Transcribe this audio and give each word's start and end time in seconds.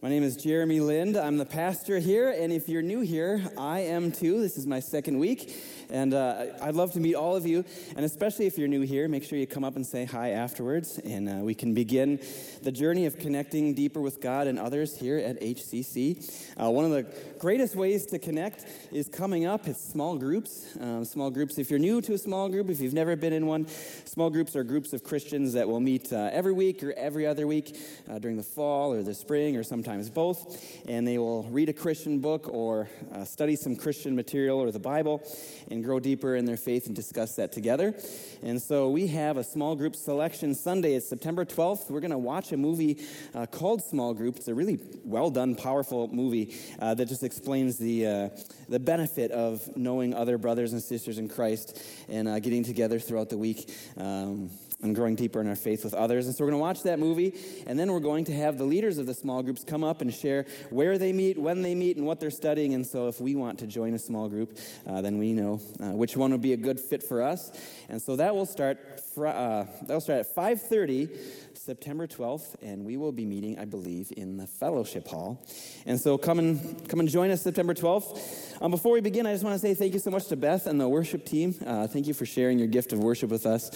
My 0.00 0.08
name 0.08 0.22
is 0.22 0.36
Jeremy 0.36 0.78
Lind. 0.78 1.16
I'm 1.16 1.38
the 1.38 1.44
pastor 1.44 1.98
here, 1.98 2.30
and 2.30 2.52
if 2.52 2.68
you're 2.68 2.82
new 2.82 3.00
here, 3.00 3.42
I 3.58 3.80
am 3.80 4.12
too. 4.12 4.40
This 4.40 4.56
is 4.56 4.64
my 4.64 4.78
second 4.78 5.18
week, 5.18 5.52
and 5.90 6.14
uh, 6.14 6.52
I'd 6.62 6.76
love 6.76 6.92
to 6.92 7.00
meet 7.00 7.16
all 7.16 7.34
of 7.34 7.44
you. 7.44 7.64
And 7.96 8.04
especially 8.04 8.46
if 8.46 8.56
you're 8.56 8.68
new 8.68 8.82
here, 8.82 9.08
make 9.08 9.24
sure 9.24 9.40
you 9.40 9.46
come 9.48 9.64
up 9.64 9.74
and 9.74 9.84
say 9.84 10.04
hi 10.04 10.30
afterwards, 10.30 11.00
and 11.00 11.28
uh, 11.28 11.32
we 11.42 11.52
can 11.52 11.74
begin 11.74 12.20
the 12.62 12.70
journey 12.70 13.06
of 13.06 13.18
connecting 13.18 13.74
deeper 13.74 14.00
with 14.00 14.20
God 14.20 14.46
and 14.46 14.56
others 14.56 14.96
here 14.96 15.18
at 15.18 15.40
HCC. 15.40 16.54
Uh, 16.62 16.70
one 16.70 16.84
of 16.84 16.92
the 16.92 17.04
greatest 17.40 17.74
ways 17.74 18.06
to 18.06 18.20
connect 18.20 18.66
is 18.92 19.08
coming 19.08 19.46
up. 19.46 19.66
It's 19.66 19.84
small 19.84 20.16
groups. 20.16 20.76
Um, 20.80 21.04
small 21.04 21.28
groups. 21.28 21.58
If 21.58 21.70
you're 21.70 21.80
new 21.80 22.00
to 22.02 22.12
a 22.12 22.18
small 22.18 22.48
group, 22.48 22.70
if 22.70 22.78
you've 22.78 22.94
never 22.94 23.16
been 23.16 23.32
in 23.32 23.48
one, 23.48 23.66
small 24.04 24.30
groups 24.30 24.54
are 24.54 24.62
groups 24.62 24.92
of 24.92 25.02
Christians 25.02 25.54
that 25.54 25.68
will 25.68 25.80
meet 25.80 26.12
uh, 26.12 26.30
every 26.32 26.52
week 26.52 26.84
or 26.84 26.92
every 26.92 27.26
other 27.26 27.48
week 27.48 27.76
uh, 28.08 28.20
during 28.20 28.36
the 28.36 28.44
fall 28.44 28.92
or 28.92 29.02
the 29.02 29.12
spring 29.12 29.56
or 29.56 29.64
sometimes 29.64 29.87
sometimes 29.88 30.10
both, 30.10 30.84
and 30.86 31.08
they 31.08 31.16
will 31.16 31.44
read 31.44 31.70
a 31.70 31.72
Christian 31.72 32.18
book 32.18 32.46
or 32.52 32.90
uh, 33.14 33.24
study 33.24 33.56
some 33.56 33.74
Christian 33.74 34.14
material 34.14 34.60
or 34.60 34.70
the 34.70 34.78
Bible 34.78 35.22
and 35.70 35.82
grow 35.82 35.98
deeper 35.98 36.36
in 36.36 36.44
their 36.44 36.58
faith 36.58 36.88
and 36.88 36.94
discuss 36.94 37.36
that 37.36 37.52
together. 37.52 37.94
And 38.42 38.60
so 38.60 38.90
we 38.90 39.06
have 39.06 39.38
a 39.38 39.44
small 39.44 39.74
group 39.76 39.96
selection 39.96 40.54
Sunday. 40.54 40.92
It's 40.92 41.08
September 41.08 41.46
12th. 41.46 41.90
We're 41.90 42.00
going 42.00 42.10
to 42.10 42.18
watch 42.18 42.52
a 42.52 42.58
movie 42.58 43.02
uh, 43.34 43.46
called 43.46 43.82
Small 43.82 44.12
Group. 44.12 44.36
It's 44.36 44.48
a 44.48 44.54
really 44.54 44.78
well 45.04 45.30
done, 45.30 45.54
powerful 45.54 46.06
movie 46.08 46.54
uh, 46.80 46.92
that 46.92 47.08
just 47.08 47.22
explains 47.22 47.78
the, 47.78 48.06
uh, 48.06 48.28
the 48.68 48.78
benefit 48.78 49.30
of 49.30 49.74
knowing 49.74 50.12
other 50.12 50.36
brothers 50.36 50.74
and 50.74 50.82
sisters 50.82 51.16
in 51.16 51.30
Christ 51.30 51.82
and 52.10 52.28
uh, 52.28 52.40
getting 52.40 52.62
together 52.62 52.98
throughout 52.98 53.30
the 53.30 53.38
week. 53.38 53.74
Um, 53.96 54.50
and 54.82 54.94
growing 54.94 55.16
deeper 55.16 55.40
in 55.40 55.48
our 55.48 55.56
faith 55.56 55.84
with 55.84 55.94
others. 55.94 56.26
And 56.26 56.34
so 56.34 56.44
we're 56.44 56.50
going 56.50 56.60
to 56.60 56.62
watch 56.62 56.82
that 56.84 56.98
movie, 56.98 57.34
and 57.66 57.78
then 57.78 57.90
we're 57.90 58.00
going 58.00 58.24
to 58.26 58.32
have 58.34 58.58
the 58.58 58.64
leaders 58.64 58.98
of 58.98 59.06
the 59.06 59.14
small 59.14 59.42
groups 59.42 59.64
come 59.64 59.82
up 59.82 60.00
and 60.00 60.12
share 60.14 60.46
where 60.70 60.98
they 60.98 61.12
meet, 61.12 61.38
when 61.38 61.62
they 61.62 61.74
meet, 61.74 61.96
and 61.96 62.06
what 62.06 62.20
they're 62.20 62.30
studying. 62.30 62.74
And 62.74 62.86
so 62.86 63.08
if 63.08 63.20
we 63.20 63.34
want 63.34 63.58
to 63.60 63.66
join 63.66 63.94
a 63.94 63.98
small 63.98 64.28
group, 64.28 64.56
uh, 64.86 65.00
then 65.00 65.18
we 65.18 65.32
know 65.32 65.60
uh, 65.80 65.92
which 65.92 66.16
one 66.16 66.30
would 66.30 66.42
be 66.42 66.52
a 66.52 66.56
good 66.56 66.78
fit 66.78 67.02
for 67.02 67.22
us. 67.22 67.50
And 67.88 68.00
so 68.00 68.16
that 68.16 68.34
will 68.34 68.46
start. 68.46 69.00
Fr- 69.14 69.26
uh, 69.26 69.66
that 69.82 69.94
will 69.94 70.00
start 70.00 70.20
at 70.20 70.34
5:30 70.34 71.08
September 71.54 72.06
12th, 72.06 72.54
and 72.62 72.84
we 72.84 72.96
will 72.96 73.12
be 73.12 73.26
meeting, 73.26 73.58
I 73.58 73.64
believe, 73.64 74.12
in 74.16 74.36
the 74.36 74.46
fellowship 74.46 75.08
hall. 75.08 75.44
And 75.86 76.00
so 76.00 76.16
come 76.16 76.38
and 76.38 76.88
come 76.88 77.00
and 77.00 77.08
join 77.08 77.30
us 77.30 77.42
September 77.42 77.74
12th. 77.74 78.62
Um, 78.62 78.70
before 78.70 78.92
we 78.92 79.00
begin, 79.00 79.26
I 79.26 79.32
just 79.32 79.44
want 79.44 79.54
to 79.54 79.58
say 79.58 79.74
thank 79.74 79.92
you 79.92 79.98
so 79.98 80.10
much 80.10 80.28
to 80.28 80.36
Beth 80.36 80.66
and 80.66 80.80
the 80.80 80.88
worship 80.88 81.26
team. 81.26 81.54
Uh, 81.66 81.86
thank 81.86 82.06
you 82.06 82.14
for 82.14 82.26
sharing 82.26 82.58
your 82.58 82.68
gift 82.68 82.92
of 82.92 83.00
worship 83.00 83.30
with 83.30 83.44
us. 83.44 83.70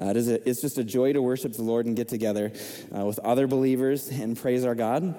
Uh, 0.00 0.06
it 0.06 0.16
is 0.16 0.28
a, 0.28 0.43
it's 0.44 0.60
just 0.60 0.78
a 0.78 0.84
joy 0.84 1.12
to 1.12 1.22
worship 1.22 1.52
the 1.54 1.62
Lord 1.62 1.86
and 1.86 1.96
get 1.96 2.08
together 2.08 2.52
uh, 2.96 3.04
with 3.04 3.18
other 3.20 3.46
believers 3.46 4.08
and 4.10 4.36
praise 4.36 4.64
our 4.64 4.74
God. 4.74 5.14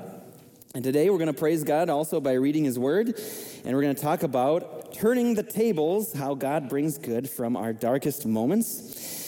And 0.73 0.83
today 0.83 1.09
we're 1.09 1.17
going 1.17 1.27
to 1.27 1.33
praise 1.33 1.63
God 1.63 1.89
also 1.89 2.19
by 2.19 2.33
reading 2.33 2.65
His 2.65 2.77
Word, 2.77 3.19
and 3.63 3.75
we're 3.75 3.81
going 3.81 3.95
to 3.95 4.01
talk 4.01 4.23
about 4.23 4.93
turning 4.93 5.33
the 5.33 5.43
tables, 5.43 6.13
how 6.13 6.35
God 6.35 6.69
brings 6.69 6.97
good 6.97 7.29
from 7.29 7.55
our 7.55 7.73
darkest 7.73 8.25
moments. 8.25 9.24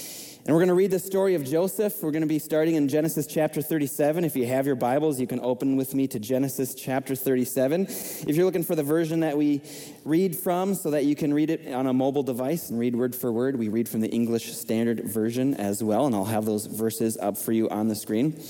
And 0.48 0.56
we're 0.56 0.62
going 0.62 0.70
to 0.70 0.76
read 0.76 0.92
the 0.92 1.00
story 1.00 1.36
of 1.36 1.44
Joseph. 1.44 2.02
We're 2.02 2.12
going 2.12 2.22
to 2.22 2.26
be 2.26 2.40
starting 2.40 2.76
in 2.76 2.88
Genesis 2.88 3.28
chapter 3.28 3.62
37. 3.62 4.24
If 4.24 4.34
you 4.34 4.46
have 4.46 4.66
your 4.66 4.78
Bibles, 4.78 5.20
you 5.20 5.28
can 5.28 5.42
open 5.42 5.76
with 5.76 5.94
me 5.94 6.08
to 6.08 6.20
Genesis 6.20 6.74
chapter 6.74 7.16
37. 7.16 7.82
If 7.82 8.30
you're 8.30 8.46
looking 8.46 8.64
for 8.64 8.74
the 8.74 8.82
version 8.82 9.20
that 9.20 9.38
we 9.38 9.62
read 10.06 10.38
from 10.38 10.74
so 10.74 10.92
that 10.92 11.04
you 11.04 11.18
can 11.18 11.34
read 11.34 11.50
it 11.50 11.74
on 11.74 11.86
a 11.86 11.92
mobile 11.92 12.24
device 12.24 12.70
and 12.70 12.80
read 12.80 12.96
word 12.96 13.14
for 13.14 13.30
word, 13.30 13.60
we 13.60 13.68
read 13.68 13.90
from 13.90 14.00
the 14.00 14.08
English 14.08 14.56
Standard 14.56 15.04
Version 15.04 15.54
as 15.56 15.84
well, 15.84 16.06
and 16.06 16.16
I'll 16.16 16.24
have 16.24 16.46
those 16.46 16.66
verses 16.66 17.18
up 17.18 17.38
for 17.38 17.52
you 17.52 17.68
on 17.68 17.90
the 17.90 17.96
screen. 17.96 18.42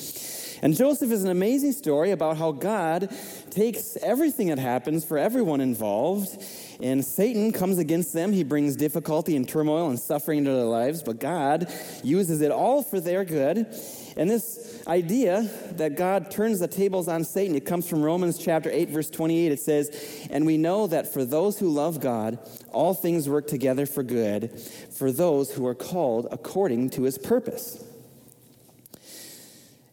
And 0.61 0.75
Joseph 0.75 1.11
is 1.11 1.23
an 1.23 1.31
amazing 1.31 1.71
story 1.71 2.11
about 2.11 2.37
how 2.37 2.51
God 2.51 3.09
takes 3.49 3.97
everything 4.03 4.49
that 4.49 4.59
happens 4.59 5.03
for 5.03 5.17
everyone 5.17 5.61
involved 5.61 6.43
and 6.81 7.03
Satan 7.03 7.51
comes 7.51 7.77
against 7.77 8.13
them. 8.13 8.31
He 8.31 8.43
brings 8.43 8.75
difficulty 8.75 9.35
and 9.35 9.47
turmoil 9.47 9.89
and 9.89 9.99
suffering 9.99 10.39
into 10.39 10.51
their 10.51 10.65
lives, 10.65 11.01
but 11.01 11.19
God 11.19 11.71
uses 12.03 12.41
it 12.41 12.51
all 12.51 12.83
for 12.83 12.99
their 12.99 13.25
good. 13.25 13.67
And 14.15 14.29
this 14.29 14.83
idea 14.87 15.49
that 15.73 15.95
God 15.95 16.31
turns 16.31 16.59
the 16.59 16.67
tables 16.67 17.07
on 17.07 17.23
Satan, 17.23 17.55
it 17.55 17.65
comes 17.65 17.87
from 17.87 18.01
Romans 18.01 18.37
chapter 18.37 18.69
8, 18.71 18.89
verse 18.89 19.09
28. 19.09 19.51
It 19.51 19.59
says, 19.59 20.27
And 20.31 20.45
we 20.45 20.57
know 20.57 20.87
that 20.87 21.11
for 21.13 21.23
those 21.23 21.59
who 21.59 21.69
love 21.69 21.99
God, 21.99 22.39
all 22.71 22.93
things 22.93 23.29
work 23.29 23.47
together 23.47 23.85
for 23.85 24.03
good, 24.03 24.59
for 24.59 25.11
those 25.11 25.51
who 25.51 25.65
are 25.67 25.75
called 25.75 26.27
according 26.31 26.91
to 26.91 27.03
his 27.03 27.17
purpose. 27.17 27.83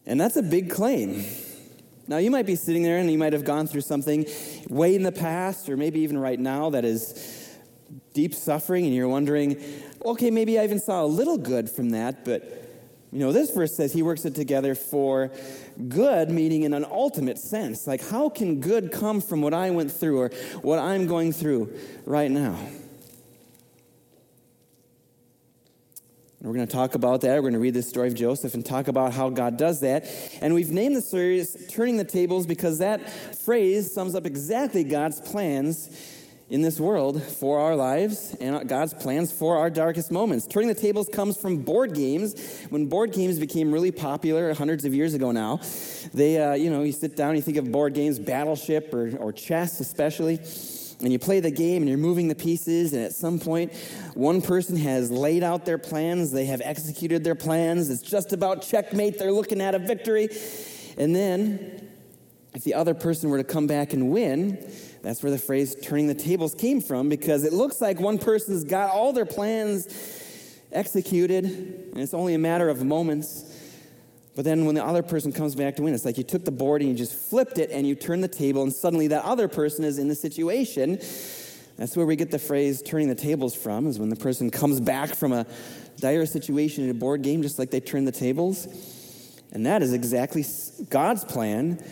And 0.07 0.21
that's 0.21 0.37
a 0.37 0.43
big 0.43 0.71
claim. 0.71 1.25
Now, 2.07 2.19
you 2.19 2.31
might 2.31 2.47
be 2.47 2.57
sitting 2.57 2.83
there 2.83 2.99
and 2.99 3.11
you 3.11 3.19
might 3.19 3.33
have 3.33 3.45
gone 3.45 3.67
through 3.67 3.81
something 3.81 4.27
way 4.69 4.95
in 4.95 5.03
the 5.03 5.13
past, 5.13 5.69
or 5.69 5.77
maybe 5.77 6.01
even 6.01 6.19
right 6.19 6.39
now, 6.39 6.71
that 6.71 6.85
is 6.85 7.57
deep 8.13 8.35
suffering, 8.35 8.85
and 8.85 8.95
you're 8.95 9.09
wondering, 9.09 9.63
okay, 10.05 10.31
maybe 10.31 10.59
I 10.59 10.65
even 10.65 10.81
saw 10.81 11.05
a 11.05 11.07
little 11.07 11.39
good 11.39 11.71
from 11.71 11.91
that, 11.91 12.25
but 12.25 12.43
you 13.11 13.21
know, 13.21 13.31
this 13.31 13.53
verse 13.53 13.75
says 13.77 13.93
he 13.93 14.03
works 14.03 14.25
it 14.25 14.35
together 14.35 14.75
for 14.75 15.31
good, 15.89 16.31
meaning 16.31 16.65
in 16.65 16.75
an 16.75 16.85
ultimate 16.85 17.39
sense. 17.39 17.87
Like, 17.87 18.05
how 18.09 18.29
can 18.29 18.61
good 18.61 18.91
come 18.91 19.21
from 19.21 19.41
what 19.41 19.55
I 19.55 19.71
went 19.71 19.93
through 19.93 20.19
or 20.19 20.29
what 20.63 20.81
I'm 20.81 21.07
going 21.07 21.33
through 21.33 21.73
right 22.05 22.31
now? 22.31 22.59
We're 26.45 26.53
going 26.53 26.67
to 26.67 26.73
talk 26.73 26.95
about 26.95 27.23
that. 27.23 27.37
We're 27.37 27.41
going 27.41 27.55
to 27.55 27.59
read 27.59 27.73
the 27.73 27.83
story 27.83 28.07
of 28.07 28.15
Joseph 28.15 28.53
and 28.53 28.65
talk 28.65 28.89
about 28.89 29.15
how 29.15 29.31
God 29.31 29.57
does 29.57 29.81
that. 29.81 30.07
And 30.43 30.53
we've 30.53 30.71
named 30.71 30.95
the 30.95 31.01
series 31.01 31.67
Turning 31.71 31.97
the 31.97 32.05
Tables 32.05 32.47
because 32.47 32.81
that 32.81 33.11
phrase 33.11 33.91
sums 33.91 34.15
up 34.15 34.27
exactly 34.27 34.85
God's 34.85 35.23
plans 35.23 35.89
in 36.51 36.61
this 36.61 36.79
world 36.79 37.23
for 37.23 37.59
our 37.61 37.75
lives 37.75 38.37
and 38.43 38.69
God's 38.69 38.93
plans 38.93 39.33
for 39.33 39.57
our 39.57 39.71
darkest 39.71 40.13
moments. 40.13 40.47
Turning 40.47 40.69
the 40.69 40.75
tables 40.75 41.09
comes 41.11 41.39
from 41.39 41.63
board 41.63 41.95
games. 41.95 42.61
When 42.69 42.87
board 42.91 43.13
games 43.13 43.39
became 43.39 43.73
really 43.73 43.91
popular 43.91 44.53
hundreds 44.53 44.85
of 44.85 44.93
years 44.93 45.15
ago 45.15 45.31
now, 45.31 45.63
they, 46.13 46.39
uh, 46.39 46.53
you 46.53 46.69
know, 46.69 46.83
you 46.83 46.93
sit 46.93 47.17
down, 47.17 47.37
you 47.37 47.43
think 47.43 47.57
of 47.57 47.73
board 47.73 47.95
games, 47.95 48.19
Battleship 48.19 48.93
or, 48.93 49.17
or 49.17 49.33
chess 49.33 49.81
especially 49.81 50.41
and 51.01 51.13
you 51.13 51.19
play 51.19 51.41
the 51.41 51.51
game 51.51 51.83
and 51.83 51.89
you're 51.89 51.99
moving 51.99 52.29
the 52.29 52.35
pieces, 52.35 52.93
and 52.93 53.05
at 53.05 53.13
some 53.13 53.39
point, 53.39 53.73
one 54.15 54.41
person 54.41 54.77
has 54.77 55.11
laid 55.11 55.43
out 55.43 55.65
their 55.65 55.79
plans, 55.79 56.33
they 56.33 56.47
have 56.47 56.61
executed 56.65 57.25
their 57.25 57.35
plans, 57.35 57.91
it's 57.91 58.03
just 58.03 58.33
about 58.33 58.63
checkmate, 58.63 59.19
they're 59.19 59.33
looking 59.33 59.61
at 59.61 59.75
a 59.75 59.79
victory. 59.79 60.29
And 60.97 61.15
then, 61.15 61.89
if 62.55 62.63
the 62.63 62.75
other 62.75 62.95
person 62.95 63.31
were 63.31 63.39
to 63.39 63.45
come 63.45 63.67
back 63.67 63.93
and 63.93 64.11
win, 64.11 64.71
that's 65.03 65.23
where 65.23 65.33
the 65.33 65.39
phrase 65.39 65.77
turning 65.83 66.07
the 66.07 66.15
tables 66.15 66.55
came 66.55 66.81
from 66.81 67.09
because 67.09 67.45
it 67.45 67.53
looks 67.53 67.81
like 67.81 68.01
one 68.01 68.19
person's 68.19 68.65
got 68.65 68.91
all 68.91 69.13
their 69.13 69.27
plans 69.27 70.61
executed, 70.73 71.45
and 71.45 71.99
it's 71.99 72.15
only 72.15 72.35
a 72.35 72.39
matter 72.39 72.69
of 72.69 72.85
moments 72.85 73.54
but 74.35 74.45
then 74.45 74.65
when 74.65 74.75
the 74.75 74.85
other 74.85 75.03
person 75.03 75.33
comes 75.33 75.55
back 75.55 75.77
to 75.77 75.83
win, 75.83 75.95
it's 75.95 76.05
like 76.05 76.19
you 76.19 76.25
took 76.25 76.45
the 76.45 76.51
board 76.51 76.81
and 76.81 76.91
you 76.91 76.97
just 76.97 77.15
flipped 77.15 77.59
it 77.59 77.71
and 77.71 77.87
you 77.87 77.95
turned 77.95 78.25
the 78.25 78.29
table, 78.29 78.63
and 78.63 78.73
suddenly 78.73 79.09
that 79.09 79.25
other 79.25 79.49
person 79.49 79.85
is 79.85 79.99
in 79.99 80.09
the 80.09 80.15
situation. 80.15 80.99
That's 81.77 81.97
where 81.97 82.07
we 82.07 82.17
get 82.17 82.31
the 82.31 82.39
phrase 82.39 82.83
turning 82.83 83.09
the 83.09 83.15
tables 83.15 83.55
from, 83.55 83.87
is 83.87 83.99
when 83.99 84.09
the 84.09 84.17
person 84.17 84.51
comes 84.51 84.81
back 84.81 85.11
from 85.11 85.33
a 85.33 85.47
dire 85.99 86.27
situation 86.27 86.85
in 86.85 86.91
a 86.91 86.95
board 86.95 87.23
game, 87.23 87.43
just 87.43 87.59
like 87.59 87.71
they 87.71 87.81
turn 87.81 88.05
the 88.05 88.13
tables. 88.13 88.67
And 89.53 89.67
that 89.67 89.83
is 89.83 89.93
exactly 89.93 90.45
God's 90.89 91.25
plan 91.25 91.83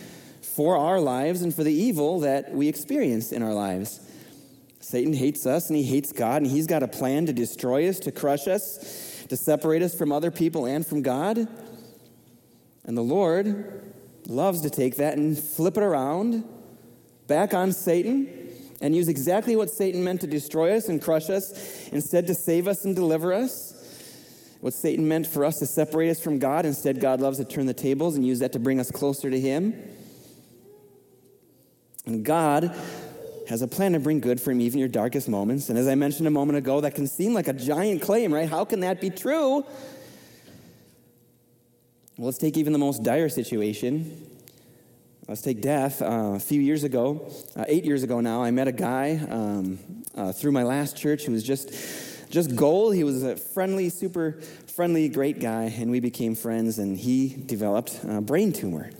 for 0.41 0.77
our 0.77 0.99
lives 0.99 1.41
and 1.41 1.53
for 1.53 1.63
the 1.63 1.73
evil 1.73 2.21
that 2.21 2.53
we 2.53 2.67
experience 2.67 3.31
in 3.31 3.41
our 3.41 3.53
lives. 3.53 3.99
Satan 4.79 5.13
hates 5.13 5.45
us 5.45 5.69
and 5.69 5.77
he 5.77 5.83
hates 5.83 6.11
God, 6.11 6.41
and 6.41 6.51
he's 6.51 6.67
got 6.67 6.83
a 6.83 6.87
plan 6.87 7.25
to 7.25 7.33
destroy 7.33 7.87
us, 7.87 7.99
to 7.99 8.11
crush 8.11 8.47
us, 8.47 9.25
to 9.29 9.37
separate 9.37 9.81
us 9.81 9.95
from 9.95 10.11
other 10.11 10.29
people 10.29 10.65
and 10.65 10.85
from 10.85 11.01
God. 11.01 11.47
And 12.85 12.97
the 12.97 13.01
Lord 13.01 13.93
loves 14.27 14.61
to 14.61 14.69
take 14.69 14.97
that 14.97 15.17
and 15.17 15.37
flip 15.37 15.77
it 15.77 15.83
around 15.83 16.43
back 17.27 17.53
on 17.53 17.71
Satan 17.71 18.27
and 18.81 18.95
use 18.95 19.07
exactly 19.07 19.55
what 19.55 19.69
Satan 19.69 20.03
meant 20.03 20.21
to 20.21 20.27
destroy 20.27 20.75
us 20.75 20.89
and 20.89 21.01
crush 21.01 21.29
us, 21.29 21.87
instead 21.89 22.27
to 22.27 22.35
save 22.35 22.67
us 22.67 22.83
and 22.83 22.95
deliver 22.95 23.33
us. 23.33 23.69
What 24.59 24.73
Satan 24.73 25.07
meant 25.07 25.27
for 25.27 25.45
us 25.45 25.59
to 25.59 25.65
separate 25.65 26.09
us 26.09 26.21
from 26.21 26.39
God, 26.39 26.65
instead, 26.65 26.99
God 26.99 27.21
loves 27.21 27.37
to 27.37 27.45
turn 27.45 27.65
the 27.65 27.73
tables 27.73 28.15
and 28.15 28.25
use 28.25 28.39
that 28.39 28.51
to 28.53 28.59
bring 28.59 28.79
us 28.79 28.91
closer 28.91 29.29
to 29.29 29.39
Him. 29.39 29.73
And 32.05 32.25
God 32.25 32.75
has 33.47 33.61
a 33.61 33.67
plan 33.67 33.93
to 33.93 33.99
bring 33.99 34.19
good 34.19 34.39
from 34.41 34.59
even 34.59 34.79
your 34.79 34.89
darkest 34.89 35.29
moments. 35.29 35.69
And 35.69 35.77
as 35.77 35.87
I 35.87 35.95
mentioned 35.95 36.27
a 36.27 36.31
moment 36.31 36.57
ago, 36.57 36.81
that 36.81 36.95
can 36.95 37.07
seem 37.07 37.33
like 37.33 37.47
a 37.47 37.53
giant 37.53 38.01
claim, 38.01 38.33
right? 38.33 38.49
How 38.49 38.65
can 38.65 38.81
that 38.81 38.99
be 38.99 39.09
true? 39.09 39.65
Well, 42.15 42.25
let's 42.25 42.37
take 42.37 42.57
even 42.57 42.73
the 42.73 42.79
most 42.79 43.01
dire 43.01 43.27
situation. 43.27 44.29
Let's 45.27 45.41
take 45.41 45.61
death. 45.61 45.99
Uh, 45.99 46.33
a 46.35 46.39
few 46.39 46.61
years 46.61 46.83
ago, 46.83 47.27
uh, 47.55 47.65
eight 47.67 47.85
years 47.85 48.03
ago 48.03 48.19
now, 48.19 48.43
I 48.43 48.51
met 48.51 48.67
a 48.67 48.71
guy 48.71 49.19
um, 49.31 49.79
uh, 50.13 50.31
through 50.31 50.51
my 50.51 50.61
last 50.61 50.95
church 50.95 51.25
who 51.25 51.31
was 51.31 51.43
just, 51.43 52.29
just 52.29 52.55
gold. 52.55 52.93
He 52.93 53.03
was 53.03 53.23
a 53.23 53.35
friendly, 53.35 53.89
super 53.89 54.33
friendly, 54.67 55.09
great 55.09 55.39
guy, 55.39 55.73
and 55.75 55.89
we 55.89 55.99
became 55.99 56.35
friends. 56.35 56.77
And 56.77 56.95
he 56.95 57.29
developed 57.47 57.99
a 58.07 58.21
brain 58.21 58.53
tumor. 58.53 58.91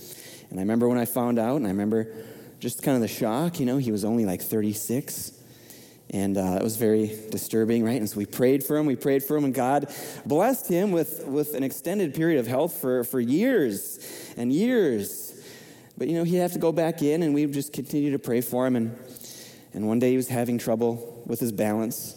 And 0.50 0.60
I 0.60 0.64
remember 0.64 0.88
when 0.88 0.98
I 0.98 1.06
found 1.06 1.38
out, 1.38 1.58
and 1.58 1.68
I 1.68 1.70
remember 1.70 2.12
just 2.60 2.82
kind 2.82 2.96
of 2.96 3.02
the 3.02 3.08
shock, 3.08 3.60
you 3.60 3.68
know, 3.68 3.78
he 3.78 3.92
was 3.92 4.04
only 4.04 4.26
like 4.26 4.42
36. 4.42 5.34
And 6.14 6.38
uh, 6.38 6.58
it 6.60 6.64
was 6.64 6.78
very 6.78 7.08
disturbing, 7.32 7.84
right? 7.84 8.00
And 8.00 8.08
so 8.08 8.18
we 8.18 8.28
prayed 8.28 8.64
for 8.64 8.78
him, 8.78 8.86
we 8.86 8.96
prayed 8.96 9.24
for 9.24 9.36
him, 9.36 9.46
and 9.46 9.54
God 9.54 9.92
blessed 10.28 10.70
him 10.70 10.92
with, 10.92 11.26
with 11.26 11.56
an 11.56 11.64
extended 11.64 12.14
period 12.14 12.40
of 12.40 12.46
health 12.46 12.80
for, 12.80 13.04
for 13.04 13.20
years 13.20 13.98
and 14.38 14.54
years. 14.54 15.44
But, 15.98 16.08
you 16.08 16.14
know, 16.14 16.24
he'd 16.24 16.38
have 16.38 16.54
to 16.54 16.60
go 16.60 16.72
back 16.72 17.02
in, 17.02 17.24
and 17.24 17.34
we 17.34 17.48
would 17.48 17.54
just 17.54 17.74
continue 17.74 18.12
to 18.12 18.20
pray 18.20 18.42
for 18.42 18.68
him. 18.68 18.76
And, 18.76 18.96
and 19.74 19.88
one 19.88 19.98
day 19.98 20.12
he 20.12 20.16
was 20.16 20.28
having 20.28 20.60
trouble 20.60 21.24
with 21.26 21.40
his 21.40 21.52
balance, 21.52 22.16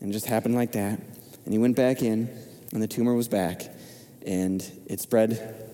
and 0.00 0.12
just 0.12 0.26
happened 0.26 0.54
like 0.54 0.72
that. 0.72 1.00
And 1.44 1.52
he 1.52 1.58
went 1.58 1.74
back 1.74 2.02
in, 2.02 2.30
and 2.72 2.80
the 2.80 2.86
tumor 2.86 3.14
was 3.14 3.26
back, 3.26 3.62
and 4.24 4.64
it 4.86 5.00
spread 5.00 5.72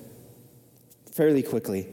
fairly 1.13 1.43
quickly. 1.43 1.87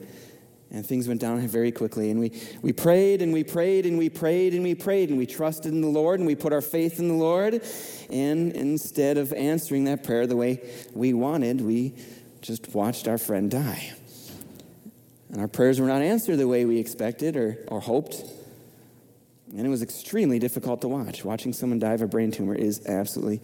And 0.71 0.86
things 0.86 1.07
went 1.07 1.19
down 1.19 1.39
very 1.48 1.71
quickly. 1.71 2.12
And 2.12 2.19
we, 2.19 2.31
we 2.62 2.74
prayed 2.74 3.21
and 3.24 3.33
we 3.33 3.44
prayed 3.44 3.86
and 3.88 3.98
we 3.98 4.10
prayed 4.10 4.54
and 4.54 4.62
we 4.63 4.75
prayed 4.75 5.10
and 5.10 5.18
we 5.18 5.25
trusted 5.25 5.74
in 5.74 5.81
the 5.81 5.88
Lord 5.88 6.19
and 6.19 6.27
we 6.27 6.36
put 6.36 6.54
our 6.54 6.62
faith 6.62 7.00
in 7.00 7.07
the 7.07 7.16
Lord. 7.16 7.63
And 8.12 8.51
instead 8.51 9.18
of 9.18 9.33
answering 9.33 9.86
that 9.86 10.04
prayer 10.04 10.27
the 10.27 10.36
way 10.36 10.69
we 10.94 11.13
wanted, 11.13 11.62
we 11.62 11.95
just 12.42 12.74
watched 12.75 13.07
our 13.07 13.18
friend 13.18 13.50
die. 13.50 13.94
And 15.31 15.42
our 15.42 15.48
prayers 15.48 15.80
were 15.80 15.88
not 15.88 16.01
answered 16.01 16.38
the 16.38 16.48
way 16.48 16.66
we 16.66 16.77
expected 16.77 17.36
or, 17.36 17.57
or 17.68 17.80
hoped. 17.80 18.24
And 19.56 19.65
it 19.65 19.69
was 19.69 19.81
extremely 19.81 20.38
difficult 20.38 20.81
to 20.81 20.88
watch. 20.88 21.25
Watching 21.25 21.54
someone 21.54 21.80
die 21.80 21.94
of 21.94 22.01
a 22.01 22.07
brain 22.07 22.31
tumor 22.31 22.54
is 22.54 22.86
absolutely 22.86 23.42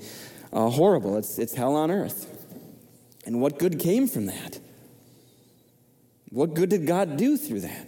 uh, 0.54 0.70
horrible. 0.70 1.18
It's, 1.18 1.40
it's 1.40 1.56
hell 1.56 1.76
on 1.76 1.90
earth. 1.90 2.32
And 3.26 3.42
what 3.42 3.58
good 3.58 3.80
came 3.80 4.08
from 4.08 4.28
that? 4.28 4.60
What 6.36 6.54
good 6.54 6.70
did 6.70 6.86
God 6.86 7.16
do 7.16 7.38
through 7.38 7.62
that? 7.62 7.88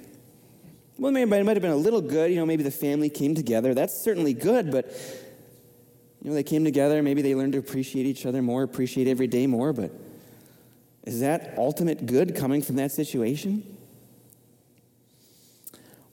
Well, 0.98 1.12
maybe 1.12 1.30
it 1.30 1.44
might 1.44 1.58
have 1.58 1.62
been 1.62 1.70
a 1.70 1.76
little 1.76 2.00
good. 2.00 2.32
You 2.32 2.38
know, 2.38 2.46
maybe 2.46 2.64
the 2.64 2.72
family 2.72 3.10
came 3.10 3.36
together. 3.36 3.74
That's 3.74 4.02
certainly 4.02 4.34
good, 4.34 4.72
but, 4.72 4.86
you 6.24 6.30
know, 6.30 6.34
they 6.34 6.44
came 6.44 6.64
together. 6.64 7.04
Maybe 7.04 7.22
they 7.22 7.36
learned 7.36 7.52
to 7.54 7.60
appreciate 7.60 8.06
each 8.06 8.26
other 8.26 8.42
more, 8.42 8.64
appreciate 8.64 9.10
every 9.10 9.28
day 9.28 9.48
more, 9.48 9.74
but 9.74 9.92
is 11.04 11.20
that 11.20 11.56
ultimate 11.58 12.06
good 12.06 12.38
coming 12.38 12.62
from 12.62 12.78
that 12.78 12.94
situation? 12.94 13.78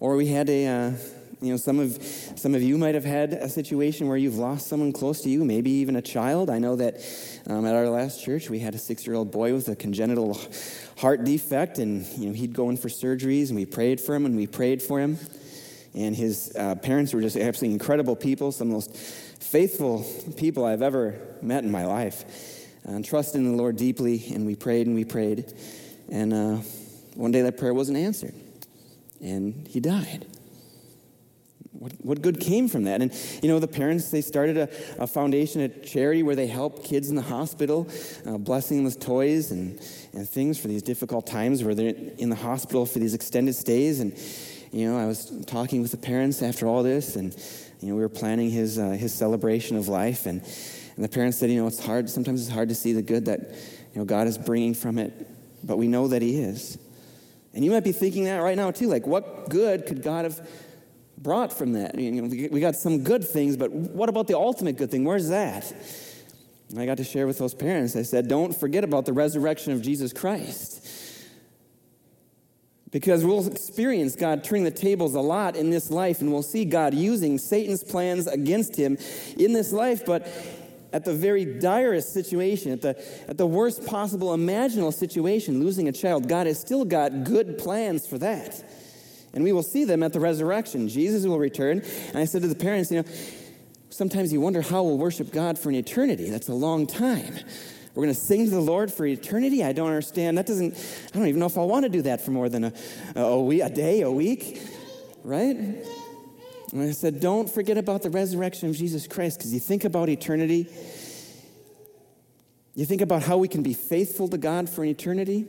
Or 0.01 0.17
we 0.17 0.27
had 0.27 0.51
a, 0.51 0.67
uh, 0.67 0.93
you 1.41 1.51
know, 1.51 1.57
some 1.57 1.79
of, 1.79 2.03
some 2.37 2.55
of 2.55 2.63
you 2.63 2.79
might 2.79 2.95
have 2.95 3.05
had 3.05 3.33
a 3.33 3.49
situation 3.49 4.09
where 4.09 4.17
you've 4.17 4.37
lost 4.37 4.67
someone 4.67 4.93
close 4.93 5.21
to 5.23 5.29
you, 5.29 5.45
maybe 5.45 5.71
even 5.71 5.97
a 5.97 6.03
child. 6.03 6.51
I 6.51 6.59
know 6.59 6.77
that 6.77 7.05
um, 7.47 7.67
at 7.67 7.75
our 7.75 7.89
last 7.89 8.25
church, 8.25 8.51
we 8.51 8.59
had 8.59 8.75
a 8.75 8.79
six 8.79 9.07
year 9.07 9.17
old 9.17 9.31
boy 9.31 9.55
with 9.55 9.69
a 9.69 9.77
congenital 9.77 10.41
heart 10.99 11.25
defect, 11.25 11.79
and 11.79 12.07
you 12.19 12.27
know, 12.27 12.33
he'd 12.33 12.55
go 12.55 12.71
in 12.71 12.77
for 12.77 12.89
surgeries, 12.89 13.49
and 13.49 13.57
we 13.57 13.67
prayed 13.67 14.01
for 14.01 14.15
him, 14.15 14.27
and 14.27 14.37
we 14.37 14.47
prayed 14.47 14.83
for 14.83 15.01
him. 15.01 15.19
And 15.95 16.15
his 16.15 16.55
uh, 16.59 16.75
parents 16.77 17.15
were 17.15 17.21
just 17.21 17.37
absolutely 17.37 17.75
incredible 17.75 18.17
people, 18.17 18.51
some 18.51 18.69
of 18.69 18.71
the 18.71 18.91
most 18.91 18.97
faithful 18.97 20.05
people 20.37 20.65
I've 20.65 20.83
ever 20.83 21.21
met 21.41 21.65
in 21.65 21.71
my 21.71 21.87
life. 21.87 22.25
And 22.85 23.05
trusted 23.05 23.41
in 23.41 23.51
the 23.51 23.57
Lord 23.57 23.77
deeply, 23.77 24.25
and 24.35 24.45
we 24.45 24.57
prayed 24.57 24.87
and 24.87 24.95
we 24.95 25.05
prayed. 25.05 25.55
And 26.11 26.35
uh, 26.35 26.57
one 27.15 27.31
day 27.31 27.43
that 27.43 27.57
prayer 27.57 27.73
wasn't 27.73 27.97
answered, 27.97 28.35
and 29.23 29.67
he 29.67 29.81
died 29.81 30.27
what, 31.85 31.93
what 32.01 32.23
good 32.23 32.41
came 32.41 32.67
from 32.67 32.85
that? 32.85 33.03
And, 33.03 33.13
you 33.43 33.49
know, 33.51 33.59
the 33.59 33.69
parents, 33.69 34.11
they 34.11 34.23
started 34.23 34.57
a, 34.57 34.71
a 34.99 35.07
foundation, 35.07 35.61
a 35.61 35.69
charity 35.69 36.23
where 36.23 36.35
they 36.35 36.47
help 36.47 36.83
kids 36.83 37.11
in 37.11 37.15
the 37.15 37.21
hospital, 37.21 37.87
uh, 38.25 38.39
blessing 38.39 38.79
them 38.79 38.85
with 38.85 38.99
toys 38.99 39.51
and, 39.51 39.79
and 40.15 40.27
things 40.27 40.59
for 40.59 40.69
these 40.69 40.83
difficult 40.83 41.27
times 41.27 41.63
where 41.63 41.75
they're 41.75 41.95
in 42.17 42.31
the 42.31 42.37
hospital 42.37 42.87
for 42.87 43.01
these 43.01 43.13
extended 43.13 43.55
stays. 43.55 44.01
And, 44.01 44.19
you 44.73 44.91
know, 44.91 44.99
I 44.99 45.05
was 45.05 45.31
talking 45.45 45.83
with 45.83 45.91
the 45.91 45.99
parents 45.99 46.41
after 46.41 46.67
all 46.67 46.83
this, 46.83 47.17
and, 47.17 47.37
you 47.81 47.91
know, 47.91 47.97
we 47.97 48.01
were 48.01 48.09
planning 48.09 48.49
his, 48.49 48.79
uh, 48.79 48.93
his 48.93 49.13
celebration 49.13 49.77
of 49.77 49.87
life. 49.87 50.25
And, 50.25 50.41
and 50.97 51.05
the 51.05 51.09
parents 51.11 51.37
said, 51.37 51.51
you 51.51 51.61
know, 51.61 51.67
it's 51.67 51.85
hard, 51.85 52.09
sometimes 52.09 52.41
it's 52.41 52.51
hard 52.51 52.71
to 52.71 52.75
see 52.75 52.95
the 52.95 53.03
good 53.03 53.27
that, 53.27 53.41
you 53.93 53.99
know, 53.99 54.07
God 54.07 54.27
is 54.27 54.39
bringing 54.39 54.73
from 54.73 54.97
it, 54.97 55.13
but 55.63 55.77
we 55.77 55.87
know 55.87 56.09
that 56.09 56.23
He 56.23 56.41
is. 56.41 56.79
And 57.53 57.63
you 57.63 57.71
might 57.71 57.85
be 57.85 57.93
thinking 57.93 58.25
that 58.25 58.39
right 58.39 58.57
now, 58.57 58.71
too. 58.71 58.89
Like, 58.89 59.07
what 59.07 59.51
good 59.51 59.85
could 59.85 60.03
God 60.03 60.25
have 60.25 60.41
brought 61.25 61.53
from 61.53 61.73
that. 61.73 61.99
You 61.99 62.13
know, 62.13 62.49
we 62.53 62.61
got 62.61 62.77
some 62.77 63.03
good 63.03 63.27
things, 63.27 63.57
but 63.57 63.73
what 63.73 64.09
about 64.09 64.29
the 64.29 64.39
ultimate 64.39 64.77
good 64.77 64.93
thing? 64.93 65.05
Where's 65.05 65.31
that? 65.31 65.75
And 66.71 66.79
I 66.79 66.87
got 66.87 66.99
to 66.99 67.05
share 67.05 67.27
with 67.27 67.39
those 67.39 67.55
parents. 67.55 67.97
I 67.97 68.03
said, 68.03 68.29
don't 68.29 68.55
forget 68.55 68.85
about 68.85 69.07
the 69.07 69.13
resurrection 69.13 69.73
of 69.73 69.83
Jesus 69.83 70.13
Christ. 70.13 70.87
Because 72.93 73.25
we'll 73.25 73.45
experience 73.49 74.15
God 74.15 74.45
turning 74.45 74.65
the 74.65 74.71
tables 74.71 75.15
a 75.15 75.21
lot 75.21 75.57
in 75.57 75.71
this 75.71 75.91
life, 75.91 76.21
and 76.21 76.31
we'll 76.31 76.43
see 76.43 76.65
God 76.65 76.95
using 76.95 77.39
Satan's 77.39 77.83
plans 77.83 78.29
against 78.29 78.77
him 78.77 78.97
in 79.37 79.53
this 79.53 79.73
life, 79.73 80.05
but 80.07 80.29
at 80.93 81.05
the 81.05 81.15
very 81.15 81.45
direst 81.45 82.13
situation, 82.13 82.71
at 82.71 82.83
the, 82.83 83.29
at 83.29 83.37
the 83.37 83.47
worst 83.47 83.85
possible 83.85 84.33
imaginable 84.33 84.93
situation, 84.93 85.59
losing 85.59 85.89
a 85.89 85.93
child, 85.93 86.29
God 86.29 86.47
has 86.47 86.61
still 86.61 86.85
got 86.85 87.25
good 87.25 87.59
plans 87.59 88.07
for 88.07 88.19
that 88.19 88.63
and 89.35 89.45
we 89.45 89.53
will 89.53 89.63
see 89.63 89.85
them 89.85 90.03
at 90.03 90.13
the 90.13 90.21
resurrection. 90.21 90.89
Jesus 90.89 91.27
will 91.27 91.39
return. 91.39 91.83
And 92.09 92.17
I 92.17 92.25
said 92.25 92.43
to 92.43 92.49
the 92.49 92.55
parents, 92.55 92.91
you 92.91 93.03
know, 93.03 93.09
sometimes 93.91 94.33
you 94.33 94.41
wonder 94.41 94.63
how 94.63 94.85
we'll 94.85 94.97
worship 94.97 95.33
God 95.33 95.59
for 95.59 95.69
an 95.69 95.75
eternity. 95.75 96.31
That's 96.31 96.49
a 96.49 96.55
long 96.55 96.87
time. 96.87 97.39
We're 97.95 98.05
going 98.05 98.15
to 98.15 98.21
sing 98.21 98.45
to 98.47 98.51
the 98.51 98.61
Lord 98.61 98.93
for 98.93 99.07
eternity. 99.07 99.63
I 99.63 99.73
don't 99.73 99.89
understand. 99.89 100.39
That 100.39 100.47
doesn't, 100.47 100.75
I 101.13 101.19
don't 101.19 101.29
even 101.29 101.39
know 101.39 101.47
if 101.47 101.59
I 101.59 101.63
want 101.63 101.85
to 101.85 101.89
do 101.89 102.03
that 102.03 102.21
for 102.21 102.31
more 102.31 102.49
than 102.49 102.65
a, 102.65 102.73
a, 103.15 103.41
week, 103.41 103.63
a 103.63 103.71
day, 103.71 104.01
a 104.01 104.11
week, 104.11 104.61
right? 105.23 105.57
And 105.57 106.83
I 106.83 106.91
said, 106.91 107.21
don't 107.21 107.49
forget 107.49 107.79
about 107.79 108.03
the 108.03 108.11
resurrection 108.11 108.69
of 108.69 108.77
Jesus 108.77 109.07
Christ 109.07 109.39
because 109.39 109.55
you 109.55 109.61
think 109.61 109.85
about 109.85 110.09
eternity. 110.09 110.69
You 112.75 112.85
think 112.85 113.01
about 113.01 113.23
how 113.23 113.37
we 113.39 113.47
can 113.47 113.63
be 113.63 113.75
faithful 113.75 114.27
to 114.29 114.39
God 114.39 114.69
for 114.69 114.83
an 114.83 114.91
eternity. 114.91 115.47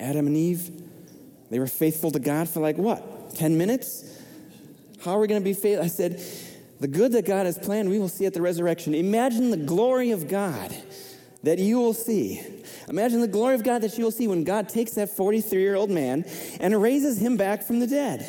Adam 0.00 0.26
and 0.26 0.36
Eve, 0.36 0.70
they 1.54 1.60
were 1.60 1.68
faithful 1.68 2.10
to 2.10 2.18
God 2.18 2.48
for 2.48 2.58
like 2.58 2.76
what? 2.76 3.36
10 3.36 3.56
minutes? 3.56 4.04
How 5.04 5.12
are 5.12 5.20
we 5.20 5.28
going 5.28 5.40
to 5.40 5.44
be 5.44 5.54
faithful? 5.54 5.84
I 5.84 5.86
said, 5.86 6.20
the 6.80 6.88
good 6.88 7.12
that 7.12 7.26
God 7.26 7.46
has 7.46 7.56
planned, 7.56 7.88
we 7.90 8.00
will 8.00 8.08
see 8.08 8.26
at 8.26 8.34
the 8.34 8.42
resurrection. 8.42 8.92
Imagine 8.92 9.52
the 9.52 9.56
glory 9.56 10.10
of 10.10 10.26
God 10.26 10.76
that 11.44 11.60
you 11.60 11.78
will 11.78 11.94
see. 11.94 12.42
Imagine 12.88 13.20
the 13.20 13.28
glory 13.28 13.54
of 13.54 13.62
God 13.62 13.82
that 13.82 13.96
you 13.96 14.02
will 14.02 14.10
see 14.10 14.26
when 14.26 14.42
God 14.42 14.68
takes 14.68 14.94
that 14.94 15.10
43 15.10 15.60
year 15.60 15.76
old 15.76 15.90
man 15.90 16.24
and 16.58 16.82
raises 16.82 17.20
him 17.20 17.36
back 17.36 17.62
from 17.62 17.78
the 17.78 17.86
dead. 17.86 18.28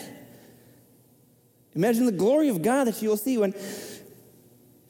Imagine 1.73 2.05
the 2.05 2.11
glory 2.11 2.49
of 2.49 2.61
God 2.61 2.83
that 2.83 3.01
you 3.01 3.09
will 3.09 3.17
see 3.17 3.39
when 3.39 3.55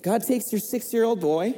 God 0.01 0.23
takes 0.23 0.51
your 0.51 0.59
six 0.59 0.91
year 0.91 1.05
old 1.05 1.21
boy 1.21 1.55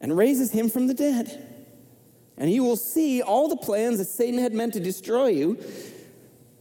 and 0.00 0.16
raises 0.16 0.50
him 0.50 0.70
from 0.70 0.86
the 0.86 0.94
dead 0.94 1.47
and 2.38 2.50
you 2.50 2.62
will 2.64 2.76
see 2.76 3.20
all 3.20 3.48
the 3.48 3.56
plans 3.56 3.98
that 3.98 4.06
Satan 4.06 4.40
had 4.40 4.52
meant 4.52 4.72
to 4.74 4.80
destroy 4.80 5.28
you 5.28 5.58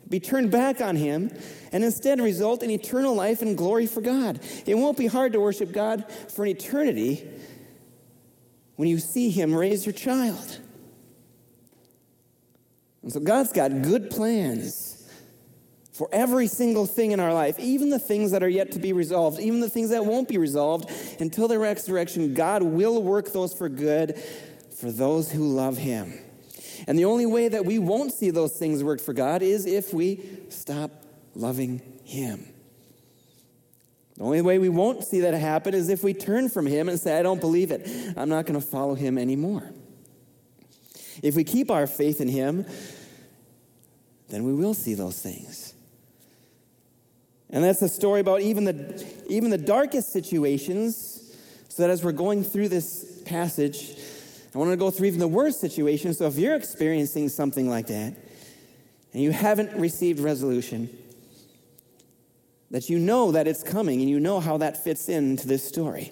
be 0.09 0.19
turned 0.19 0.51
back 0.51 0.81
on 0.81 0.95
him 0.95 1.31
and 1.71 1.83
instead 1.83 2.19
result 2.21 2.63
in 2.63 2.71
eternal 2.71 3.13
life 3.13 3.41
and 3.41 3.57
glory 3.57 3.85
for 3.85 4.01
God. 4.01 4.39
It 4.65 4.75
won't 4.75 4.97
be 4.97 5.07
hard 5.07 5.33
to 5.33 5.39
worship 5.39 5.71
God 5.71 6.09
for 6.29 6.45
an 6.45 6.49
eternity 6.49 7.27
when 8.75 8.87
you 8.87 8.99
see 8.99 9.29
him 9.29 9.53
raise 9.53 9.85
your 9.85 9.93
child. 9.93 10.59
And 13.03 13.11
so 13.11 13.19
God's 13.19 13.51
got 13.51 13.81
good 13.81 14.09
plans 14.09 15.09
for 15.91 16.07
every 16.11 16.47
single 16.47 16.85
thing 16.85 17.11
in 17.11 17.19
our 17.19 17.33
life, 17.33 17.57
even 17.59 17.89
the 17.89 17.99
things 17.99 18.31
that 18.31 18.43
are 18.43 18.49
yet 18.49 18.71
to 18.73 18.79
be 18.79 18.93
resolved, 18.93 19.39
even 19.39 19.59
the 19.59 19.69
things 19.69 19.89
that 19.89 20.05
won't 20.05 20.27
be 20.27 20.37
resolved 20.37 20.91
until 21.19 21.47
the 21.47 21.57
resurrection. 21.57 22.33
God 22.35 22.61
will 22.61 23.01
work 23.01 23.33
those 23.33 23.53
for 23.53 23.67
good 23.67 24.21
for 24.79 24.91
those 24.91 25.31
who 25.31 25.47
love 25.47 25.77
Him. 25.77 26.13
And 26.87 26.97
the 26.97 27.05
only 27.05 27.25
way 27.25 27.47
that 27.47 27.65
we 27.65 27.79
won't 27.79 28.13
see 28.13 28.29
those 28.29 28.53
things 28.53 28.83
work 28.83 29.01
for 29.01 29.13
God 29.13 29.41
is 29.41 29.65
if 29.65 29.93
we 29.93 30.21
stop 30.49 30.91
loving 31.33 31.81
Him. 32.03 32.47
The 34.17 34.23
only 34.23 34.41
way 34.41 34.57
we 34.59 34.69
won't 34.69 35.03
see 35.03 35.21
that 35.21 35.33
happen 35.33 35.73
is 35.73 35.89
if 35.89 36.03
we 36.03 36.13
turn 36.13 36.49
from 36.49 36.65
Him 36.65 36.89
and 36.89 36.99
say, 36.99 37.17
I 37.17 37.23
don't 37.23 37.41
believe 37.41 37.71
it. 37.71 37.87
I'm 38.15 38.29
not 38.29 38.45
going 38.45 38.59
to 38.59 38.65
follow 38.65 38.95
Him 38.95 39.17
anymore. 39.17 39.71
If 41.23 41.35
we 41.35 41.43
keep 41.43 41.71
our 41.71 41.87
faith 41.87 42.21
in 42.21 42.27
Him, 42.27 42.65
then 44.29 44.43
we 44.43 44.53
will 44.53 44.73
see 44.73 44.93
those 44.93 45.19
things. 45.19 45.73
And 47.49 47.63
that's 47.63 47.79
the 47.79 47.89
story 47.89 48.19
about 48.19 48.41
even 48.41 48.65
the, 48.65 49.05
even 49.29 49.49
the 49.49 49.57
darkest 49.57 50.11
situations, 50.11 51.35
so 51.69 51.83
that 51.83 51.89
as 51.89 52.03
we're 52.03 52.11
going 52.11 52.43
through 52.43 52.69
this 52.69 53.21
passage, 53.25 53.95
I 54.57 54.59
want 54.59 54.71
to 54.71 54.77
go 54.77 54.89
through 54.89 55.05
even 55.05 55.19
the 55.19 55.27
worst 55.27 55.61
situation. 55.61 56.15
So 56.15 56.25
if 56.25 56.35
you're 56.39 56.55
experiencing 56.55 57.29
something 57.29 57.69
like 57.69 57.85
that 57.87 58.15
and 59.13 59.21
you 59.21 59.29
haven't 59.29 59.79
received 59.79 60.19
resolution, 60.19 60.89
that 62.71 62.89
you 62.89 62.97
know 62.97 63.33
that 63.33 63.47
it's 63.47 63.61
coming 63.61 64.01
and 64.01 64.09
you 64.09 64.19
know 64.19 64.39
how 64.39 64.57
that 64.57 64.83
fits 64.83 65.09
into 65.09 65.47
this 65.47 65.63
story. 65.63 66.11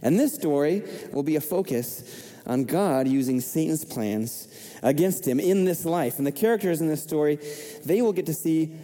And 0.00 0.16
this 0.16 0.32
story 0.32 0.84
will 1.10 1.24
be 1.24 1.34
a 1.34 1.40
focus 1.40 2.32
on 2.46 2.66
God 2.66 3.08
using 3.08 3.40
Satan's 3.40 3.84
plans 3.84 4.46
against 4.84 5.26
him 5.26 5.40
in 5.40 5.64
this 5.64 5.84
life. 5.84 6.18
And 6.18 6.26
the 6.26 6.30
characters 6.30 6.80
in 6.80 6.86
this 6.86 7.02
story, 7.02 7.40
they 7.84 8.00
will 8.00 8.12
get 8.12 8.26
to 8.26 8.34
see 8.34 8.76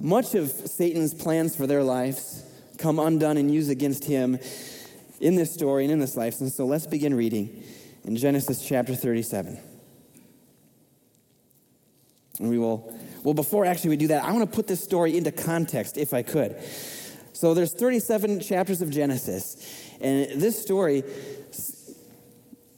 much 0.00 0.34
of 0.34 0.48
Satan's 0.48 1.12
plans 1.12 1.54
for 1.54 1.66
their 1.66 1.82
lives 1.82 2.42
come 2.78 2.98
undone 2.98 3.36
and 3.36 3.52
used 3.52 3.70
against 3.70 4.06
him 4.06 4.38
in 5.20 5.34
this 5.36 5.52
story 5.52 5.84
and 5.84 5.92
in 5.92 5.98
this 5.98 6.16
life. 6.16 6.40
And 6.40 6.50
so 6.50 6.64
let's 6.64 6.86
begin 6.86 7.12
reading 7.12 7.64
in 8.06 8.16
Genesis 8.16 8.66
chapter 8.66 8.94
37. 8.94 9.58
And 12.38 12.50
we 12.50 12.58
will, 12.58 12.94
well, 13.24 13.34
before 13.34 13.64
actually 13.64 13.90
we 13.90 13.96
do 13.96 14.08
that, 14.08 14.24
I 14.24 14.32
want 14.32 14.48
to 14.48 14.54
put 14.54 14.66
this 14.66 14.82
story 14.82 15.16
into 15.16 15.32
context 15.32 15.96
if 15.96 16.14
I 16.14 16.22
could. 16.22 16.56
So 17.32 17.52
there's 17.52 17.72
37 17.74 18.40
chapters 18.40 18.80
of 18.80 18.90
Genesis, 18.90 19.92
and 20.00 20.40
this 20.40 20.60
story 20.60 21.02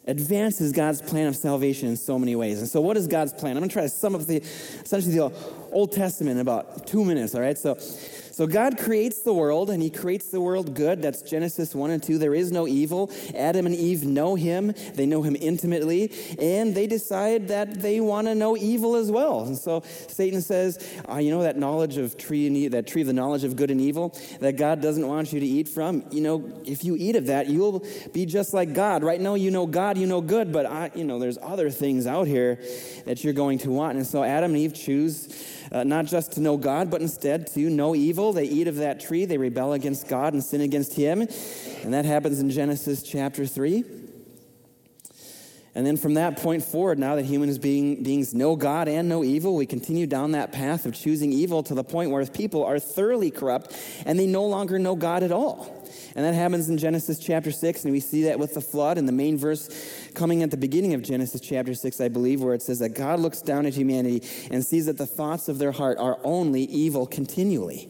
advances 0.04 0.73
God's 0.73 1.02
plan 1.02 1.26
of 1.28 1.37
salvation 1.37 1.88
in 1.88 1.97
so 1.97 2.18
many 2.18 2.35
ways. 2.35 2.58
And 2.58 2.68
so, 2.68 2.80
what 2.80 2.97
is 2.97 3.06
God's 3.06 3.32
plan? 3.32 3.52
I'm 3.52 3.61
going 3.61 3.68
to 3.68 3.73
try 3.73 3.82
to 3.82 3.88
sum 3.88 4.16
up 4.16 4.23
the 4.23 4.38
essentially 4.38 5.14
the 5.14 5.32
Old 5.70 5.92
Testament 5.92 6.37
in 6.37 6.40
about 6.40 6.87
two 6.87 7.04
minutes. 7.04 7.35
All 7.35 7.40
right, 7.40 7.56
so 7.56 7.78
so 8.38 8.47
God 8.47 8.78
creates 8.78 9.23
the 9.23 9.33
world, 9.33 9.68
and 9.68 9.83
He 9.83 9.90
creates 9.90 10.26
the 10.26 10.40
world 10.40 10.73
good. 10.73 11.02
That's 11.02 11.23
Genesis 11.23 11.75
1 11.75 11.90
and 11.90 12.00
2. 12.00 12.18
There 12.18 12.37
is 12.37 12.52
no 12.52 12.68
evil. 12.68 13.11
Adam 13.35 13.66
and 13.66 13.75
Eve 13.75 14.04
know 14.04 14.37
Him, 14.37 14.75
they 14.95 15.07
know 15.07 15.23
Him 15.23 15.37
intimately, 15.40 16.12
and 16.38 16.73
they 16.73 16.87
decide 16.87 17.49
that 17.49 17.83
they 17.83 17.99
want 17.99 18.28
to 18.28 18.37
know 18.37 18.57
evil 18.57 18.95
as 18.95 19.11
well. 19.11 19.42
And 19.42 19.59
so 19.59 19.83
Satan 20.07 20.40
says, 20.40 20.78
uh, 21.11 21.16
You 21.16 21.33
know 21.33 21.42
that 21.42 21.57
knowledge 21.57 21.97
of 21.97 22.16
tree 22.16 22.47
and 22.47 22.73
that 22.75 22.87
tree 22.87 23.00
of 23.00 23.09
the 23.09 23.12
knowledge 23.12 23.42
of 23.42 23.57
good 23.57 23.73
and 23.73 23.80
evil 23.80 24.16
that 24.38 24.57
God 24.57 24.80
doesn't 24.80 25.09
want 25.09 25.33
you 25.33 25.40
to 25.40 25.47
eat 25.47 25.68
from? 25.68 26.04
You 26.12 26.21
know, 26.21 26.62
if 26.64 26.85
you 26.85 26.95
eat 26.97 27.16
of 27.16 27.26
that, 27.26 27.49
you'll 27.49 27.85
be 28.12 28.25
just 28.25 28.54
like 28.54 28.73
God. 28.73 29.02
Right 29.02 29.21
now, 29.21 29.35
you 29.35 29.50
know 29.50 29.66
God, 29.66 29.99
you 29.99 30.07
know 30.07 30.21
good, 30.21 30.52
but 30.52 30.64
I, 30.64 30.92
you 30.95 31.02
know, 31.02 31.18
there's 31.18 31.38
other 31.42 31.71
things 31.71 32.07
out 32.07 32.28
here 32.28 32.61
that 33.04 33.25
you're 33.25 33.33
going 33.33 33.59
to 33.59 33.71
want. 33.73 33.97
And 33.97 34.07
so 34.07 34.23
Adam 34.23 34.52
and 34.52 34.61
Eve 34.61 34.75
choose 34.75 35.26
uh, 35.72 35.84
not 35.84 36.06
just 36.06 36.32
to 36.32 36.40
know 36.40 36.56
God, 36.56 36.90
but 36.90 37.00
instead 37.00 37.46
to 37.48 37.60
know 37.70 37.94
evil. 37.94 38.32
They 38.32 38.44
eat 38.44 38.68
of 38.68 38.76
that 38.76 39.00
tree, 39.00 39.25
they 39.25 39.38
rebel 39.38 39.72
against 39.72 40.08
God 40.08 40.32
and 40.32 40.42
sin 40.42 40.60
against 40.60 40.94
Him. 40.94 41.22
And 41.22 41.94
that 41.94 42.04
happens 42.04 42.40
in 42.40 42.50
Genesis 42.50 43.02
chapter 43.02 43.46
3. 43.46 44.07
And 45.78 45.87
then 45.87 45.97
from 45.97 46.14
that 46.14 46.38
point 46.38 46.64
forward, 46.64 46.99
now 46.99 47.14
that 47.14 47.25
humans 47.25 47.56
being, 47.56 48.02
beings 48.02 48.35
know 48.35 48.56
God 48.56 48.88
and 48.88 49.08
know 49.08 49.23
evil, 49.23 49.54
we 49.54 49.64
continue 49.64 50.08
down 50.08 50.32
that 50.32 50.50
path 50.50 50.87
of 50.87 50.92
choosing 50.92 51.30
evil 51.30 51.62
to 51.62 51.73
the 51.73 51.85
point 51.85 52.11
where 52.11 52.26
people 52.26 52.64
are 52.64 52.80
thoroughly 52.80 53.30
corrupt 53.30 53.76
and 54.04 54.18
they 54.18 54.26
no 54.26 54.44
longer 54.44 54.80
know 54.80 54.97
God 54.97 55.23
at 55.23 55.30
all. 55.30 55.88
And 56.16 56.25
that 56.25 56.35
happens 56.35 56.68
in 56.68 56.78
Genesis 56.78 57.20
chapter 57.20 57.52
6, 57.52 57.85
and 57.85 57.92
we 57.92 58.00
see 58.00 58.25
that 58.25 58.40
with 58.40 58.54
the 58.54 58.61
flood. 58.61 58.99
And 58.99 59.06
the 59.06 59.12
main 59.12 59.38
verse 59.38 60.11
coming 60.16 60.42
at 60.42 60.50
the 60.50 60.56
beginning 60.56 60.94
of 60.94 61.02
Genesis 61.02 61.40
chapter 61.40 61.75
6, 61.75 62.00
I 62.00 62.08
believe, 62.08 62.42
where 62.42 62.54
it 62.54 62.62
says 62.62 62.80
that 62.80 62.97
God 62.97 63.20
looks 63.20 63.40
down 63.40 63.64
at 63.64 63.75
humanity 63.75 64.28
and 64.50 64.66
sees 64.66 64.87
that 64.87 64.99
the 64.99 65.06
thoughts 65.06 65.49
of 65.49 65.58
their 65.58 65.70
heart 65.70 65.97
are 65.99 66.18
only 66.25 66.62
evil 66.62 67.06
continually. 67.06 67.88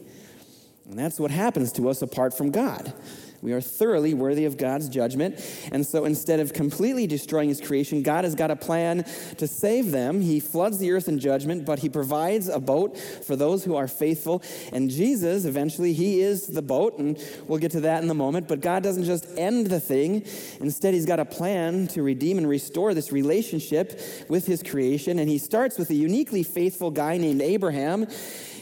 And 0.87 0.99
that's 0.99 1.19
what 1.19 1.31
happens 1.31 1.71
to 1.71 1.89
us 1.89 2.03
apart 2.03 2.37
from 2.37 2.51
God. 2.51 2.93
We 3.41 3.53
are 3.53 3.61
thoroughly 3.61 4.13
worthy 4.13 4.45
of 4.45 4.57
God's 4.57 4.89
judgment. 4.89 5.39
And 5.71 5.85
so 5.85 6.05
instead 6.05 6.39
of 6.39 6.53
completely 6.53 7.07
destroying 7.07 7.49
his 7.49 7.61
creation, 7.61 8.03
God 8.03 8.23
has 8.23 8.35
got 8.35 8.51
a 8.51 8.55
plan 8.55 9.05
to 9.37 9.47
save 9.47 9.91
them. 9.91 10.21
He 10.21 10.39
floods 10.39 10.77
the 10.77 10.91
earth 10.91 11.07
in 11.07 11.19
judgment, 11.19 11.65
but 11.65 11.79
he 11.79 11.89
provides 11.89 12.47
a 12.49 12.59
boat 12.59 12.97
for 12.97 13.35
those 13.35 13.63
who 13.63 13.75
are 13.75 13.87
faithful. 13.87 14.43
And 14.73 14.89
Jesus, 14.89 15.45
eventually, 15.45 15.93
he 15.93 16.21
is 16.21 16.47
the 16.47 16.61
boat, 16.61 16.97
and 16.97 17.17
we'll 17.47 17.59
get 17.59 17.71
to 17.71 17.81
that 17.81 18.03
in 18.03 18.09
a 18.09 18.13
moment. 18.13 18.47
But 18.47 18.61
God 18.61 18.83
doesn't 18.83 19.05
just 19.05 19.25
end 19.37 19.67
the 19.67 19.79
thing. 19.79 20.25
Instead, 20.59 20.93
he's 20.93 21.05
got 21.05 21.19
a 21.19 21.25
plan 21.25 21.87
to 21.89 22.03
redeem 22.03 22.37
and 22.37 22.47
restore 22.47 22.93
this 22.93 23.11
relationship 23.11 23.99
with 24.27 24.45
his 24.45 24.61
creation. 24.63 25.19
And 25.19 25.29
he 25.29 25.37
starts 25.37 25.77
with 25.77 25.89
a 25.89 25.95
uniquely 25.95 26.43
faithful 26.43 26.91
guy 26.91 27.17
named 27.17 27.41
Abraham. 27.41 28.03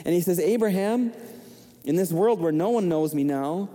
And 0.05 0.13
he 0.13 0.21
says, 0.21 0.39
Abraham, 0.39 1.13
in 1.83 1.95
this 1.95 2.11
world 2.11 2.39
where 2.39 2.51
no 2.51 2.69
one 2.69 2.87
knows 2.89 3.15
me 3.15 3.23
now, 3.23 3.69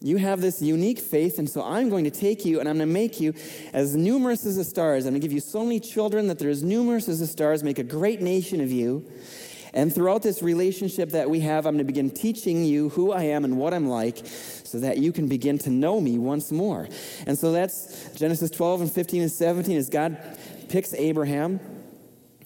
you 0.00 0.18
have 0.18 0.40
this 0.40 0.60
unique 0.60 0.98
faith, 0.98 1.38
and 1.38 1.48
so 1.48 1.64
I'm 1.64 1.88
going 1.88 2.04
to 2.04 2.10
take 2.10 2.44
you 2.44 2.60
and 2.60 2.68
I'm 2.68 2.76
going 2.76 2.88
to 2.88 2.92
make 2.92 3.18
you 3.18 3.32
as 3.72 3.96
numerous 3.96 4.44
as 4.44 4.56
the 4.56 4.64
stars. 4.64 5.06
I'm 5.06 5.12
going 5.12 5.20
to 5.20 5.24
give 5.26 5.32
you 5.32 5.40
so 5.40 5.62
many 5.62 5.80
children 5.80 6.28
that 6.28 6.38
they're 6.38 6.50
as 6.50 6.62
numerous 6.62 7.08
as 7.08 7.20
the 7.20 7.26
stars, 7.26 7.62
make 7.62 7.78
a 7.78 7.84
great 7.84 8.20
nation 8.20 8.60
of 8.60 8.70
you. 8.70 9.08
And 9.72 9.94
throughout 9.94 10.22
this 10.22 10.42
relationship 10.42 11.10
that 11.10 11.28
we 11.28 11.40
have, 11.40 11.66
I'm 11.66 11.74
going 11.74 11.78
to 11.78 11.84
begin 11.84 12.10
teaching 12.10 12.64
you 12.64 12.88
who 12.90 13.12
I 13.12 13.24
am 13.24 13.44
and 13.44 13.58
what 13.58 13.74
I'm 13.74 13.88
like 13.88 14.22
so 14.24 14.80
that 14.80 14.98
you 14.98 15.12
can 15.12 15.28
begin 15.28 15.58
to 15.60 15.70
know 15.70 16.00
me 16.00 16.18
once 16.18 16.50
more. 16.50 16.88
And 17.26 17.38
so 17.38 17.52
that's 17.52 18.10
Genesis 18.14 18.50
12 18.50 18.80
and 18.82 18.92
15 18.92 19.22
and 19.22 19.30
17 19.30 19.76
as 19.76 19.90
God 19.90 20.16
picks 20.68 20.94
Abraham. 20.94 21.60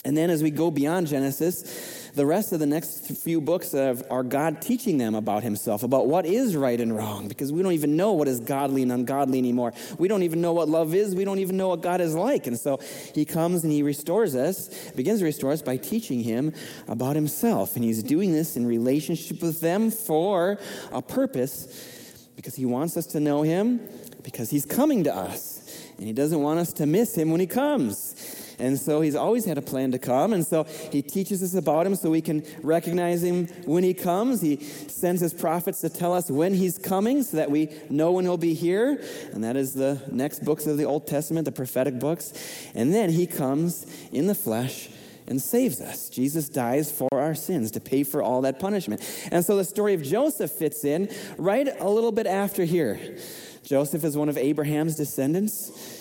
And 0.03 0.17
then 0.17 0.31
as 0.31 0.43
we 0.43 0.51
go 0.51 0.71
beyond 0.71 1.09
Genesis, 1.09 2.11
the 2.15 2.25
rest 2.25 2.53
of 2.53 2.59
the 2.59 2.67
next 2.67 3.07
few 3.19 3.39
books 3.39 3.75
are 3.75 4.23
God 4.23 4.63
teaching 4.63 4.97
them 4.97 5.15
about 5.15 5.43
himself, 5.43 5.83
about 5.83 6.07
what 6.07 6.25
is 6.25 6.57
right 6.57 6.81
and 6.81 6.97
wrong, 6.97 7.29
because 7.29 7.53
we 7.53 7.63
don't 7.63 7.73
even 7.73 7.97
know 7.97 8.13
what 8.13 8.27
is 8.27 8.41
godly 8.41 8.83
and 8.83 8.91
ungodly 8.91 9.39
anymore. 9.39 9.75
We 9.99 10.09
don't 10.09 10.23
even 10.23 10.41
know 10.41 10.55
what 10.55 10.71
love 10.71 10.95
is. 10.95 11.15
We 11.15 11.27
don't 11.27 11.39
even 11.41 11.59
know 11.59 11.69
what 11.69 11.83
God 11.83 12.01
is 12.01 12.15
like. 12.15 12.47
And 12.47 12.59
so 12.59 12.81
he 13.15 13.27
comes 13.27 13.63
and 13.63 13.71
he 13.71 13.83
restores 13.83 14.35
us, 14.35 14.91
begins 14.93 15.19
to 15.19 15.27
restore 15.27 15.53
us 15.53 15.61
by 15.61 15.77
teaching 15.77 16.23
him 16.23 16.55
about 16.89 17.15
himself. 17.15 17.77
And 17.77 17.85
he's 17.85 18.03
doing 18.03 18.33
this 18.33 18.57
in 18.57 18.67
relationship 18.67 19.43
with 19.43 19.61
them 19.61 19.91
for 19.91 20.59
a 20.93 21.03
purpose, 21.03 22.27
because 22.37 22.55
he 22.55 22.65
wants 22.65 22.97
us 22.97 23.05
to 23.09 23.21
know 23.21 23.43
him, 23.43 23.87
because 24.23 24.49
he's 24.49 24.65
coming 24.65 25.05
to 25.05 25.15
us. 25.15 25.59
And 25.99 26.07
he 26.07 26.15
doesn't 26.15 26.41
want 26.41 26.59
us 26.59 26.73
to 26.75 26.87
miss 26.87 27.15
him 27.15 27.31
when 27.31 27.41
he 27.41 27.47
comes. 27.47 28.47
And 28.61 28.79
so 28.79 29.01
he's 29.01 29.15
always 29.15 29.45
had 29.45 29.59
a 29.59 29.63
plan 29.63 29.93
to 29.93 29.99
come. 29.99 30.33
And 30.33 30.47
so 30.47 30.65
he 30.65 31.03
teaches 31.03 31.43
us 31.43 31.55
about 31.55 31.87
him 31.87 31.95
so 31.95 32.11
we 32.11 32.21
can 32.21 32.45
recognize 32.63 33.23
him 33.23 33.47
when 33.65 33.83
he 33.83 33.95
comes. 33.95 34.41
He 34.41 34.57
sends 34.61 35.21
his 35.21 35.35
prophets 35.35 35.81
to 35.81 35.89
tell 35.89 36.13
us 36.13 36.31
when 36.31 36.55
he's 36.55 36.79
coming 36.79 37.23
so 37.23 37.39
that 37.39 37.51
we 37.51 37.71
know 37.89 38.13
when 38.13 38.25
he'll 38.25 38.37
be 38.37 38.55
here. 38.55 39.03
And 39.33 39.43
that 39.45 39.57
is 39.57 39.73
the 39.73 40.01
next 40.11 40.45
books 40.45 40.67
of 40.67 40.77
the 40.77 40.85
Old 40.85 41.07
Testament, 41.07 41.45
the 41.45 41.53
prophetic 41.53 41.99
books. 41.99 42.33
And 42.75 42.93
then 42.95 43.11
he 43.11 43.27
comes 43.27 43.87
in 44.13 44.27
the 44.27 44.35
flesh 44.35 44.89
and 45.27 45.41
saves 45.41 45.81
us. 45.81 46.09
Jesus 46.09 46.49
dies 46.49 46.91
for 46.91 47.09
our 47.13 47.35
sins 47.35 47.71
to 47.71 47.81
pay 47.81 48.03
for 48.03 48.23
all 48.23 48.43
that 48.43 48.59
punishment. 48.59 49.01
And 49.31 49.45
so 49.45 49.57
the 49.57 49.65
story 49.65 49.95
of 49.95 50.03
Joseph 50.03 50.51
fits 50.51 50.85
in 50.85 51.09
right 51.39 51.69
a 51.81 51.89
little 51.89 52.13
bit 52.13 52.27
after 52.27 52.65
here. 52.65 53.17
Joseph 53.63 54.03
is 54.05 54.17
one 54.17 54.29
of 54.29 54.37
Abraham's 54.37 54.97
descendants. 54.97 56.00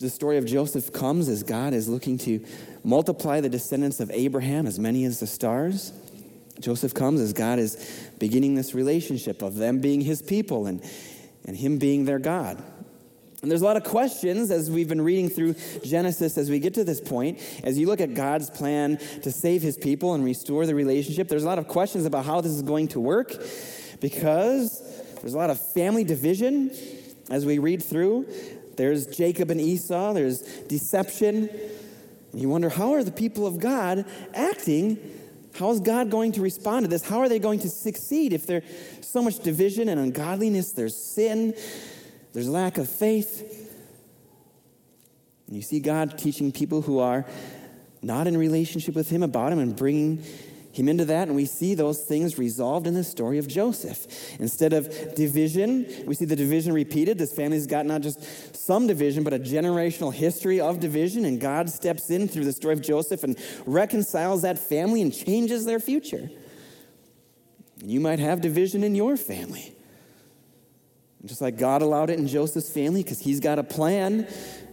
The 0.00 0.08
story 0.08 0.38
of 0.38 0.46
Joseph 0.46 0.92
comes 0.92 1.28
as 1.28 1.42
God 1.42 1.74
is 1.74 1.88
looking 1.88 2.18
to 2.18 2.44
multiply 2.84 3.40
the 3.40 3.48
descendants 3.48 3.98
of 3.98 4.12
Abraham 4.12 4.68
as 4.68 4.78
many 4.78 5.04
as 5.04 5.18
the 5.18 5.26
stars. 5.26 5.92
Joseph 6.60 6.94
comes 6.94 7.20
as 7.20 7.32
God 7.32 7.58
is 7.58 8.08
beginning 8.20 8.54
this 8.54 8.74
relationship 8.74 9.42
of 9.42 9.56
them 9.56 9.80
being 9.80 10.00
his 10.00 10.22
people 10.22 10.66
and, 10.66 10.82
and 11.46 11.56
him 11.56 11.78
being 11.78 12.04
their 12.04 12.20
God. 12.20 12.62
And 13.42 13.50
there's 13.50 13.62
a 13.62 13.64
lot 13.64 13.76
of 13.76 13.82
questions 13.82 14.52
as 14.52 14.70
we've 14.70 14.88
been 14.88 15.00
reading 15.00 15.28
through 15.28 15.56
Genesis 15.84 16.38
as 16.38 16.48
we 16.48 16.60
get 16.60 16.74
to 16.74 16.84
this 16.84 17.00
point. 17.00 17.40
As 17.64 17.76
you 17.76 17.88
look 17.88 18.00
at 18.00 18.14
God's 18.14 18.50
plan 18.50 18.98
to 19.22 19.32
save 19.32 19.62
his 19.62 19.76
people 19.76 20.14
and 20.14 20.24
restore 20.24 20.64
the 20.64 20.76
relationship, 20.76 21.26
there's 21.28 21.44
a 21.44 21.46
lot 21.46 21.58
of 21.58 21.66
questions 21.66 22.06
about 22.06 22.24
how 22.24 22.40
this 22.40 22.52
is 22.52 22.62
going 22.62 22.88
to 22.88 23.00
work 23.00 23.32
because 24.00 24.80
there's 25.20 25.34
a 25.34 25.38
lot 25.38 25.50
of 25.50 25.60
family 25.72 26.04
division 26.04 26.70
as 27.30 27.44
we 27.44 27.58
read 27.58 27.82
through. 27.82 28.26
There's 28.78 29.06
Jacob 29.06 29.50
and 29.50 29.60
Esau, 29.60 30.14
there's 30.14 30.40
deception. 30.40 31.50
And 32.32 32.40
you 32.40 32.48
wonder, 32.48 32.70
how 32.70 32.94
are 32.94 33.04
the 33.04 33.12
people 33.12 33.46
of 33.46 33.58
God 33.58 34.06
acting? 34.32 34.98
How 35.54 35.70
is 35.70 35.80
God 35.80 36.10
going 36.10 36.32
to 36.32 36.40
respond 36.40 36.84
to 36.84 36.88
this? 36.88 37.02
How 37.02 37.18
are 37.18 37.28
they 37.28 37.40
going 37.40 37.58
to 37.60 37.68
succeed 37.68 38.32
if 38.32 38.46
there's 38.46 38.62
so 39.00 39.20
much 39.20 39.40
division 39.40 39.88
and 39.88 40.00
ungodliness? 40.00 40.72
There's 40.72 40.96
sin, 40.96 41.54
there's 42.32 42.48
lack 42.48 42.78
of 42.78 42.88
faith. 42.88 43.66
And 45.48 45.56
you 45.56 45.62
see 45.62 45.80
God 45.80 46.16
teaching 46.16 46.52
people 46.52 46.82
who 46.82 47.00
are 47.00 47.26
not 48.00 48.28
in 48.28 48.36
relationship 48.36 48.94
with 48.94 49.10
Him 49.10 49.24
about 49.24 49.52
Him 49.52 49.58
and 49.58 49.74
bringing 49.74 50.22
him 50.72 50.88
into 50.88 51.04
that, 51.06 51.28
and 51.28 51.36
we 51.36 51.46
see 51.46 51.74
those 51.74 52.02
things 52.02 52.38
resolved 52.38 52.86
in 52.86 52.94
the 52.94 53.02
story 53.02 53.38
of 53.38 53.48
Joseph. 53.48 54.06
Instead 54.38 54.72
of 54.72 55.14
division, 55.14 55.86
we 56.06 56.14
see 56.14 56.24
the 56.24 56.36
division 56.36 56.72
repeated. 56.72 57.18
This 57.18 57.32
family's 57.32 57.66
got 57.66 57.86
not 57.86 58.02
just 58.02 58.54
some 58.54 58.86
division, 58.86 59.24
but 59.24 59.32
a 59.32 59.38
generational 59.38 60.12
history 60.12 60.60
of 60.60 60.78
division, 60.78 61.24
and 61.24 61.40
God 61.40 61.70
steps 61.70 62.10
in 62.10 62.28
through 62.28 62.44
the 62.44 62.52
story 62.52 62.74
of 62.74 62.82
Joseph 62.82 63.24
and 63.24 63.38
reconciles 63.66 64.42
that 64.42 64.58
family 64.58 65.02
and 65.02 65.12
changes 65.12 65.64
their 65.64 65.80
future. 65.80 66.30
You 67.82 68.00
might 68.00 68.18
have 68.18 68.40
division 68.40 68.84
in 68.84 68.94
your 68.94 69.16
family. 69.16 69.74
Just 71.24 71.40
like 71.40 71.58
God 71.58 71.82
allowed 71.82 72.10
it 72.10 72.18
in 72.18 72.28
Joseph's 72.28 72.70
family, 72.70 73.02
because 73.02 73.18
he's 73.18 73.40
got 73.40 73.58
a 73.58 73.64
plan 73.64 74.28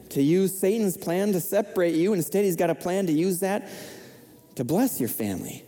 to 0.09 0.21
use 0.21 0.57
Satan's 0.57 0.97
plan 0.97 1.31
to 1.33 1.39
separate 1.39 1.95
you. 1.95 2.13
Instead, 2.13 2.45
he's 2.45 2.55
got 2.55 2.69
a 2.69 2.75
plan 2.75 3.07
to 3.07 3.13
use 3.13 3.39
that 3.39 3.67
to 4.55 4.63
bless 4.63 4.99
your 4.99 5.09
family. 5.09 5.65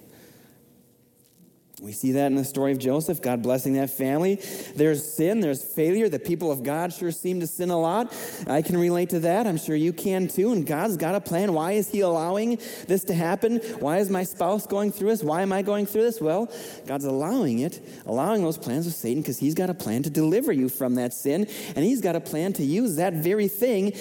We 1.80 1.92
see 1.92 2.14
that 2.14 2.26
in 2.26 2.36
the 2.36 2.44
story 2.44 2.72
of 2.72 2.80
Joseph, 2.80 3.22
God 3.22 3.44
blessing 3.44 3.74
that 3.74 3.92
family. 3.92 4.42
There's 4.76 5.14
sin, 5.14 5.42
there's 5.42 5.64
failure. 5.64 6.10
The 6.10 6.18
people 6.18 6.52
of 6.52 6.64
God 6.64 6.92
sure 6.92 7.12
seem 7.12 7.40
to 7.42 7.46
sin 7.46 7.70
a 7.70 7.80
lot. 7.80 8.12
I 8.48 8.64
can 8.64 8.78
relate 8.78 9.12
to 9.12 9.20
that. 9.20 9.46
I'm 9.46 9.58
sure 9.58 9.76
you 9.76 9.94
can 9.94 10.28
too. 10.28 10.54
And 10.54 10.66
God's 10.66 10.98
got 10.98 11.14
a 11.14 11.22
plan. 11.22 11.54
Why 11.54 11.74
is 11.74 11.88
He 11.88 12.00
allowing 12.00 12.58
this 12.88 13.04
to 13.06 13.14
happen? 13.14 13.58
Why 13.80 14.00
is 14.00 14.10
my 14.10 14.24
spouse 14.24 14.66
going 14.66 14.92
through 14.92 15.10
this? 15.10 15.22
Why 15.22 15.44
am 15.44 15.54
I 15.54 15.62
going 15.62 15.86
through 15.86 16.02
this? 16.02 16.20
Well, 16.20 16.52
God's 16.88 17.06
allowing 17.06 17.60
it, 17.60 17.80
allowing 18.08 18.42
those 18.42 18.58
plans 18.58 18.88
of 18.88 18.94
Satan 18.94 19.22
because 19.22 19.38
He's 19.38 19.54
got 19.54 19.70
a 19.70 19.76
plan 19.76 20.02
to 20.02 20.10
deliver 20.10 20.52
you 20.52 20.70
from 20.70 20.96
that 20.96 21.14
sin. 21.14 21.48
And 21.76 21.86
He's 21.86 22.02
got 22.02 22.16
a 22.16 22.22
plan 22.22 22.54
to 22.54 22.64
use 22.64 22.96
that 22.96 23.14
very 23.14 23.48
thing 23.48 23.94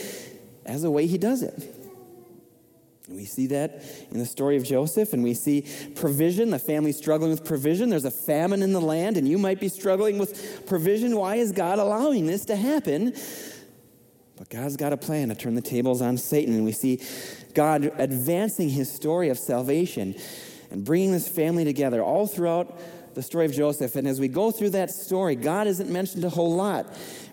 as 0.64 0.82
a 0.82 0.90
way 0.90 1.06
He 1.06 1.18
does 1.18 1.42
it. 1.42 1.75
We 3.08 3.24
see 3.24 3.46
that 3.48 3.84
in 4.10 4.18
the 4.18 4.26
story 4.26 4.56
of 4.56 4.64
Joseph, 4.64 5.12
and 5.12 5.22
we 5.22 5.34
see 5.34 5.64
provision, 5.94 6.50
the 6.50 6.58
family 6.58 6.90
struggling 6.90 7.30
with 7.30 7.44
provision. 7.44 7.88
There's 7.88 8.04
a 8.04 8.10
famine 8.10 8.62
in 8.62 8.72
the 8.72 8.80
land, 8.80 9.16
and 9.16 9.28
you 9.28 9.38
might 9.38 9.60
be 9.60 9.68
struggling 9.68 10.18
with 10.18 10.66
provision. 10.66 11.16
Why 11.16 11.36
is 11.36 11.52
God 11.52 11.78
allowing 11.78 12.26
this 12.26 12.44
to 12.46 12.56
happen? 12.56 13.14
But 14.36 14.50
God's 14.50 14.76
got 14.76 14.92
a 14.92 14.96
plan 14.96 15.28
to 15.28 15.34
turn 15.34 15.54
the 15.54 15.62
tables 15.62 16.02
on 16.02 16.18
Satan, 16.18 16.54
and 16.54 16.64
we 16.64 16.72
see 16.72 17.00
God 17.54 17.92
advancing 17.96 18.68
his 18.70 18.90
story 18.90 19.28
of 19.28 19.38
salvation 19.38 20.16
and 20.70 20.84
bringing 20.84 21.12
this 21.12 21.28
family 21.28 21.64
together 21.64 22.02
all 22.02 22.26
throughout 22.26 22.78
the 23.16 23.22
story 23.22 23.46
of 23.46 23.52
Joseph. 23.52 23.96
And 23.96 24.06
as 24.06 24.20
we 24.20 24.28
go 24.28 24.50
through 24.50 24.70
that 24.70 24.90
story, 24.90 25.36
God 25.36 25.66
isn't 25.66 25.88
mentioned 25.88 26.22
a 26.24 26.28
whole 26.28 26.54
lot. 26.54 26.84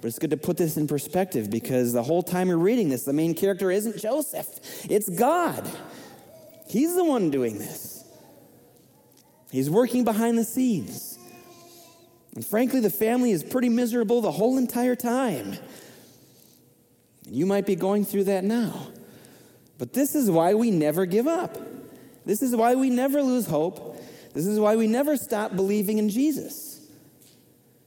But 0.01 0.07
it's 0.07 0.17
good 0.17 0.29
to 0.29 0.37
put 0.37 0.55
this 0.55 0.77
in 0.77 0.87
perspective 0.87 1.51
because 1.51 1.91
the 1.91 2.01
whole 2.01 2.23
time 2.23 2.47
you're 2.47 2.57
reading 2.57 2.87
this, 2.87 3.03
the 3.03 3.11
main 3.11 3.35
character 3.35 3.69
isn't 3.69 3.97
Joseph, 3.97 4.47
it's 4.89 5.09
God. 5.09 5.69
He's 6.69 6.95
the 6.95 7.03
one 7.03 7.29
doing 7.29 7.59
this. 7.59 8.05
He's 9.51 9.69
working 9.69 10.05
behind 10.05 10.37
the 10.37 10.45
scenes. 10.45 11.19
And 12.33 12.45
frankly, 12.45 12.79
the 12.79 12.89
family 12.89 13.31
is 13.31 13.43
pretty 13.43 13.69
miserable 13.69 14.21
the 14.21 14.31
whole 14.31 14.57
entire 14.57 14.95
time. 14.95 15.57
And 17.25 17.35
you 17.35 17.45
might 17.45 17.65
be 17.65 17.75
going 17.75 18.05
through 18.05 18.23
that 18.23 18.45
now. 18.45 18.87
But 19.77 19.91
this 19.91 20.15
is 20.15 20.31
why 20.31 20.53
we 20.53 20.71
never 20.71 21.05
give 21.05 21.27
up. 21.27 21.57
This 22.25 22.41
is 22.41 22.55
why 22.55 22.75
we 22.75 22.89
never 22.89 23.21
lose 23.21 23.45
hope. 23.47 23.92
This 24.33 24.47
is 24.47 24.59
why 24.59 24.75
we 24.75 24.87
never 24.87 25.15
stop 25.15 25.55
believing 25.55 25.99
in 25.99 26.09
Jesus. 26.09 26.81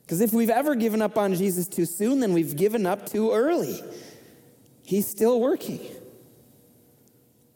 Because 0.02 0.20
if 0.20 0.32
we've 0.32 0.50
ever 0.50 0.76
given 0.76 1.02
up 1.02 1.18
on 1.18 1.34
Jesus 1.34 1.66
too 1.66 1.84
soon, 1.84 2.20
then 2.20 2.32
we've 2.32 2.56
given 2.56 2.86
up 2.86 3.10
too 3.10 3.32
early. 3.32 3.82
He's 4.84 5.08
still 5.08 5.40
working. 5.40 5.80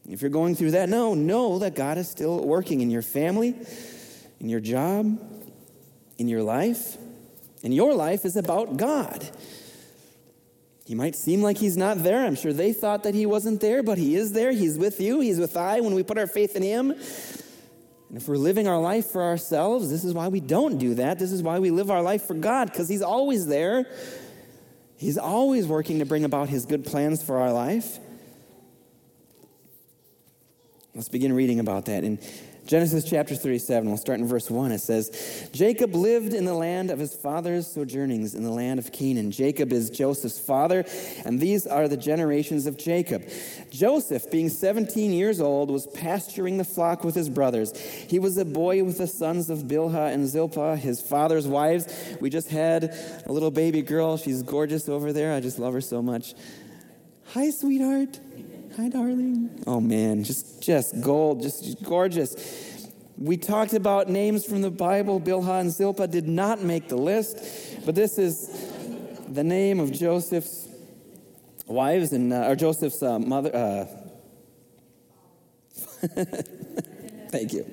If 0.09 0.21
you're 0.21 0.31
going 0.31 0.57
through 0.57 0.73
that, 0.73 0.89
no, 0.89 1.15
know 1.15 1.61
that 1.61 1.77
God 1.77 1.97
is 1.97 2.09
still 2.09 2.45
working 2.45 2.81
in 2.81 2.91
your 2.91 3.03
family, 3.03 3.55
in 4.41 4.49
your 4.49 4.59
job, 4.59 5.21
in 6.19 6.27
your 6.27 6.43
life. 6.43 6.97
And 7.63 7.73
your 7.73 7.95
life 7.95 8.25
is 8.25 8.37
about 8.37 8.77
God. 8.77 9.29
He 10.85 10.97
might 10.97 11.15
seem 11.15 11.41
like 11.41 11.59
he's 11.59 11.77
not 11.77 12.03
there. 12.03 12.25
I'm 12.25 12.35
sure 12.35 12.53
they 12.53 12.73
thought 12.73 13.05
that 13.05 13.15
he 13.15 13.27
wasn't 13.27 13.61
there, 13.61 13.85
but 13.85 13.97
he 13.97 14.17
is 14.17 14.33
there. 14.33 14.51
He's 14.51 14.77
with 14.77 15.01
you. 15.01 15.21
He's 15.21 15.39
with 15.39 15.57
I 15.57 15.81
when 15.81 15.95
we 15.95 16.03
put 16.03 16.19
our 16.19 16.27
faith 16.27 16.57
in 16.57 16.63
him. 16.65 16.95
And 18.11 18.19
if 18.19 18.29
we're 18.29 18.37
living 18.37 18.67
our 18.67 18.81
life 18.81 19.07
for 19.07 19.23
ourselves, 19.23 19.89
this 19.89 20.03
is 20.03 20.13
why 20.13 20.27
we 20.27 20.41
don't 20.41 20.79
do 20.79 20.95
that. 20.97 21.21
This 21.21 21.31
is 21.31 21.45
why 21.45 21.61
we 21.61 21.71
live 21.71 21.93
our 21.93 22.03
life 22.03 22.27
for 22.27 22.35
God, 22.35 22.69
because 22.69 22.89
He's 22.89 23.03
always 23.03 23.47
there. 23.47 23.87
He's 24.97 25.17
always 25.17 25.69
working 25.69 26.01
to 26.01 26.05
bring 26.05 26.25
about 26.25 26.49
His 26.49 26.67
good 26.67 26.85
plans 26.85 27.23
for 27.23 27.39
our 27.39 27.53
life. 27.53 28.01
Let's 30.93 31.09
begin 31.09 31.33
reading 31.33 31.61
about 31.61 31.85
that. 31.85 32.03
In 32.03 32.19
Genesis 32.71 33.03
chapter 33.03 33.35
37, 33.35 33.89
we'll 33.89 33.97
start 33.97 34.21
in 34.21 34.29
verse 34.29 34.49
1. 34.49 34.71
It 34.71 34.79
says, 34.79 35.51
Jacob 35.53 35.93
lived 35.93 36.33
in 36.33 36.45
the 36.45 36.55
land 36.55 36.93
of 36.93 37.01
his 37.01 37.13
father's 37.13 37.67
sojournings 37.67 38.37
in 38.37 38.45
the 38.45 38.53
land 38.53 38.79
of 38.79 38.93
Canaan. 38.93 39.33
Jacob 39.33 39.73
is 39.73 39.91
Joseph's 39.91 40.39
father, 40.39 40.85
and 41.25 41.41
these 41.41 41.67
are 41.67 41.89
the 41.89 41.97
generations 41.97 42.67
of 42.67 42.77
Jacob. 42.77 43.29
Joseph, 43.73 44.31
being 44.31 44.49
17 44.49 45.13
years 45.13 45.41
old, 45.41 45.69
was 45.69 45.89
pasturing 45.89 46.59
the 46.59 46.65
flock 46.65 47.03
with 47.03 47.17
his 47.17 47.29
brothers. 47.29 47.77
He 47.77 48.21
was 48.21 48.39
a 48.39 48.45
boy 48.45 48.85
with 48.85 48.99
the 48.99 49.09
sons 49.09 49.51
of 49.51 49.65
Bilhah 49.65 50.15
and 50.15 50.29
Zilpah, 50.29 50.77
his 50.77 51.01
father's 51.01 51.49
wives. 51.49 51.93
We 52.21 52.31
just 52.31 52.51
had 52.51 52.97
a 53.27 53.33
little 53.33 53.51
baby 53.51 53.83
girl. 53.83 54.17
She's 54.17 54.45
gorgeous 54.45 54.89
over 54.89 55.13
there. 55.13 55.35
I 55.35 55.41
just 55.41 55.59
love 55.59 55.73
her 55.73 55.81
so 55.81 56.03
much. 56.03 56.35
Hi, 57.33 57.51
sweetheart. 57.51 58.21
Hi, 58.77 58.89
darling. 58.89 59.65
Oh 59.67 59.81
man, 59.81 60.23
just 60.23 60.63
just 60.63 61.01
gold, 61.01 61.43
just 61.43 61.83
gorgeous. 61.83 62.87
We 63.19 63.37
talked 63.37 63.75
about 63.75 64.09
names 64.09 64.47
from 64.47 64.63
the 64.63 64.71
Bible. 64.71 65.21
Bilhah 65.21 65.61
and 65.61 65.73
Zilpah 65.73 66.07
did 66.07 66.29
not 66.29 66.63
make 66.63 66.89
the 66.89 66.97
list, 66.97 67.85
but 67.85 67.97
this 67.97 68.17
is 68.17 68.49
the 69.29 69.43
name 69.43 69.81
of 69.81 69.91
Joseph's 69.91 70.69
wives 71.67 72.13
and 72.13 72.33
uh, 72.33 72.47
or 72.47 72.55
Joseph's 72.55 73.03
uh, 73.03 73.19
mother. 73.19 73.51
Uh, 73.55 73.87
thank 77.31 77.53
you. 77.53 77.67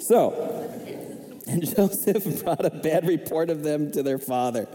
So, 0.00 0.32
and 1.46 1.66
Joseph 1.76 2.42
brought 2.42 2.64
a 2.64 2.70
bad 2.70 3.06
report 3.06 3.50
of 3.50 3.62
them 3.62 3.92
to 3.92 4.02
their 4.02 4.18
father. 4.18 4.68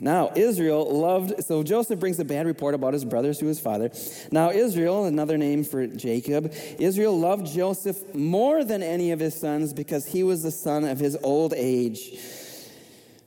Now, 0.00 0.32
Israel 0.34 0.90
loved, 0.90 1.44
so 1.44 1.62
Joseph 1.62 2.00
brings 2.00 2.18
a 2.18 2.24
bad 2.24 2.46
report 2.46 2.74
about 2.74 2.94
his 2.94 3.04
brothers 3.04 3.38
to 3.38 3.46
his 3.46 3.60
father. 3.60 3.90
Now, 4.32 4.50
Israel, 4.50 5.04
another 5.04 5.36
name 5.36 5.62
for 5.62 5.86
Jacob, 5.86 6.54
Israel 6.78 7.18
loved 7.18 7.46
Joseph 7.46 8.14
more 8.14 8.64
than 8.64 8.82
any 8.82 9.10
of 9.12 9.20
his 9.20 9.38
sons 9.38 9.74
because 9.74 10.06
he 10.06 10.22
was 10.22 10.42
the 10.42 10.50
son 10.50 10.84
of 10.84 10.98
his 10.98 11.16
old 11.22 11.52
age. 11.54 12.18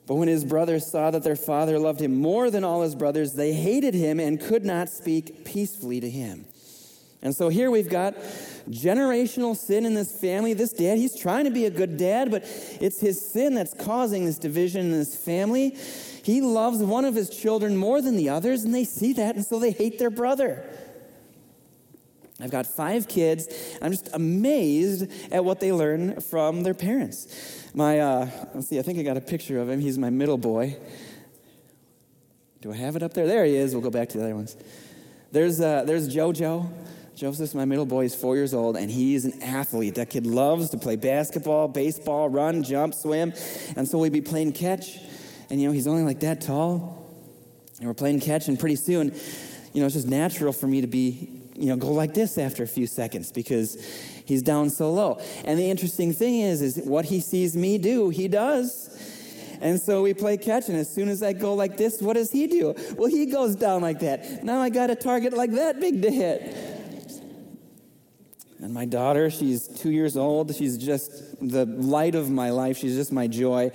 But 0.08 0.16
when 0.16 0.28
his 0.28 0.44
brothers 0.44 0.86
saw 0.86 1.12
that 1.12 1.24
their 1.24 1.36
father 1.36 1.80
loved 1.80 2.02
him 2.02 2.16
more 2.16 2.50
than 2.50 2.64
all 2.64 2.82
his 2.82 2.96
brothers, 2.96 3.34
they 3.34 3.54
hated 3.54 3.94
him 3.94 4.20
and 4.20 4.40
could 4.40 4.66
not 4.66 4.90
speak 4.90 5.46
peacefully 5.46 6.02
to 6.02 6.10
him. 6.10 6.46
And 7.22 7.34
so 7.34 7.48
here 7.48 7.72
we've 7.72 7.90
got 7.90 8.16
generational 8.70 9.56
sin 9.56 9.86
in 9.86 9.94
this 9.94 10.12
family. 10.20 10.54
This 10.54 10.74
dad, 10.74 10.98
he's 10.98 11.18
trying 11.18 11.46
to 11.46 11.52
be 11.52 11.66
a 11.66 11.70
good 11.70 11.96
dad, 11.96 12.32
but 12.32 12.44
it's 12.82 13.00
his 13.00 13.26
sin 13.26 13.56
that's 13.56 13.74
causing 13.74 14.26
this 14.26 14.38
division 14.38 14.88
in 14.88 14.92
this 14.92 15.16
family. 15.16 15.78
He 16.24 16.40
loves 16.40 16.80
one 16.80 17.04
of 17.04 17.16
his 17.16 17.30
children 17.30 17.76
more 17.76 18.02
than 18.02 18.16
the 18.16 18.30
others, 18.30 18.64
and 18.64 18.74
they 18.74 18.86
see 18.86 19.12
that, 19.14 19.36
and 19.36 19.46
so 19.46 19.60
they 19.60 19.72
hate 19.72 20.00
their 20.00 20.10
brother. 20.10 20.64
I've 22.40 22.50
got 22.50 22.66
five 22.66 23.10
kids. 23.10 23.48
I'm 23.82 23.92
just 23.92 24.10
amazed 24.14 25.12
at 25.34 25.44
what 25.44 25.60
they 25.60 25.74
learn 25.74 26.22
from 26.22 26.64
their 26.64 26.74
parents. 26.74 27.68
My, 27.74 28.00
uh, 28.00 28.30
let's 28.54 28.70
see, 28.70 28.80
I 28.80 28.84
think 28.84 29.00
I 29.00 29.04
got 29.04 29.18
a 29.18 29.22
picture 29.22 29.60
of 29.60 29.70
him. 29.70 29.82
He's 29.82 29.98
my 29.98 30.10
middle 30.10 30.38
boy. 30.38 30.78
Do 32.62 32.72
I 32.72 32.76
have 32.78 32.96
it 32.96 33.04
up 33.04 33.14
there? 33.14 33.28
There 33.28 33.44
he 33.44 33.58
is. 33.58 33.74
We'll 33.74 33.84
go 33.84 33.90
back 33.90 34.08
to 34.10 34.18
the 34.18 34.24
other 34.24 34.36
ones. 34.36 34.56
There's, 35.34 35.60
uh, 35.60 35.84
there's 35.84 36.08
JoJo. 36.08 36.72
Joseph's 37.16 37.54
my 37.54 37.66
middle 37.66 37.86
boy. 37.86 38.04
He's 38.04 38.16
four 38.16 38.38
years 38.38 38.54
old, 38.54 38.78
and 38.78 38.90
he's 38.90 39.26
an 39.26 39.44
athlete. 39.44 39.96
That 39.96 40.10
kid 40.10 40.26
loves 40.26 40.70
to 40.70 40.78
play 40.78 40.96
basketball, 40.96 41.68
baseball, 41.68 42.30
run, 42.30 42.64
jump, 42.64 42.94
swim. 42.94 43.34
And 43.76 43.86
so 43.86 43.98
we'd 43.98 44.14
be 44.14 44.22
playing 44.22 44.54
catch 44.54 45.00
and 45.54 45.62
you 45.62 45.68
know, 45.68 45.72
he's 45.72 45.86
only 45.86 46.02
like 46.02 46.22
that 46.22 46.42
tall. 46.42 47.08
And 47.78 47.88
we're 47.88 47.94
playing 47.94 48.22
catch, 48.22 48.48
and 48.48 48.60
pretty 48.60 48.76
soon, 48.76 49.14
you 49.72 49.82
know, 49.82 49.86
it's 49.86 49.94
just 49.94 50.08
natural 50.08 50.52
for 50.52 50.66
me 50.66 50.82
to 50.82 50.88
be, 50.88 51.30
you 51.54 51.68
know, 51.68 51.76
go 51.76 51.92
like 51.92 52.16
this 52.16 52.40
after 52.40 52.64
a 52.64 52.68
few 52.68 52.88
seconds 52.88 53.32
because 53.32 53.78
he's 54.26 54.42
down 54.42 54.72
so 54.72 54.92
low. 54.92 55.22
And 55.46 55.60
the 55.60 55.70
interesting 55.70 56.12
thing 56.12 56.40
is, 56.40 56.64
is 56.64 56.78
what 56.78 57.06
he 57.06 57.20
sees 57.20 57.56
me 57.56 57.78
do, 57.78 58.10
he 58.10 58.28
does. 58.28 58.90
And 59.62 59.80
so 59.80 60.02
we 60.02 60.16
play 60.16 60.38
catch, 60.38 60.70
and 60.70 60.78
as 60.78 60.92
soon 60.92 61.08
as 61.08 61.22
I 61.22 61.34
go 61.34 61.54
like 61.54 61.78
this, 61.78 62.02
what 62.02 62.14
does 62.14 62.32
he 62.32 62.48
do? 62.48 62.74
Well, 62.98 63.10
he 63.10 63.28
goes 63.28 63.56
down 63.56 63.84
like 63.84 64.00
that. 64.00 64.44
Now 64.44 64.60
I 64.60 64.72
got 64.72 64.90
a 64.90 64.96
target 64.96 65.34
like 65.34 65.52
that 65.52 65.80
big 65.80 66.02
to 66.02 66.10
hit. 66.10 66.42
And 68.60 68.74
my 68.74 68.86
daughter, 68.86 69.30
she's 69.30 69.68
two 69.68 69.92
years 69.92 70.18
old. 70.18 70.56
She's 70.56 70.80
just 70.80 71.12
the 71.48 71.68
light 71.68 72.16
of 72.16 72.32
my 72.32 72.50
life. 72.50 72.80
She's 72.80 72.96
just 72.96 73.12
my 73.12 73.28
joy. 73.28 73.70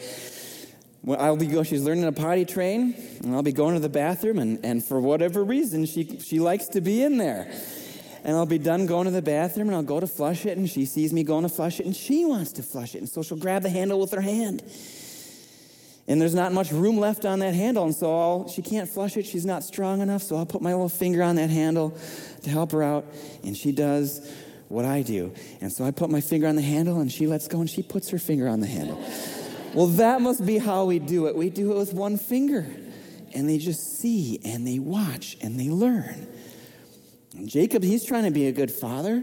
Well, 1.02 1.20
I'll 1.20 1.37
be 1.37 1.62
she's 1.64 1.82
learning 1.82 2.04
a 2.04 2.12
potty 2.12 2.44
train, 2.44 2.94
and 3.22 3.34
I'll 3.34 3.42
be 3.42 3.52
going 3.52 3.74
to 3.74 3.80
the 3.80 3.88
bathroom, 3.88 4.38
and, 4.38 4.64
and 4.64 4.84
for 4.84 5.00
whatever 5.00 5.44
reason, 5.44 5.87
she, 5.87 6.18
she 6.18 6.40
likes 6.40 6.66
to 6.68 6.80
be 6.80 7.02
in 7.02 7.18
there. 7.18 7.50
And 8.24 8.37
I'll 8.37 8.46
be 8.46 8.58
done 8.58 8.87
going 8.87 9.04
to 9.04 9.12
the 9.12 9.22
bathroom, 9.22 9.68
and 9.68 9.76
I'll 9.76 9.82
go 9.82 10.00
to 10.00 10.06
flush 10.06 10.44
it, 10.44 10.58
and 10.58 10.68
she 10.68 10.84
sees 10.84 11.12
me 11.12 11.22
going 11.22 11.44
to 11.44 11.48
flush 11.48 11.78
it, 11.78 11.87
and 11.87 11.94
she 11.94 12.24
wants 12.24 12.52
to 12.54 12.62
flush 12.62 12.94
it. 12.94 12.98
And 12.98 13.08
so 13.08 13.22
she'll 13.22 13.38
grab 13.38 13.62
the 13.62 13.70
handle 13.70 14.00
with 14.00 14.11
her 14.12 14.20
hand. 14.20 14.62
And 16.08 16.20
there's 16.20 16.34
not 16.34 16.52
much 16.52 16.72
room 16.72 16.98
left 16.98 17.24
on 17.24 17.38
that 17.40 17.54
handle, 17.54 17.84
and 17.84 17.94
so 17.94 18.18
I'll, 18.18 18.48
she 18.48 18.61
can't 18.61 18.88
flush 18.88 19.16
it. 19.16 19.24
She's 19.24 19.46
not 19.46 19.62
strong 19.62 20.00
enough, 20.00 20.22
so 20.22 20.37
I'll 20.37 20.46
put 20.46 20.62
my 20.62 20.72
little 20.72 20.88
finger 20.88 21.22
on 21.22 21.37
that 21.37 21.50
handle 21.50 21.96
to 22.42 22.50
help 22.50 22.72
her 22.72 22.82
out, 22.82 23.06
and 23.44 23.56
she 23.56 23.72
does 23.72 24.28
what 24.68 24.84
I 24.84 25.02
do. 25.02 25.32
And 25.61 25.72
so 25.72 25.84
I 25.84 25.90
put 25.90 26.11
my 26.11 26.20
finger 26.20 26.48
on 26.48 26.56
the 26.56 26.62
handle, 26.62 27.00
and 27.00 27.12
she 27.12 27.26
lets 27.26 27.46
go, 27.46 27.61
and 27.61 27.70
she 27.70 27.82
puts 27.82 28.11
her 28.11 28.18
finger 28.18 28.48
on 28.48 28.61
the 28.61 28.66
handle. 28.66 29.02
Well, 29.78 29.86
that 29.86 30.20
must 30.20 30.44
be 30.44 30.58
how 30.58 30.86
we 30.86 30.98
do 30.98 31.28
it. 31.28 31.36
We 31.36 31.50
do 31.50 31.70
it 31.70 31.76
with 31.76 31.94
one 31.94 32.16
finger. 32.16 32.66
And 33.32 33.48
they 33.48 33.58
just 33.58 34.00
see 34.00 34.40
and 34.44 34.66
they 34.66 34.80
watch 34.80 35.36
and 35.40 35.56
they 35.56 35.70
learn. 35.70 36.26
And 37.36 37.48
Jacob, 37.48 37.84
he's 37.84 38.04
trying 38.04 38.24
to 38.24 38.32
be 38.32 38.48
a 38.48 38.52
good 38.52 38.72
father. 38.72 39.22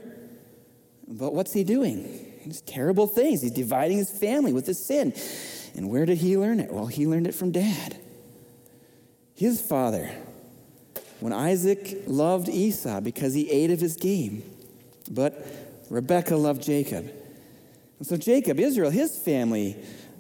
But 1.10 1.34
what's 1.34 1.52
he 1.52 1.66
doing? 1.66 2.32
these 2.46 2.62
terrible 2.62 3.06
things. 3.06 3.42
He's 3.42 3.52
dividing 3.52 3.98
his 3.98 4.10
family 4.10 4.54
with 4.54 4.66
his 4.66 4.80
sin. 4.80 5.14
And 5.76 5.90
where 5.90 6.06
did 6.06 6.20
he 6.20 6.38
learn 6.38 6.62
it? 6.62 6.72
Well, 6.72 6.86
he 6.86 7.06
learned 7.06 7.28
it 7.28 7.36
from 7.36 7.52
dad. 7.52 7.98
His 9.34 9.60
father, 9.60 10.10
when 11.20 11.34
Isaac 11.34 12.04
loved 12.08 12.48
Esau 12.48 13.02
because 13.02 13.34
he 13.34 13.52
ate 13.52 13.72
of 13.72 13.82
his 13.82 13.98
game, 13.98 14.42
but 15.12 15.46
Rebekah 15.90 16.38
loved 16.38 16.64
Jacob. 16.64 17.12
And 18.00 18.08
so 18.08 18.16
Jacob, 18.16 18.58
Israel, 18.58 18.90
his 18.90 19.18
family, 19.18 19.76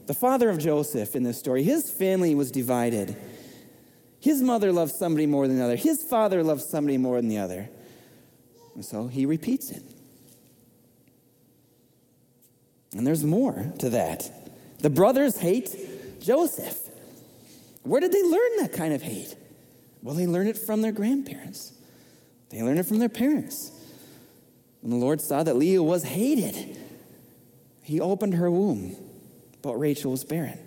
the 0.07 0.13
father 0.13 0.49
of 0.49 0.57
Joseph 0.59 1.15
in 1.15 1.23
this 1.23 1.37
story, 1.39 1.63
his 1.63 1.89
family 1.89 2.35
was 2.35 2.51
divided. 2.51 3.15
His 4.19 4.41
mother 4.41 4.71
loved 4.71 4.93
somebody 4.93 5.25
more 5.25 5.47
than 5.47 5.57
the 5.57 5.63
other. 5.63 5.75
His 5.75 6.03
father 6.03 6.43
loved 6.43 6.61
somebody 6.61 6.97
more 6.97 7.17
than 7.17 7.27
the 7.27 7.37
other. 7.37 7.69
And 8.75 8.83
so 8.83 9.07
he 9.07 9.25
repeats 9.25 9.71
it. 9.71 9.83
And 12.95 13.05
there's 13.05 13.23
more 13.23 13.71
to 13.79 13.89
that. 13.89 14.31
The 14.79 14.89
brothers 14.89 15.37
hate 15.37 15.75
Joseph. 16.21 16.79
Where 17.83 18.01
did 18.01 18.11
they 18.11 18.23
learn 18.23 18.57
that 18.59 18.73
kind 18.73 18.93
of 18.93 19.01
hate? 19.01 19.35
Well, 20.01 20.15
they 20.15 20.27
learned 20.27 20.49
it 20.49 20.57
from 20.57 20.81
their 20.81 20.91
grandparents, 20.91 21.73
they 22.49 22.61
learned 22.61 22.79
it 22.79 22.85
from 22.85 22.99
their 22.99 23.09
parents. 23.09 23.71
When 24.81 24.91
the 24.91 25.03
Lord 25.03 25.19
saw 25.19 25.41
that 25.41 25.55
Leah 25.55 25.81
was 25.81 26.03
hated, 26.03 26.77
he 27.81 27.99
opened 27.99 28.35
her 28.35 28.51
womb, 28.51 28.95
but 29.65 29.80
Rachel 29.80 30.12
was 30.12 30.23
barren. 30.23 30.60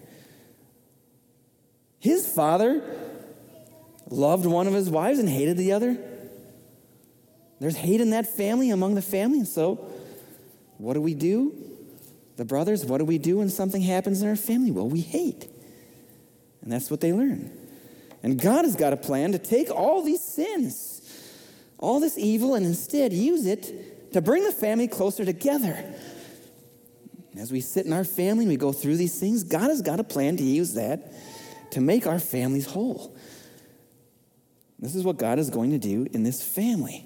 His 2.00 2.26
father 2.26 2.82
loved 4.10 4.44
one 4.44 4.66
of 4.66 4.74
his 4.74 4.90
wives 4.90 5.20
and 5.20 5.28
hated 5.28 5.56
the 5.56 5.70
other. 5.70 5.96
There's 7.60 7.76
hate 7.76 8.00
in 8.00 8.10
that 8.10 8.26
family 8.26 8.70
among 8.70 8.96
the 8.96 9.02
family. 9.02 9.38
And 9.38 9.46
so, 9.46 9.88
what 10.78 10.94
do 10.94 11.00
we 11.00 11.14
do? 11.14 11.54
The 12.38 12.44
brothers, 12.44 12.84
what 12.84 12.98
do 12.98 13.04
we 13.04 13.18
do 13.18 13.38
when 13.38 13.50
something 13.50 13.82
happens 13.82 14.20
in 14.20 14.28
our 14.28 14.34
family? 14.34 14.72
Well, 14.72 14.88
we 14.88 15.00
hate. 15.00 15.48
And 16.62 16.72
that's 16.72 16.90
what 16.90 17.00
they 17.00 17.12
learn. 17.12 17.52
And 18.24 18.40
God 18.40 18.64
has 18.64 18.74
got 18.74 18.92
a 18.92 18.96
plan 18.96 19.30
to 19.30 19.38
take 19.38 19.70
all 19.70 20.02
these 20.02 20.24
sins, 20.24 21.02
all 21.78 22.00
this 22.00 22.18
evil, 22.18 22.56
and 22.56 22.66
instead 22.66 23.12
use 23.12 23.46
it 23.46 24.12
to 24.12 24.20
bring 24.20 24.42
the 24.42 24.50
family 24.50 24.88
closer 24.88 25.24
together. 25.24 25.94
As 27.38 27.52
we 27.52 27.60
sit 27.60 27.86
in 27.86 27.92
our 27.92 28.04
family 28.04 28.44
and 28.44 28.50
we 28.50 28.56
go 28.56 28.72
through 28.72 28.96
these 28.96 29.18
things, 29.18 29.44
God 29.44 29.70
has 29.70 29.80
got 29.80 30.00
a 30.00 30.04
plan 30.04 30.36
to 30.38 30.42
use 30.42 30.74
that 30.74 31.12
to 31.70 31.80
make 31.80 32.06
our 32.06 32.18
families 32.18 32.66
whole. 32.66 33.16
This 34.80 34.96
is 34.96 35.04
what 35.04 35.18
God 35.18 35.38
is 35.38 35.48
going 35.48 35.70
to 35.70 35.78
do 35.78 36.08
in 36.12 36.24
this 36.24 36.42
family. 36.42 37.04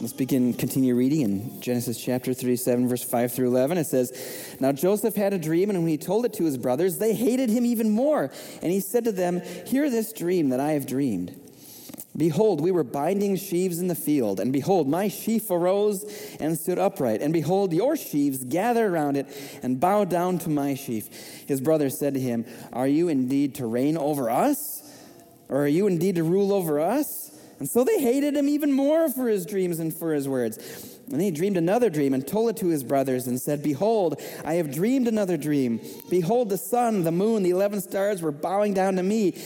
Let's 0.00 0.12
begin, 0.12 0.54
continue 0.54 0.94
reading 0.94 1.22
in 1.22 1.60
Genesis 1.62 2.02
chapter 2.02 2.34
37, 2.34 2.88
verse 2.88 3.02
5 3.02 3.32
through 3.32 3.46
11. 3.46 3.78
It 3.78 3.86
says, 3.86 4.56
Now 4.60 4.72
Joseph 4.72 5.14
had 5.14 5.32
a 5.32 5.38
dream, 5.38 5.70
and 5.70 5.78
when 5.78 5.88
he 5.88 5.96
told 5.96 6.26
it 6.26 6.34
to 6.34 6.44
his 6.44 6.58
brothers, 6.58 6.98
they 6.98 7.14
hated 7.14 7.48
him 7.48 7.64
even 7.64 7.90
more. 7.90 8.30
And 8.60 8.72
he 8.72 8.80
said 8.80 9.04
to 9.04 9.12
them, 9.12 9.40
Hear 9.66 9.88
this 9.88 10.12
dream 10.12 10.50
that 10.50 10.60
I 10.60 10.72
have 10.72 10.86
dreamed. 10.86 11.45
Behold, 12.16 12.60
we 12.60 12.70
were 12.70 12.84
binding 12.84 13.36
sheaves 13.36 13.78
in 13.78 13.88
the 13.88 13.94
field, 13.94 14.40
and 14.40 14.52
behold, 14.52 14.88
my 14.88 15.08
sheaf 15.08 15.50
arose 15.50 16.04
and 16.40 16.58
stood 16.58 16.78
upright. 16.78 17.20
And 17.20 17.32
behold, 17.32 17.72
your 17.72 17.96
sheaves 17.96 18.44
gathered 18.44 18.90
around 18.90 19.16
it 19.16 19.26
and 19.62 19.78
bowed 19.78 20.08
down 20.08 20.38
to 20.38 20.50
my 20.50 20.74
sheaf. 20.74 21.08
His 21.46 21.60
brothers 21.60 21.98
said 21.98 22.14
to 22.14 22.20
him, 22.20 22.46
Are 22.72 22.88
you 22.88 23.08
indeed 23.08 23.56
to 23.56 23.66
reign 23.66 23.96
over 23.98 24.30
us? 24.30 24.82
Or 25.48 25.62
are 25.62 25.68
you 25.68 25.86
indeed 25.86 26.16
to 26.16 26.24
rule 26.24 26.52
over 26.52 26.80
us? 26.80 27.26
And 27.58 27.68
so 27.68 27.84
they 27.84 28.00
hated 28.00 28.36
him 28.36 28.48
even 28.48 28.72
more 28.72 29.08
for 29.08 29.28
his 29.28 29.46
dreams 29.46 29.78
and 29.78 29.94
for 29.94 30.12
his 30.12 30.28
words. 30.28 30.98
And 31.10 31.22
he 31.22 31.30
dreamed 31.30 31.56
another 31.56 31.88
dream 31.88 32.12
and 32.12 32.26
told 32.26 32.50
it 32.50 32.56
to 32.58 32.66
his 32.66 32.84
brothers 32.84 33.26
and 33.26 33.40
said, 33.40 33.62
Behold, 33.62 34.20
I 34.44 34.54
have 34.54 34.74
dreamed 34.74 35.08
another 35.08 35.36
dream. 35.36 35.80
Behold, 36.10 36.50
the 36.50 36.58
sun, 36.58 37.04
the 37.04 37.12
moon, 37.12 37.42
the 37.42 37.50
eleven 37.50 37.80
stars 37.80 38.20
were 38.20 38.32
bowing 38.32 38.74
down 38.74 38.96
to 38.96 39.02
me. 39.02 39.38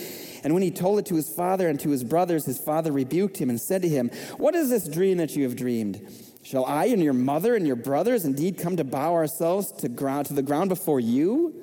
And 0.42 0.54
when 0.54 0.62
he 0.62 0.70
told 0.70 0.98
it 0.98 1.06
to 1.06 1.16
his 1.16 1.28
father 1.28 1.68
and 1.68 1.78
to 1.80 1.90
his 1.90 2.04
brothers, 2.04 2.46
his 2.46 2.58
father 2.58 2.92
rebuked 2.92 3.38
him 3.38 3.50
and 3.50 3.60
said 3.60 3.82
to 3.82 3.88
him, 3.88 4.10
What 4.36 4.54
is 4.54 4.70
this 4.70 4.88
dream 4.88 5.18
that 5.18 5.36
you 5.36 5.44
have 5.44 5.56
dreamed? 5.56 6.00
Shall 6.42 6.64
I 6.64 6.86
and 6.86 7.02
your 7.02 7.12
mother 7.12 7.54
and 7.54 7.66
your 7.66 7.76
brothers 7.76 8.24
indeed 8.24 8.58
come 8.58 8.76
to 8.76 8.84
bow 8.84 9.12
ourselves 9.12 9.70
to, 9.72 9.88
ground, 9.88 10.26
to 10.26 10.34
the 10.34 10.42
ground 10.42 10.70
before 10.70 11.00
you? 11.00 11.54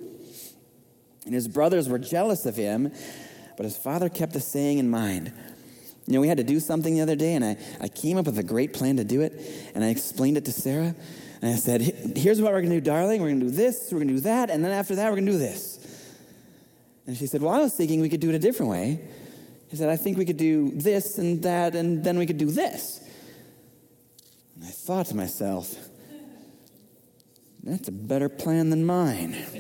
And 1.26 1.34
his 1.34 1.48
brothers 1.48 1.90
were 1.90 2.00
jealous 2.00 2.46
of 2.46 2.56
him, 2.56 2.94
but 3.58 3.64
his 3.64 3.76
father 3.76 4.08
kept 4.08 4.34
the 4.34 4.40
saying 4.40 4.78
in 4.78 4.90
mind. 4.90 5.34
You 6.06 6.14
know, 6.14 6.22
we 6.22 6.30
had 6.30 6.38
to 6.38 6.44
do 6.44 6.62
something 6.62 6.94
the 6.96 7.02
other 7.02 7.18
day, 7.18 7.34
and 7.34 7.44
I, 7.44 7.58
I 7.82 7.90
came 7.90 8.18
up 8.18 8.28
with 8.28 8.38
a 8.38 8.44
great 8.44 8.72
plan 8.72 8.96
to 8.96 9.04
do 9.04 9.22
it, 9.22 9.34
and 9.76 9.84
I 9.84 9.90
explained 9.90 10.38
it 10.38 10.46
to 10.46 10.54
Sarah. 10.54 10.96
And 11.42 11.54
I 11.54 11.58
said, 11.58 11.82
Here's 12.16 12.42
what 12.42 12.54
we're 12.54 12.62
going 12.62 12.72
to 12.72 12.78
do, 12.78 12.82
darling. 12.82 13.22
We're 13.22 13.28
going 13.28 13.42
to 13.42 13.48
do 13.48 13.52
this, 13.52 13.90
we're 13.92 14.00
going 14.00 14.08
to 14.08 14.14
do 14.14 14.20
that, 14.22 14.50
and 14.50 14.64
then 14.64 14.72
after 14.72 14.96
that, 14.96 15.10
we're 15.10 15.18
going 15.18 15.26
to 15.26 15.32
do 15.34 15.38
this. 15.38 15.77
And 17.08 17.18
she 17.18 17.26
said, 17.26 17.42
Well, 17.42 17.54
I 17.54 17.60
was 17.60 17.74
thinking 17.74 18.02
we 18.02 18.10
could 18.10 18.20
do 18.20 18.30
it 18.30 18.36
a 18.36 18.40
different 18.40 18.70
way. 18.70 19.00
He 19.70 19.78
said, 19.78 19.90
I 19.90 19.96
think 19.96 20.18
we 20.18 20.26
could 20.26 20.38
do 20.38 20.72
this 20.72 21.18
and 21.18 21.42
that, 21.44 21.76
and 21.76 22.04
then 22.04 22.18
we 22.18 22.26
could 22.26 22.38
do 22.38 22.52
this. 22.52 23.02
And 24.56 24.66
I 24.66 24.70
thought 24.70 25.08
to 25.08 25.16
myself, 25.16 25.74
That's 27.64 27.88
a 27.88 27.94
better 27.94 28.30
plan 28.30 28.70
than 28.70 28.86
mine. 28.86 29.34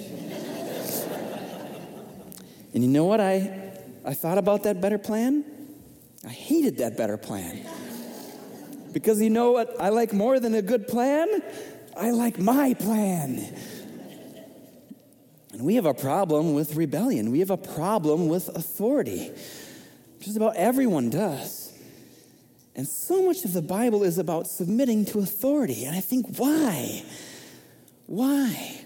and 2.74 2.84
you 2.84 2.90
know 2.90 3.06
what 3.06 3.22
I, 3.22 3.72
I 4.06 4.14
thought 4.14 4.38
about 4.38 4.64
that 4.64 4.82
better 4.82 4.98
plan? 4.98 5.46
I 6.26 6.30
hated 6.30 6.78
that 6.80 6.98
better 6.98 7.18
plan. 7.18 7.66
Because 8.92 9.22
you 9.22 9.30
know 9.30 9.52
what 9.52 9.76
I 9.80 9.90
like 9.90 10.12
more 10.12 10.40
than 10.40 10.54
a 10.56 10.62
good 10.62 10.88
plan? 10.88 11.42
I 11.96 12.12
like 12.12 12.40
my 12.40 12.74
plan. 12.74 13.56
And 15.58 15.66
we 15.66 15.74
have 15.74 15.88
a 15.88 15.94
problem 15.96 16.54
with 16.54 16.76
rebellion. 16.76 17.32
We 17.32 17.40
have 17.40 17.50
a 17.50 17.58
problem 17.58 18.28
with 18.28 18.48
authority. 18.50 19.32
Just 20.20 20.38
about 20.38 20.56
everyone 20.56 21.10
does. 21.10 21.74
And 22.76 22.88
so 22.88 23.24
much 23.24 23.44
of 23.44 23.54
the 23.54 23.64
Bible 23.64 24.04
is 24.04 24.20
about 24.20 24.46
submitting 24.46 25.06
to 25.06 25.20
authority. 25.20 25.86
And 25.86 25.96
I 25.96 26.00
think, 26.00 26.38
why? 26.38 27.04
Why? 28.06 28.82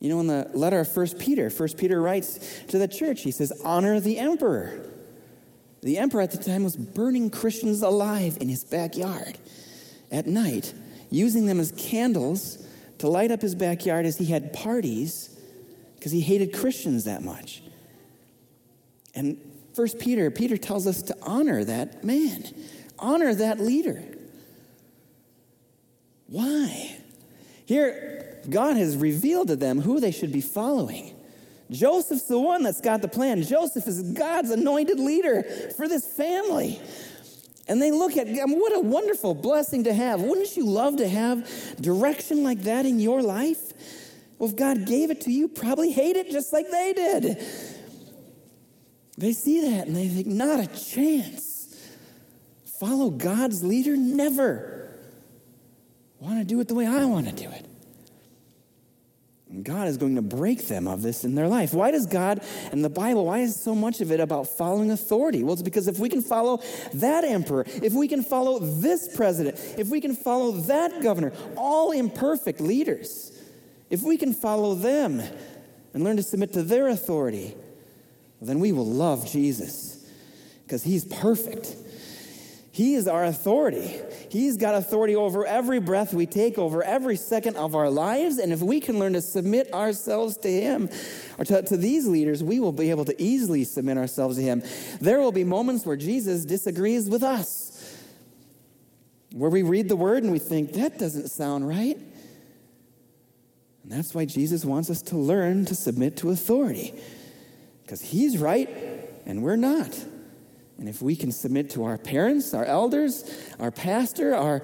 You 0.00 0.10
know, 0.10 0.20
in 0.20 0.26
the 0.26 0.50
letter 0.52 0.80
of 0.80 0.94
1 0.94 1.06
Peter, 1.18 1.48
1 1.48 1.68
Peter 1.78 1.98
writes 1.98 2.60
to 2.68 2.76
the 2.76 2.86
church, 2.86 3.22
he 3.22 3.30
says, 3.30 3.50
honor 3.64 4.00
the 4.00 4.18
emperor. 4.18 4.78
The 5.80 5.96
emperor 5.96 6.20
at 6.20 6.30
the 6.30 6.36
time 6.36 6.62
was 6.62 6.76
burning 6.76 7.30
Christians 7.30 7.80
alive 7.80 8.36
in 8.38 8.50
his 8.50 8.64
backyard 8.64 9.38
at 10.12 10.26
night, 10.26 10.74
using 11.08 11.46
them 11.46 11.58
as 11.58 11.72
candles 11.72 12.66
to 12.98 13.08
light 13.08 13.30
up 13.30 13.40
his 13.40 13.54
backyard 13.54 14.04
as 14.04 14.18
he 14.18 14.26
had 14.26 14.52
parties 14.52 15.27
because 15.98 16.12
he 16.12 16.20
hated 16.20 16.54
Christians 16.54 17.04
that 17.04 17.22
much. 17.22 17.62
And 19.14 19.38
First 19.74 19.98
Peter, 19.98 20.30
Peter 20.30 20.56
tells 20.56 20.86
us 20.86 21.02
to 21.02 21.16
honor 21.22 21.64
that 21.64 22.04
man, 22.04 22.44
honor 22.98 23.34
that 23.34 23.60
leader. 23.60 24.02
Why? 26.28 26.96
Here, 27.64 28.40
God 28.48 28.76
has 28.76 28.96
revealed 28.96 29.48
to 29.48 29.56
them 29.56 29.80
who 29.80 30.00
they 30.00 30.10
should 30.10 30.32
be 30.32 30.40
following. 30.40 31.14
Joseph's 31.70 32.24
the 32.24 32.38
one 32.38 32.62
that's 32.62 32.80
got 32.80 33.02
the 33.02 33.08
plan. 33.08 33.42
Joseph 33.42 33.86
is 33.86 34.02
God's 34.02 34.50
anointed 34.50 34.98
leader 34.98 35.42
for 35.76 35.86
this 35.86 36.06
family. 36.06 36.80
And 37.66 37.82
they 37.82 37.90
look 37.92 38.16
at 38.16 38.26
what 38.26 38.74
a 38.74 38.80
wonderful 38.80 39.34
blessing 39.34 39.84
to 39.84 39.92
have. 39.92 40.22
Wouldn't 40.22 40.56
you 40.56 40.64
love 40.64 40.96
to 40.96 41.08
have 41.08 41.76
direction 41.80 42.42
like 42.42 42.62
that 42.62 42.86
in 42.86 42.98
your 42.98 43.20
life? 43.20 43.72
Well, 44.38 44.48
if 44.48 44.56
God 44.56 44.86
gave 44.86 45.10
it 45.10 45.22
to 45.22 45.32
you, 45.32 45.48
probably 45.48 45.90
hate 45.90 46.16
it 46.16 46.30
just 46.30 46.52
like 46.52 46.70
they 46.70 46.92
did. 46.92 47.44
They 49.16 49.32
see 49.32 49.72
that 49.72 49.88
and 49.88 49.96
they 49.96 50.06
think, 50.08 50.28
not 50.28 50.60
a 50.60 50.66
chance. 50.66 51.76
Follow 52.78 53.10
God's 53.10 53.64
leader? 53.64 53.96
Never. 53.96 54.96
Want 56.20 56.38
to 56.38 56.44
do 56.44 56.60
it 56.60 56.68
the 56.68 56.74
way 56.74 56.86
I 56.86 57.04
want 57.04 57.26
to 57.26 57.32
do 57.32 57.50
it. 57.50 57.66
And 59.50 59.64
God 59.64 59.88
is 59.88 59.96
going 59.96 60.16
to 60.16 60.22
break 60.22 60.68
them 60.68 60.86
of 60.86 61.02
this 61.02 61.24
in 61.24 61.34
their 61.34 61.48
life. 61.48 61.72
Why 61.72 61.90
does 61.90 62.06
God 62.06 62.44
and 62.70 62.84
the 62.84 62.90
Bible, 62.90 63.26
why 63.26 63.38
is 63.38 63.60
so 63.60 63.74
much 63.74 64.00
of 64.00 64.12
it 64.12 64.20
about 64.20 64.46
following 64.46 64.90
authority? 64.90 65.42
Well, 65.42 65.54
it's 65.54 65.62
because 65.62 65.88
if 65.88 65.98
we 65.98 66.08
can 66.08 66.20
follow 66.20 66.62
that 66.94 67.24
emperor, 67.24 67.64
if 67.66 67.94
we 67.94 68.08
can 68.08 68.22
follow 68.22 68.58
this 68.58 69.08
president, 69.16 69.58
if 69.78 69.88
we 69.88 70.00
can 70.00 70.14
follow 70.14 70.52
that 70.52 71.02
governor, 71.02 71.32
all 71.56 71.92
imperfect 71.92 72.60
leaders, 72.60 73.32
if 73.90 74.02
we 74.02 74.16
can 74.16 74.32
follow 74.32 74.74
them 74.74 75.22
and 75.94 76.04
learn 76.04 76.16
to 76.16 76.22
submit 76.22 76.52
to 76.52 76.62
their 76.62 76.88
authority, 76.88 77.54
then 78.40 78.60
we 78.60 78.72
will 78.72 78.86
love 78.86 79.30
Jesus 79.30 80.06
because 80.64 80.84
he's 80.84 81.04
perfect. 81.04 81.74
He 82.78 82.94
is 82.94 83.08
our 83.08 83.24
authority. 83.24 84.00
He's 84.28 84.56
got 84.56 84.76
authority 84.76 85.16
over 85.16 85.44
every 85.44 85.80
breath 85.80 86.14
we 86.14 86.26
take, 86.26 86.58
over 86.58 86.80
every 86.80 87.16
second 87.16 87.56
of 87.56 87.74
our 87.74 87.90
lives. 87.90 88.38
And 88.38 88.52
if 88.52 88.60
we 88.60 88.78
can 88.78 89.00
learn 89.00 89.14
to 89.14 89.20
submit 89.20 89.72
ourselves 89.74 90.36
to 90.36 90.48
Him 90.48 90.88
or 91.38 91.44
to, 91.46 91.62
to, 91.62 91.76
these 91.76 92.06
leaders, 92.06 92.44
we 92.44 92.60
will 92.60 92.70
be 92.70 92.90
able 92.90 93.04
to 93.06 93.20
easily 93.20 93.64
submit 93.64 93.98
ourselves 93.98 94.36
to 94.36 94.42
Him. 94.42 94.62
There 95.00 95.18
will 95.18 95.32
be 95.32 95.42
moments 95.42 95.84
where 95.84 95.96
Jesus 95.96 96.44
disagrees 96.44 97.08
with 97.10 97.24
us, 97.24 97.98
where 99.32 99.50
we 99.50 99.62
read 99.62 99.88
the 99.88 99.96
Word 99.96 100.22
and 100.22 100.30
we 100.30 100.38
think, 100.38 100.74
that 100.74 101.00
doesn't 101.00 101.30
sound 101.30 101.66
right. 101.66 101.98
And 103.88 103.96
that's 103.98 104.14
why 104.14 104.26
Jesus 104.26 104.66
wants 104.66 104.90
us 104.90 105.00
to 105.00 105.16
learn 105.16 105.64
to 105.64 105.74
submit 105.74 106.18
to 106.18 106.28
authority, 106.28 106.92
because 107.82 108.02
He's 108.02 108.36
right 108.36 108.68
and 109.24 109.42
we're 109.42 109.56
not. 109.56 109.98
And 110.76 110.90
if 110.90 111.00
we 111.00 111.16
can 111.16 111.32
submit 111.32 111.70
to 111.70 111.84
our 111.84 111.96
parents, 111.96 112.52
our 112.52 112.66
elders, 112.66 113.24
our 113.58 113.70
pastor, 113.70 114.34
our 114.34 114.62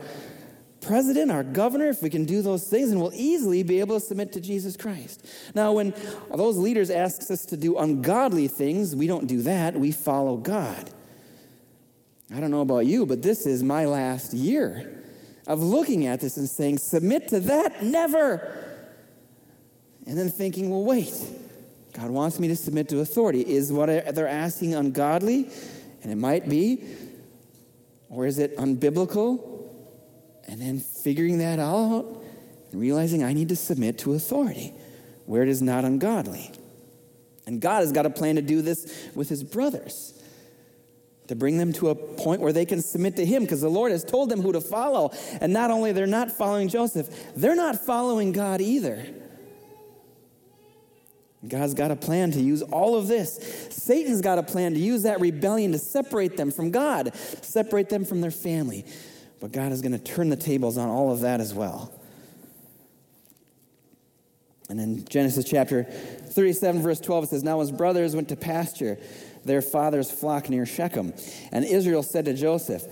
president, 0.83 1.31
our 1.31 1.43
governor, 1.43 1.89
if 1.89 2.03
we 2.03 2.11
can 2.11 2.27
do 2.27 2.43
those 2.43 2.69
things, 2.69 2.91
then 2.91 3.01
we'll 3.01 3.15
easily 3.15 3.63
be 3.63 3.81
able 3.81 3.99
to 3.99 4.05
submit 4.05 4.31
to 4.35 4.43
Jesus 4.43 4.77
Christ. 4.77 5.27
Now, 5.55 5.73
when 5.73 5.95
those 6.31 6.59
leaders 6.59 6.91
ask 6.91 7.31
us 7.31 7.47
to 7.47 7.57
do 7.57 7.79
ungodly 7.79 8.47
things, 8.47 8.95
we 8.95 9.07
don't 9.07 9.27
do 9.27 9.41
that. 9.43 9.75
We 9.75 9.91
follow 9.91 10.37
God. 10.37 10.91
I 12.31 12.41
don't 12.41 12.51
know 12.51 12.61
about 12.61 12.85
you, 12.85 13.07
but 13.07 13.23
this 13.23 13.47
is 13.47 13.63
my 13.63 13.87
last 13.87 14.35
year 14.35 15.03
of 15.47 15.63
looking 15.63 16.05
at 16.05 16.21
this 16.21 16.37
and 16.37 16.47
saying, 16.47 16.77
submit 16.77 17.29
to 17.29 17.41
that? 17.41 17.83
Never. 17.83 18.73
And 20.07 20.19
then 20.19 20.29
thinking, 20.29 20.71
well, 20.71 20.85
wait, 20.85 21.13
God 21.95 22.11
wants 22.11 22.39
me 22.39 22.49
to 22.49 22.57
submit 22.57 22.89
to 22.91 23.01
authority. 23.01 23.41
Is 23.41 23.73
what 23.73 23.87
they're 24.15 24.29
asking 24.29 24.75
ungodly? 24.75 25.49
And 26.03 26.13
it 26.13 26.17
might 26.17 26.49
be. 26.49 26.85
Or 28.11 28.27
is 28.27 28.39
it 28.39 28.57
unbiblical? 28.57 29.71
And 30.47 30.61
then 30.61 30.79
figuring 30.79 31.39
that 31.39 31.59
out 31.59 32.23
and 32.71 32.81
realizing 32.81 33.25
I 33.25 33.33
need 33.33 33.49
to 33.49 33.57
submit 33.57 33.99
to 34.01 34.15
authority 34.15 34.75
where 35.25 35.43
it 35.43 35.49
is 35.49 35.63
not 35.63 35.85
ungodly. 35.85 36.51
And 37.47 37.61
God 37.61 37.81
has 37.81 37.93
got 37.93 38.07
a 38.07 38.11
plan 38.11 38.37
to 38.37 38.43
do 38.43 38.61
this 38.61 39.09
with 39.15 39.29
his 39.29 39.43
brothers, 39.43 40.23
to 41.29 41.35
bring 41.35 41.59
them 41.59 41.73
to 41.75 41.91
a 41.91 41.95
point 41.95 42.41
where 42.41 42.53
they 42.53 42.67
can 42.67 42.83
submit 42.83 43.17
to 43.17 43.25
him 43.25 43.43
because 43.43 43.61
the 43.61 43.71
Lord 43.71 43.93
has 43.93 44.05
told 44.05 44.29
them 44.29 44.43
who 44.43 44.53
to 44.53 44.61
follow. 44.61 45.13
And 45.41 45.53
not 45.53 45.71
only 45.71 45.93
they're 45.93 46.07
not 46.07 46.31
following 46.31 46.69
Joseph, 46.69 47.35
they're 47.35 47.57
not 47.57 47.81
following 47.81 48.33
God 48.33 48.61
either. 48.61 49.07
God's 51.49 51.75
got 51.75 51.91
a 51.91 51.97
plan 51.97 52.31
to 52.33 52.41
use 52.41 52.63
all 52.63 52.97
of 52.97 53.07
this. 53.07 53.69
Satan's 53.71 54.21
got 54.21 54.39
a 54.39 54.43
plan 54.43 54.75
to 54.75 54.81
use 54.81 55.03
that 55.03 55.21
rebellion 55.21 55.73
to 55.73 55.79
separate 55.79 56.37
them 56.37 56.51
from 56.51 56.71
God, 56.71 57.15
separate 57.17 57.89
them 57.89 58.05
from 58.05 58.21
their 58.21 58.31
family. 58.31 58.85
But 59.41 59.53
God 59.53 59.73
is 59.73 59.83
going 59.83 59.93
to 59.93 59.99
turn 59.99 60.31
the 60.31 60.37
tables 60.37 60.79
on 60.79 60.89
all 60.89 61.13
of 61.13 61.21
that 61.21 61.41
as 61.41 61.53
well. 61.53 61.93
And 64.71 64.81
in 64.81 65.05
Genesis 65.05 65.45
chapter 65.45 65.85
37, 65.85 66.83
verse 66.83 67.01
12, 67.01 67.25
it 67.25 67.27
says, 67.29 67.43
Now 67.43 67.61
his 67.61 67.71
brothers 67.71 68.17
went 68.17 68.31
to 68.31 68.37
pasture 68.37 68.99
their 69.45 69.61
father's 69.61 70.11
flock 70.11 70.49
near 70.49 70.65
Shechem. 70.65 71.13
And 71.53 71.65
Israel 71.65 72.03
said 72.03 72.25
to 72.25 72.35
Joseph, 72.35 72.85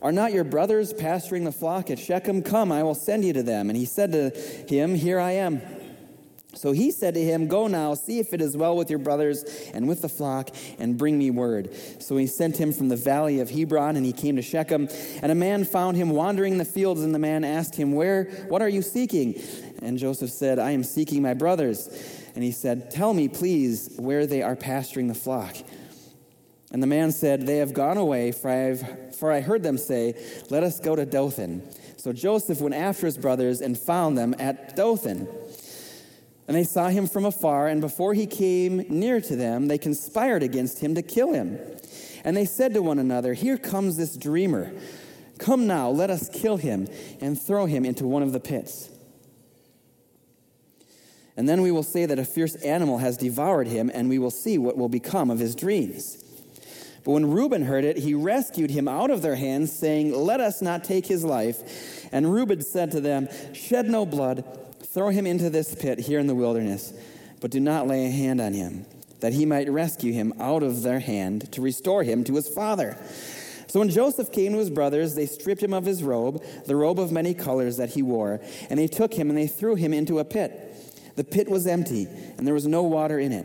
Are 0.00 0.12
not 0.12 0.32
your 0.32 0.44
brothers 0.44 0.92
pasturing 0.92 1.42
the 1.42 1.52
flock 1.52 1.90
at 1.90 1.98
Shechem? 1.98 2.42
Come, 2.42 2.70
I 2.70 2.84
will 2.84 2.94
send 2.94 3.24
you 3.24 3.32
to 3.32 3.42
them. 3.42 3.68
And 3.68 3.76
he 3.76 3.84
said 3.84 4.12
to 4.12 4.30
him, 4.72 4.94
Here 4.94 5.18
I 5.18 5.32
am. 5.32 5.60
So 6.56 6.72
he 6.72 6.90
said 6.90 7.14
to 7.14 7.22
him, 7.22 7.48
Go 7.48 7.66
now, 7.66 7.94
see 7.94 8.18
if 8.18 8.32
it 8.32 8.40
is 8.40 8.56
well 8.56 8.76
with 8.76 8.90
your 8.90 8.98
brothers 8.98 9.44
and 9.74 9.86
with 9.86 10.02
the 10.02 10.08
flock, 10.08 10.50
and 10.78 10.96
bring 10.96 11.18
me 11.18 11.30
word. 11.30 11.70
So 12.02 12.16
he 12.16 12.26
sent 12.26 12.56
him 12.56 12.72
from 12.72 12.88
the 12.88 12.96
valley 12.96 13.40
of 13.40 13.50
Hebron, 13.50 13.96
and 13.96 14.04
he 14.04 14.12
came 14.12 14.36
to 14.36 14.42
Shechem. 14.42 14.88
And 15.22 15.30
a 15.30 15.34
man 15.34 15.64
found 15.64 15.96
him 15.96 16.10
wandering 16.10 16.52
in 16.52 16.58
the 16.58 16.64
fields, 16.64 17.02
and 17.02 17.14
the 17.14 17.18
man 17.18 17.44
asked 17.44 17.76
him, 17.76 17.92
Where, 17.92 18.24
what 18.48 18.62
are 18.62 18.68
you 18.68 18.82
seeking? 18.82 19.40
And 19.82 19.98
Joseph 19.98 20.30
said, 20.30 20.58
I 20.58 20.70
am 20.70 20.82
seeking 20.82 21.22
my 21.22 21.34
brothers. 21.34 21.88
And 22.34 22.42
he 22.42 22.52
said, 22.52 22.90
Tell 22.90 23.12
me, 23.12 23.28
please, 23.28 23.94
where 23.98 24.26
they 24.26 24.42
are 24.42 24.56
pasturing 24.56 25.08
the 25.08 25.14
flock. 25.14 25.56
And 26.72 26.82
the 26.82 26.86
man 26.86 27.12
said, 27.12 27.46
They 27.46 27.58
have 27.58 27.74
gone 27.74 27.98
away, 27.98 28.32
for 28.32 28.50
I, 28.50 28.54
have, 28.54 29.16
for 29.16 29.30
I 29.30 29.40
heard 29.40 29.62
them 29.62 29.78
say, 29.78 30.14
Let 30.50 30.62
us 30.62 30.80
go 30.80 30.96
to 30.96 31.04
Dothan. 31.04 31.62
So 31.96 32.12
Joseph 32.12 32.60
went 32.60 32.74
after 32.74 33.06
his 33.06 33.18
brothers 33.18 33.60
and 33.60 33.76
found 33.76 34.16
them 34.16 34.34
at 34.38 34.76
Dothan. 34.76 35.26
And 36.48 36.56
they 36.56 36.64
saw 36.64 36.88
him 36.88 37.06
from 37.08 37.24
afar, 37.24 37.66
and 37.66 37.80
before 37.80 38.14
he 38.14 38.26
came 38.26 38.84
near 38.88 39.20
to 39.20 39.34
them, 39.34 39.66
they 39.66 39.78
conspired 39.78 40.42
against 40.42 40.78
him 40.78 40.94
to 40.94 41.02
kill 41.02 41.32
him. 41.32 41.58
And 42.24 42.36
they 42.36 42.44
said 42.44 42.74
to 42.74 42.82
one 42.82 42.98
another, 42.98 43.34
Here 43.34 43.58
comes 43.58 43.96
this 43.96 44.16
dreamer. 44.16 44.72
Come 45.38 45.66
now, 45.66 45.90
let 45.90 46.08
us 46.08 46.28
kill 46.28 46.56
him 46.56 46.88
and 47.20 47.40
throw 47.40 47.66
him 47.66 47.84
into 47.84 48.06
one 48.06 48.22
of 48.22 48.32
the 48.32 48.40
pits. 48.40 48.90
And 51.36 51.48
then 51.48 51.60
we 51.60 51.70
will 51.70 51.82
say 51.82 52.06
that 52.06 52.18
a 52.18 52.24
fierce 52.24 52.54
animal 52.56 52.98
has 52.98 53.16
devoured 53.16 53.66
him, 53.66 53.90
and 53.92 54.08
we 54.08 54.18
will 54.18 54.30
see 54.30 54.56
what 54.56 54.76
will 54.76 54.88
become 54.88 55.30
of 55.30 55.38
his 55.38 55.54
dreams. 55.54 56.22
But 57.04 57.12
when 57.12 57.30
Reuben 57.30 57.62
heard 57.62 57.84
it, 57.84 57.98
he 57.98 58.14
rescued 58.14 58.70
him 58.70 58.88
out 58.88 59.10
of 59.10 59.22
their 59.22 59.36
hands, 59.36 59.72
saying, 59.72 60.12
Let 60.12 60.40
us 60.40 60.62
not 60.62 60.82
take 60.82 61.06
his 61.06 61.24
life. 61.24 62.08
And 62.10 62.32
Reuben 62.32 62.62
said 62.62 62.90
to 62.92 63.00
them, 63.00 63.28
Shed 63.52 63.88
no 63.88 64.06
blood. 64.06 64.44
Throw 64.96 65.10
him 65.10 65.26
into 65.26 65.50
this 65.50 65.74
pit 65.74 65.98
here 65.98 66.18
in 66.18 66.26
the 66.26 66.34
wilderness, 66.34 66.94
but 67.42 67.50
do 67.50 67.60
not 67.60 67.86
lay 67.86 68.06
a 68.06 68.10
hand 68.10 68.40
on 68.40 68.54
him, 68.54 68.86
that 69.20 69.34
he 69.34 69.44
might 69.44 69.70
rescue 69.70 70.10
him 70.10 70.32
out 70.40 70.62
of 70.62 70.80
their 70.80 71.00
hand 71.00 71.52
to 71.52 71.60
restore 71.60 72.02
him 72.02 72.24
to 72.24 72.34
his 72.34 72.48
father. 72.48 72.96
So 73.66 73.80
when 73.80 73.90
Joseph 73.90 74.32
came 74.32 74.52
to 74.52 74.58
his 74.58 74.70
brothers, 74.70 75.14
they 75.14 75.26
stripped 75.26 75.62
him 75.62 75.74
of 75.74 75.84
his 75.84 76.02
robe, 76.02 76.42
the 76.64 76.76
robe 76.76 76.98
of 76.98 77.12
many 77.12 77.34
colors 77.34 77.76
that 77.76 77.90
he 77.90 78.00
wore, 78.00 78.40
and 78.70 78.80
they 78.80 78.86
took 78.86 79.12
him 79.12 79.28
and 79.28 79.36
they 79.36 79.48
threw 79.48 79.74
him 79.74 79.92
into 79.92 80.18
a 80.18 80.24
pit. 80.24 80.74
The 81.14 81.24
pit 81.24 81.50
was 81.50 81.66
empty, 81.66 82.08
and 82.38 82.46
there 82.46 82.54
was 82.54 82.66
no 82.66 82.82
water 82.82 83.18
in 83.18 83.32
it. 83.32 83.44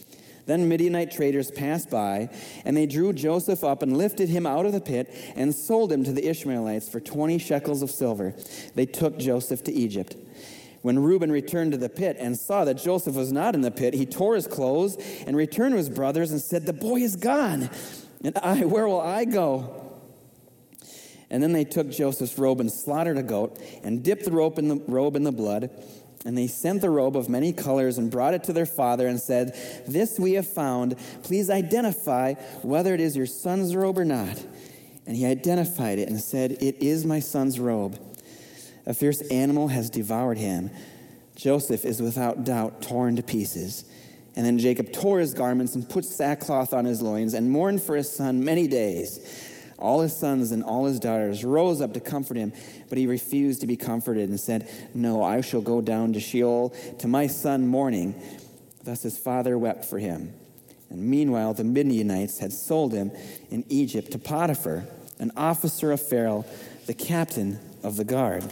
Then 0.45 0.67
Midianite 0.67 1.11
traders 1.11 1.51
passed 1.51 1.89
by, 1.89 2.29
and 2.65 2.75
they 2.75 2.85
drew 2.85 3.13
Joseph 3.13 3.63
up 3.63 3.81
and 3.81 3.97
lifted 3.97 4.29
him 4.29 4.45
out 4.45 4.65
of 4.65 4.73
the 4.73 4.81
pit 4.81 5.13
and 5.35 5.53
sold 5.53 5.91
him 5.91 6.03
to 6.03 6.11
the 6.11 6.27
Ishmaelites 6.27 6.89
for 6.89 6.99
20 6.99 7.37
shekels 7.37 7.81
of 7.81 7.91
silver. 7.91 8.33
They 8.75 8.85
took 8.85 9.17
Joseph 9.17 9.63
to 9.65 9.71
Egypt. 9.71 10.15
When 10.81 10.97
Reuben 10.97 11.31
returned 11.31 11.73
to 11.73 11.77
the 11.77 11.89
pit 11.89 12.17
and 12.19 12.37
saw 12.37 12.65
that 12.65 12.75
Joseph 12.75 13.15
was 13.15 13.31
not 13.31 13.53
in 13.53 13.61
the 13.61 13.71
pit, 13.71 13.93
he 13.93 14.05
tore 14.05 14.35
his 14.35 14.47
clothes 14.47 14.97
and 15.27 15.37
returned 15.37 15.73
to 15.73 15.77
his 15.77 15.89
brothers 15.89 16.31
and 16.31 16.41
said, 16.41 16.65
The 16.65 16.73
boy 16.73 17.01
is 17.01 17.15
gone, 17.15 17.69
and 18.23 18.37
I, 18.39 18.65
where 18.65 18.87
will 18.87 19.01
I 19.01 19.25
go? 19.25 19.77
And 21.29 21.41
then 21.41 21.53
they 21.53 21.63
took 21.63 21.89
Joseph's 21.89 22.37
robe 22.37 22.59
and 22.59 22.71
slaughtered 22.71 23.17
a 23.17 23.23
goat 23.23 23.57
and 23.83 24.03
dipped 24.03 24.25
the 24.25 24.31
robe 24.31 24.59
in 24.59 24.67
the, 24.67 24.75
robe 24.87 25.15
in 25.15 25.23
the 25.23 25.31
blood. 25.31 25.69
And 26.25 26.37
they 26.37 26.47
sent 26.47 26.81
the 26.81 26.89
robe 26.89 27.17
of 27.17 27.29
many 27.29 27.51
colors 27.51 27.97
and 27.97 28.11
brought 28.11 28.33
it 28.33 28.43
to 28.45 28.53
their 28.53 28.65
father 28.65 29.07
and 29.07 29.19
said, 29.19 29.55
This 29.87 30.19
we 30.19 30.33
have 30.33 30.47
found. 30.47 30.97
Please 31.23 31.49
identify 31.49 32.35
whether 32.61 32.93
it 32.93 32.99
is 32.99 33.17
your 33.17 33.25
son's 33.25 33.75
robe 33.75 33.97
or 33.97 34.05
not. 34.05 34.45
And 35.07 35.17
he 35.17 35.25
identified 35.25 35.97
it 35.97 36.09
and 36.09 36.21
said, 36.21 36.51
It 36.61 36.81
is 36.81 37.05
my 37.05 37.19
son's 37.19 37.59
robe. 37.59 37.99
A 38.85 38.93
fierce 38.93 39.21
animal 39.29 39.69
has 39.69 39.89
devoured 39.89 40.37
him. 40.37 40.69
Joseph 41.35 41.85
is 41.85 42.01
without 42.01 42.43
doubt 42.43 42.81
torn 42.81 43.15
to 43.15 43.23
pieces. 43.23 43.85
And 44.35 44.45
then 44.45 44.59
Jacob 44.59 44.93
tore 44.93 45.19
his 45.19 45.33
garments 45.33 45.75
and 45.75 45.89
put 45.89 46.05
sackcloth 46.05 46.73
on 46.73 46.85
his 46.85 47.01
loins 47.01 47.33
and 47.33 47.51
mourned 47.51 47.81
for 47.81 47.95
his 47.95 48.09
son 48.09 48.43
many 48.45 48.67
days. 48.67 49.49
All 49.81 50.01
his 50.01 50.15
sons 50.15 50.51
and 50.51 50.63
all 50.63 50.85
his 50.85 50.99
daughters 50.99 51.43
rose 51.43 51.81
up 51.81 51.93
to 51.95 51.99
comfort 51.99 52.37
him, 52.37 52.53
but 52.87 52.97
he 52.97 53.07
refused 53.07 53.61
to 53.61 53.67
be 53.67 53.75
comforted 53.75 54.29
and 54.29 54.39
said, 54.39 54.69
No, 54.93 55.23
I 55.23 55.41
shall 55.41 55.61
go 55.61 55.81
down 55.81 56.13
to 56.13 56.19
Sheol 56.19 56.69
to 56.99 57.07
my 57.07 57.27
son 57.27 57.67
mourning. 57.67 58.15
Thus 58.83 59.01
his 59.03 59.17
father 59.17 59.57
wept 59.57 59.85
for 59.85 59.99
him. 59.99 60.33
And 60.89 61.03
meanwhile, 61.03 61.53
the 61.53 61.63
Midianites 61.63 62.39
had 62.39 62.53
sold 62.53 62.93
him 62.93 63.11
in 63.49 63.65
Egypt 63.69 64.11
to 64.11 64.19
Potiphar, 64.19 64.85
an 65.19 65.31
officer 65.35 65.91
of 65.91 66.01
Pharaoh, 66.01 66.45
the 66.85 66.93
captain 66.93 67.59
of 67.81 67.95
the 67.95 68.03
guard. 68.03 68.43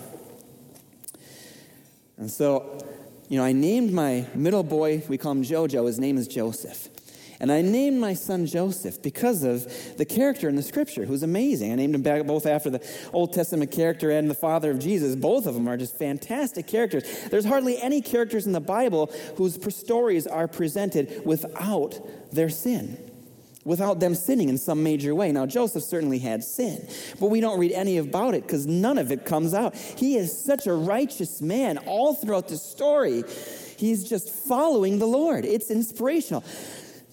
And 2.18 2.32
so, 2.32 2.86
you 3.28 3.38
know, 3.38 3.44
I 3.44 3.52
named 3.52 3.94
my 3.94 4.26
middle 4.34 4.64
boy, 4.64 5.04
we 5.08 5.18
call 5.18 5.34
him 5.34 5.44
Jojo, 5.44 5.86
his 5.86 6.00
name 6.00 6.18
is 6.18 6.28
Joseph. 6.28 6.90
And 7.40 7.52
I 7.52 7.62
named 7.62 8.02
my 8.02 8.14
son 8.14 8.46
Joseph 8.46 9.02
because 9.02 9.44
of 9.44 9.98
the 9.98 10.06
character 10.06 10.50
in 10.50 10.56
the 10.56 10.62
scripture, 10.62 11.06
who's 11.06 11.24
amazing. 11.24 11.72
I 11.72 11.76
named 11.76 11.96
him 11.96 12.02
back 12.02 12.26
both 12.28 12.46
after 12.46 12.70
the 12.70 12.86
Old 13.14 13.34
Testament 13.34 13.72
character 13.72 14.12
and 14.12 14.30
the 14.30 14.36
father 14.36 14.72
of 14.72 14.80
Jesus. 14.80 15.16
Both 15.16 15.46
of 15.46 15.54
them 15.54 15.68
are 15.68 15.78
just 15.78 15.96
fantastic 15.98 16.68
characters. 16.68 17.04
There's 17.30 17.46
hardly 17.46 17.82
any 17.82 18.02
characters 18.02 18.46
in 18.46 18.52
the 18.52 18.60
Bible 18.60 19.12
whose 19.38 19.58
stories 19.74 20.28
are 20.28 20.48
presented 20.48 21.22
without 21.26 22.00
their 22.34 22.50
sin 22.50 22.98
without 23.66 24.00
them 24.00 24.16
sinning 24.16 24.50
in 24.50 24.58
some 24.58 24.82
major 24.82 25.14
way. 25.14 25.32
Now, 25.32 25.46
Joseph 25.46 25.84
certainly 25.84 26.18
had 26.18 26.44
sin, 26.44 26.88
but 27.20 27.28
we 27.28 27.40
don't 27.40 27.60
read 27.60 27.72
any 27.72 27.98
about 27.98 28.34
it 28.34 28.42
because 28.42 28.66
none 28.66 28.98
of 28.98 29.12
it 29.12 29.26
comes 29.26 29.54
out. 29.54 29.76
He 29.76 30.16
is 30.16 30.36
such 30.36 30.66
a 30.66 30.74
righteous 30.74 31.42
man 31.42 31.78
all 31.78 32.16
throughout 32.16 32.48
the 32.48 32.58
story. 32.58 33.24
He's 33.78 34.10
just 34.10 34.30
following 34.30 34.98
the 34.98 35.06
Lord. 35.06 35.46
It's 35.46 35.70
inspirational. 35.70 36.44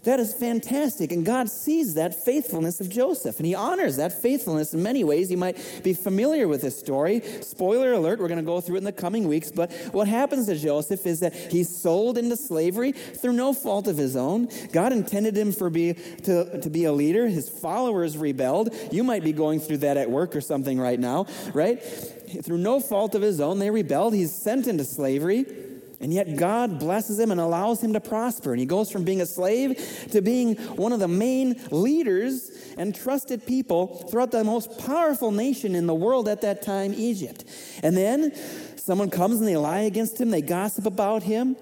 That 0.07 0.21
is 0.21 0.33
fantastic. 0.33 1.11
And 1.11 1.27
God 1.27 1.51
sees 1.51 1.95
that 1.95 2.25
faithfulness 2.25 2.81
of 2.81 2.89
Joseph, 2.89 3.39
and 3.39 3.47
He 3.47 3.57
honors 3.57 3.97
that 3.97 4.23
faithfulness 4.23 4.73
in 4.73 4.81
many 4.81 5.03
ways. 5.03 5.33
You 5.33 5.37
might 5.37 5.59
be 5.83 5.95
familiar 5.95 6.47
with 6.47 6.63
this 6.63 6.79
story. 6.79 7.23
Spoiler 7.41 7.93
alert, 7.93 8.21
we're 8.21 8.29
going 8.29 8.39
to 8.39 8.45
go 8.45 8.61
through 8.61 8.77
it 8.77 8.79
in 8.79 8.85
the 8.85 8.93
coming 8.93 9.27
weeks. 9.27 9.51
But 9.51 9.73
what 9.91 10.07
happens 10.07 10.47
to 10.47 10.55
Joseph 10.55 11.07
is 11.07 11.19
that 11.21 11.35
he's 11.35 11.69
sold 11.77 12.19
into 12.19 12.37
slavery 12.37 12.93
through 12.93 13.33
no 13.33 13.53
fault 13.53 13.89
of 13.89 13.97
his 13.97 14.15
own. 14.15 14.49
God 14.73 14.93
intended 14.93 15.37
him 15.37 15.51
for 15.51 15.71
be, 15.71 15.95
to, 16.23 16.61
to 16.61 16.71
be 16.71 16.85
a 16.85 16.93
leader. 16.93 17.27
His 17.27 17.49
followers 17.49 18.17
rebelled. 18.17 18.73
You 18.93 19.03
might 19.03 19.25
be 19.25 19.33
going 19.33 19.59
through 19.59 19.79
that 19.79 19.97
at 19.97 20.09
work 20.09 20.37
or 20.37 20.41
something 20.41 20.79
right 20.79 21.01
now, 21.01 21.27
right? 21.53 21.83
Through 21.83 22.59
no 22.59 22.79
fault 22.79 23.17
of 23.17 23.23
his 23.23 23.41
own, 23.41 23.59
they 23.59 23.71
rebelled. 23.71 24.15
He's 24.15 24.33
sent 24.33 24.69
into 24.69 24.85
slavery. 24.85 25.66
And 26.01 26.13
yet 26.13 26.37
God 26.37 26.79
blesses 26.79 27.19
him 27.19 27.31
and 27.31 27.41
allows 27.41 27.83
him 27.83 27.95
to 27.95 28.01
prosper. 28.01 28.53
And 28.53 28.61
he 28.61 28.67
goes 28.67 28.91
from 28.91 29.05
being 29.05 29.21
a 29.21 29.27
slave 29.27 30.09
to 30.13 30.21
being 30.21 30.57
one 30.77 30.93
of 30.93 31.01
the 31.01 31.09
main 31.09 31.61
leaders 31.71 32.51
and 32.77 32.95
trusted 32.95 33.47
people 33.47 34.07
throughout 34.11 34.31
the 34.31 34.45
most 34.45 34.79
powerful 34.79 35.31
nation 35.31 35.75
in 35.75 35.87
the 35.87 35.95
world 35.95 36.29
at 36.29 36.43
that 36.43 36.63
time, 36.63 36.93
Egypt. 36.95 37.45
And 37.83 37.97
then 37.97 38.35
someone 38.77 39.11
comes 39.11 39.39
and 39.39 39.49
they 39.49 39.57
lie 39.57 39.81
against 39.81 40.21
him, 40.21 40.31
they 40.31 40.43
gossip 40.43 40.87
about 40.87 41.23
him. 41.23 41.57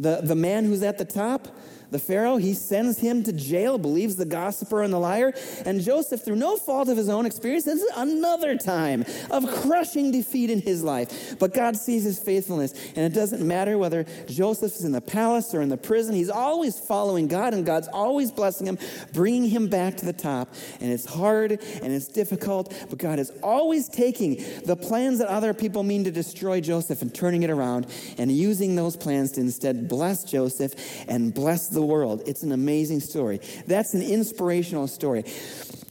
The, 0.00 0.20
the 0.22 0.34
man 0.34 0.64
who's 0.64 0.82
at 0.82 0.96
the 0.96 1.04
top, 1.04 1.48
the 1.90 1.98
Pharaoh, 1.98 2.36
he 2.36 2.54
sends 2.54 2.98
him 2.98 3.24
to 3.24 3.32
jail, 3.32 3.76
believes 3.76 4.16
the 4.16 4.24
gossiper 4.24 4.82
and 4.82 4.92
the 4.92 4.98
liar. 4.98 5.32
And 5.64 5.80
Joseph, 5.80 6.24
through 6.24 6.36
no 6.36 6.56
fault 6.56 6.88
of 6.88 6.96
his 6.96 7.08
own 7.08 7.26
experience, 7.26 7.64
this 7.64 7.82
is 7.82 7.92
another 7.96 8.56
time 8.56 9.04
of 9.30 9.46
crushing 9.62 10.12
defeat 10.12 10.50
in 10.50 10.60
his 10.60 10.84
life. 10.84 11.38
But 11.38 11.52
God 11.52 11.76
sees 11.76 12.04
his 12.04 12.18
faithfulness. 12.18 12.72
And 12.94 12.98
it 12.98 13.12
doesn't 13.12 13.46
matter 13.46 13.76
whether 13.76 14.06
Joseph 14.26 14.76
is 14.76 14.84
in 14.84 14.92
the 14.92 15.00
palace 15.00 15.52
or 15.52 15.62
in 15.62 15.68
the 15.68 15.76
prison, 15.76 16.14
he's 16.14 16.30
always 16.30 16.78
following 16.78 17.26
God, 17.26 17.54
and 17.54 17.66
God's 17.66 17.88
always 17.88 18.30
blessing 18.30 18.66
him, 18.66 18.78
bringing 19.12 19.48
him 19.48 19.68
back 19.68 19.96
to 19.96 20.06
the 20.06 20.12
top. 20.12 20.54
And 20.80 20.92
it's 20.92 21.06
hard 21.06 21.52
and 21.52 21.92
it's 21.92 22.08
difficult, 22.08 22.72
but 22.88 22.98
God 22.98 23.18
is 23.18 23.32
always 23.42 23.88
taking 23.88 24.44
the 24.64 24.76
plans 24.76 25.18
that 25.18 25.28
other 25.28 25.52
people 25.52 25.82
mean 25.82 26.04
to 26.04 26.10
destroy 26.12 26.60
Joseph 26.60 27.02
and 27.02 27.12
turning 27.12 27.42
it 27.42 27.50
around 27.50 27.88
and 28.16 28.30
using 28.30 28.76
those 28.76 28.96
plans 28.96 29.32
to 29.32 29.40
instead 29.40 29.88
bless 29.90 30.24
Joseph 30.24 30.74
and 31.06 31.34
bless 31.34 31.68
the 31.68 31.82
world. 31.82 32.22
It's 32.24 32.42
an 32.42 32.52
amazing 32.52 33.00
story. 33.00 33.40
That's 33.66 33.92
an 33.92 34.00
inspirational 34.00 34.86
story. 34.86 35.24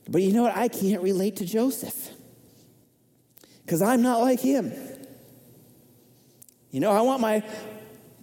But 0.10 0.24
you 0.24 0.34
know 0.34 0.42
what? 0.42 0.58
I 0.58 0.70
can't 0.70 1.04
relate 1.04 1.36
to 1.36 1.46
Joseph 1.46 2.10
because 3.64 3.84
I'm 3.84 4.02
not 4.02 4.22
like 4.22 4.40
him. 4.40 4.74
You 6.72 6.80
know, 6.80 6.92
I 6.92 7.02
want 7.02 7.22
my 7.22 7.44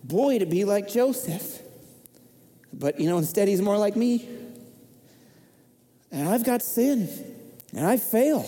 boy 0.02 0.40
to 0.40 0.46
be 0.46 0.64
like 0.64 0.88
Joseph. 0.88 1.62
But, 2.72 2.98
you 2.98 3.08
know, 3.08 3.18
instead 3.18 3.46
he's 3.46 3.62
more 3.62 3.78
like 3.78 3.94
me. 3.94 4.28
And 6.10 6.28
I've 6.28 6.44
got 6.44 6.62
sin, 6.62 7.08
and 7.74 7.86
I 7.86 7.96
fail. 7.96 8.44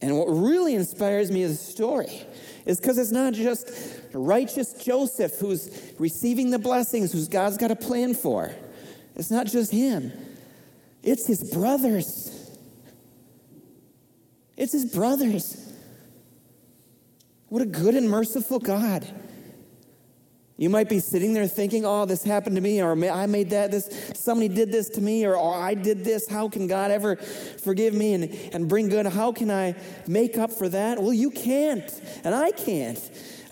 And 0.00 0.16
what 0.16 0.26
really 0.26 0.74
inspires 0.74 1.30
me 1.30 1.42
is 1.42 1.58
the 1.58 1.72
story 1.72 2.24
is 2.66 2.78
because 2.78 2.98
it's 2.98 3.12
not 3.12 3.32
just 3.32 3.70
righteous 4.12 4.74
Joseph 4.74 5.38
who's 5.38 5.92
receiving 5.98 6.50
the 6.50 6.58
blessings, 6.58 7.12
who's 7.12 7.28
God's 7.28 7.56
got 7.56 7.70
a 7.70 7.76
plan 7.76 8.12
for. 8.12 8.50
It's 9.14 9.30
not 9.30 9.46
just 9.46 9.72
him, 9.72 10.12
it's 11.02 11.26
his 11.26 11.50
brothers. 11.54 12.32
It's 14.56 14.72
his 14.72 14.86
brothers. 14.86 15.62
What 17.48 17.60
a 17.60 17.66
good 17.66 17.94
and 17.94 18.08
merciful 18.08 18.58
God. 18.58 19.06
You 20.58 20.70
might 20.70 20.88
be 20.88 21.00
sitting 21.00 21.34
there 21.34 21.46
thinking, 21.46 21.84
oh, 21.84 22.06
this 22.06 22.24
happened 22.24 22.56
to 22.56 22.62
me, 22.62 22.80
or 22.80 22.92
I 23.10 23.26
made 23.26 23.50
that, 23.50 23.70
this, 23.70 24.12
somebody 24.14 24.48
did 24.48 24.72
this 24.72 24.88
to 24.90 25.02
me, 25.02 25.26
or, 25.26 25.36
or 25.36 25.54
I 25.54 25.74
did 25.74 26.02
this. 26.02 26.26
How 26.26 26.48
can 26.48 26.66
God 26.66 26.90
ever 26.90 27.16
forgive 27.16 27.92
me 27.92 28.14
and, 28.14 28.24
and 28.54 28.66
bring 28.66 28.88
good? 28.88 29.04
How 29.06 29.32
can 29.32 29.50
I 29.50 29.74
make 30.06 30.38
up 30.38 30.50
for 30.50 30.68
that? 30.70 30.98
Well, 30.98 31.12
you 31.12 31.30
can't, 31.30 31.90
and 32.24 32.34
I 32.34 32.52
can't. 32.52 32.98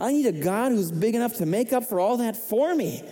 I 0.00 0.12
need 0.12 0.26
a 0.26 0.32
God 0.32 0.72
who's 0.72 0.90
big 0.90 1.14
enough 1.14 1.34
to 1.34 1.46
make 1.46 1.74
up 1.74 1.84
for 1.84 2.00
all 2.00 2.16
that 2.18 2.36
for 2.36 2.74
me. 2.74 3.02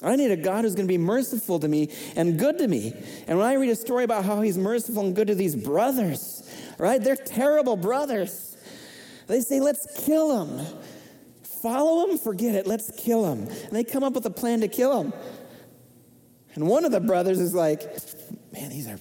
I 0.00 0.14
need 0.14 0.30
a 0.30 0.36
God 0.36 0.64
who's 0.64 0.76
going 0.76 0.86
to 0.86 0.92
be 0.92 0.96
merciful 0.96 1.58
to 1.58 1.66
me 1.66 1.90
and 2.14 2.38
good 2.38 2.58
to 2.58 2.68
me. 2.68 2.94
And 3.26 3.36
when 3.36 3.48
I 3.48 3.54
read 3.54 3.70
a 3.70 3.76
story 3.76 4.04
about 4.04 4.24
how 4.24 4.42
he's 4.42 4.56
merciful 4.56 5.04
and 5.04 5.14
good 5.14 5.26
to 5.26 5.34
these 5.34 5.56
brothers, 5.56 6.48
right? 6.78 7.02
They're 7.02 7.16
terrible 7.16 7.76
brothers. 7.76 8.56
They 9.26 9.40
say, 9.40 9.58
let's 9.58 10.04
kill 10.06 10.46
them. 10.46 10.64
Follow 11.62 12.08
him? 12.08 12.18
Forget 12.18 12.54
it. 12.54 12.66
Let's 12.66 12.90
kill 12.96 13.30
him. 13.32 13.48
And 13.48 13.70
they 13.72 13.84
come 13.84 14.02
up 14.02 14.14
with 14.14 14.26
a 14.26 14.30
plan 14.30 14.60
to 14.60 14.68
kill 14.68 15.02
him. 15.02 15.12
And 16.54 16.66
one 16.66 16.84
of 16.84 16.92
the 16.92 17.00
brothers 17.00 17.38
is 17.38 17.54
like, 17.54 17.82
man, 18.52 18.70
these 18.70 18.88
are, 18.88 18.98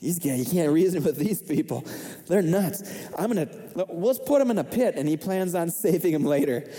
these 0.00 0.18
guys, 0.18 0.38
you 0.38 0.50
can't 0.60 0.72
reason 0.72 1.02
with 1.02 1.16
these 1.16 1.42
people. 1.42 1.84
They're 2.26 2.42
nuts. 2.42 2.82
I'm 3.18 3.32
going 3.32 3.46
to, 3.46 3.86
let's 3.90 4.18
put 4.18 4.40
him 4.40 4.50
in 4.50 4.58
a 4.58 4.64
pit. 4.64 4.94
And 4.96 5.08
he 5.08 5.16
plans 5.16 5.54
on 5.54 5.70
saving 5.70 6.12
him 6.12 6.24
later. 6.24 6.70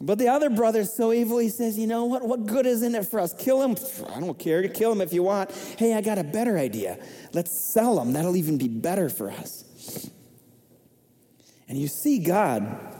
But 0.00 0.18
the 0.18 0.28
other 0.28 0.50
brother's 0.50 0.92
so 0.92 1.12
evil, 1.12 1.38
he 1.38 1.48
says, 1.48 1.78
You 1.78 1.86
know 1.86 2.04
what? 2.04 2.22
What 2.22 2.46
good 2.46 2.66
is 2.66 2.82
in 2.82 2.94
it 2.94 3.06
for 3.06 3.18
us? 3.18 3.32
Kill 3.32 3.62
him? 3.62 3.76
I 4.14 4.20
don't 4.20 4.38
care. 4.38 4.68
Kill 4.68 4.92
him 4.92 5.00
if 5.00 5.12
you 5.12 5.22
want. 5.22 5.50
Hey, 5.78 5.94
I 5.94 6.02
got 6.02 6.18
a 6.18 6.24
better 6.24 6.58
idea. 6.58 6.98
Let's 7.32 7.50
sell 7.50 8.00
him. 8.00 8.12
That'll 8.12 8.36
even 8.36 8.58
be 8.58 8.68
better 8.68 9.08
for 9.08 9.30
us. 9.30 10.10
And 11.68 11.78
you 11.78 11.88
see 11.88 12.18
God 12.18 12.95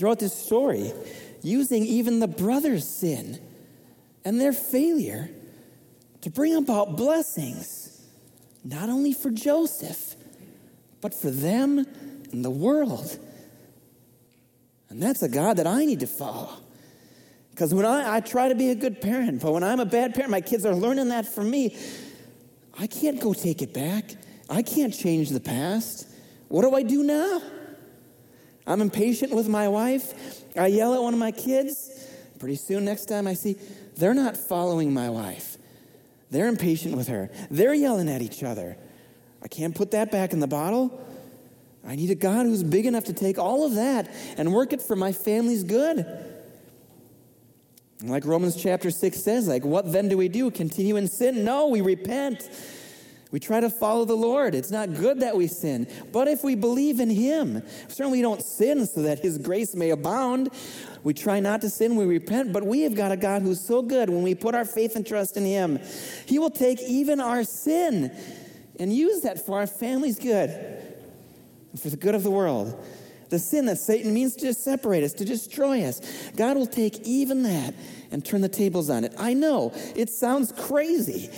throughout 0.00 0.18
this 0.18 0.32
story, 0.34 0.94
using 1.42 1.84
even 1.84 2.20
the 2.20 2.26
brothers' 2.26 2.88
sin 2.88 3.38
and 4.24 4.40
their 4.40 4.54
failure 4.54 5.28
to 6.22 6.30
bring 6.30 6.56
about 6.56 6.96
blessings, 6.96 8.02
not 8.64 8.88
only 8.88 9.12
for 9.12 9.30
Joseph, 9.30 10.14
but 11.02 11.12
for 11.12 11.30
them 11.30 11.86
and 12.32 12.42
the 12.42 12.50
world. 12.50 13.18
And 14.88 15.02
that's 15.02 15.22
a 15.22 15.28
God 15.28 15.58
that 15.58 15.66
I 15.66 15.84
need 15.84 16.00
to 16.00 16.06
follow. 16.06 16.48
Because 17.50 17.74
when 17.74 17.84
I, 17.84 18.16
I 18.16 18.20
try 18.20 18.48
to 18.48 18.54
be 18.54 18.70
a 18.70 18.74
good 18.74 19.02
parent, 19.02 19.42
but 19.42 19.52
when 19.52 19.62
I'm 19.62 19.80
a 19.80 19.84
bad 19.84 20.14
parent, 20.14 20.30
my 20.30 20.40
kids 20.40 20.64
are 20.64 20.74
learning 20.74 21.10
that 21.10 21.26
from 21.26 21.50
me. 21.50 21.76
I 22.78 22.86
can't 22.86 23.20
go 23.20 23.34
take 23.34 23.60
it 23.60 23.74
back. 23.74 24.16
I 24.48 24.62
can't 24.62 24.94
change 24.94 25.28
the 25.28 25.40
past. 25.40 26.08
What 26.48 26.62
do 26.62 26.74
I 26.74 26.84
do 26.84 27.02
now? 27.02 27.42
I'm 28.66 28.80
impatient 28.80 29.34
with 29.34 29.48
my 29.48 29.68
wife. 29.68 30.44
I 30.56 30.66
yell 30.68 30.94
at 30.94 31.02
one 31.02 31.14
of 31.14 31.20
my 31.20 31.32
kids. 31.32 32.06
Pretty 32.38 32.56
soon, 32.56 32.84
next 32.84 33.06
time 33.06 33.26
I 33.26 33.34
see, 33.34 33.56
they're 33.96 34.14
not 34.14 34.36
following 34.36 34.94
my 34.94 35.10
wife. 35.10 35.58
They're 36.30 36.48
impatient 36.48 36.96
with 36.96 37.08
her. 37.08 37.30
They're 37.50 37.74
yelling 37.74 38.08
at 38.08 38.22
each 38.22 38.42
other. 38.42 38.76
I 39.42 39.48
can't 39.48 39.74
put 39.74 39.90
that 39.92 40.10
back 40.10 40.32
in 40.32 40.40
the 40.40 40.46
bottle. 40.46 41.06
I 41.86 41.96
need 41.96 42.10
a 42.10 42.14
God 42.14 42.46
who's 42.46 42.62
big 42.62 42.86
enough 42.86 43.04
to 43.04 43.12
take 43.12 43.38
all 43.38 43.64
of 43.64 43.74
that 43.74 44.10
and 44.36 44.52
work 44.52 44.72
it 44.72 44.82
for 44.82 44.96
my 44.96 45.12
family's 45.12 45.64
good. 45.64 46.06
Like 48.02 48.24
Romans 48.24 48.56
chapter 48.56 48.90
6 48.90 49.18
says, 49.18 49.48
like, 49.48 49.64
what 49.64 49.92
then 49.92 50.08
do 50.08 50.16
we 50.16 50.28
do? 50.28 50.50
Continue 50.50 50.96
in 50.96 51.08
sin? 51.08 51.44
No, 51.44 51.68
we 51.68 51.80
repent. 51.80 52.48
We 53.30 53.38
try 53.38 53.60
to 53.60 53.70
follow 53.70 54.04
the 54.04 54.16
Lord. 54.16 54.54
It's 54.54 54.70
not 54.70 54.94
good 54.94 55.20
that 55.20 55.36
we 55.36 55.46
sin. 55.46 55.86
But 56.12 56.26
if 56.26 56.42
we 56.42 56.54
believe 56.56 56.98
in 56.98 57.10
Him, 57.10 57.62
certainly 57.88 58.18
we 58.18 58.22
don't 58.22 58.42
sin 58.42 58.86
so 58.86 59.02
that 59.02 59.20
His 59.20 59.38
grace 59.38 59.74
may 59.74 59.90
abound. 59.90 60.50
We 61.04 61.14
try 61.14 61.40
not 61.40 61.60
to 61.60 61.70
sin, 61.70 61.96
we 61.96 62.04
repent, 62.04 62.52
but 62.52 62.64
we 62.64 62.82
have 62.82 62.94
got 62.94 63.12
a 63.12 63.16
God 63.16 63.42
who's 63.42 63.60
so 63.60 63.82
good 63.82 64.10
when 64.10 64.22
we 64.22 64.34
put 64.34 64.54
our 64.54 64.64
faith 64.64 64.96
and 64.96 65.06
trust 65.06 65.36
in 65.36 65.44
Him. 65.44 65.78
He 66.26 66.38
will 66.38 66.50
take 66.50 66.80
even 66.82 67.20
our 67.20 67.44
sin 67.44 68.10
and 68.78 68.92
use 68.92 69.22
that 69.22 69.46
for 69.46 69.58
our 69.58 69.66
family's 69.66 70.18
good 70.18 70.88
for 71.76 71.90
the 71.90 71.96
good 71.96 72.14
of 72.14 72.22
the 72.22 72.30
world. 72.30 72.82
The 73.28 73.38
sin 73.38 73.66
that 73.66 73.78
Satan 73.78 74.12
means 74.12 74.34
to 74.36 74.52
separate 74.52 75.04
us, 75.04 75.12
to 75.14 75.24
destroy 75.24 75.84
us. 75.84 76.00
God 76.36 76.56
will 76.56 76.66
take 76.66 77.00
even 77.02 77.44
that 77.44 77.74
and 78.10 78.24
turn 78.24 78.40
the 78.40 78.48
tables 78.48 78.90
on 78.90 79.04
it. 79.04 79.14
I 79.16 79.34
know 79.34 79.72
it 79.94 80.10
sounds 80.10 80.50
crazy. 80.52 81.30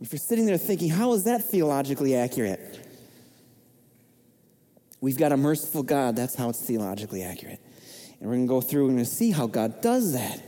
If 0.00 0.12
you're 0.12 0.18
sitting 0.18 0.46
there 0.46 0.58
thinking, 0.58 0.90
how 0.90 1.12
is 1.12 1.24
that 1.24 1.44
theologically 1.44 2.14
accurate? 2.14 2.86
We've 5.00 5.18
got 5.18 5.32
a 5.32 5.36
merciful 5.36 5.82
God. 5.82 6.16
That's 6.16 6.34
how 6.34 6.48
it's 6.50 6.60
theologically 6.60 7.22
accurate. 7.22 7.60
And 8.20 8.28
we're 8.28 8.36
going 8.36 8.46
to 8.46 8.48
go 8.48 8.60
through 8.60 8.88
and 8.88 9.06
see 9.06 9.30
how 9.30 9.46
God 9.46 9.80
does 9.80 10.12
that 10.12 10.42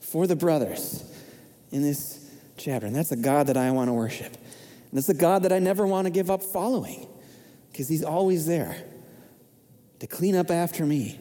for 0.00 0.26
the 0.26 0.36
brothers 0.36 1.04
in 1.70 1.82
this 1.82 2.30
chapter. 2.56 2.86
And 2.86 2.94
that's 2.94 3.12
a 3.12 3.16
God 3.16 3.48
that 3.48 3.56
I 3.56 3.70
want 3.70 3.88
to 3.88 3.92
worship. 3.92 4.32
And 4.32 4.92
that's 4.92 5.08
a 5.08 5.14
God 5.14 5.42
that 5.42 5.52
I 5.52 5.58
never 5.58 5.86
want 5.86 6.06
to 6.06 6.10
give 6.10 6.30
up 6.30 6.42
following 6.42 7.06
because 7.70 7.88
He's 7.88 8.04
always 8.04 8.46
there 8.46 8.76
to 9.98 10.06
clean 10.06 10.36
up 10.36 10.50
after 10.50 10.86
me 10.86 11.18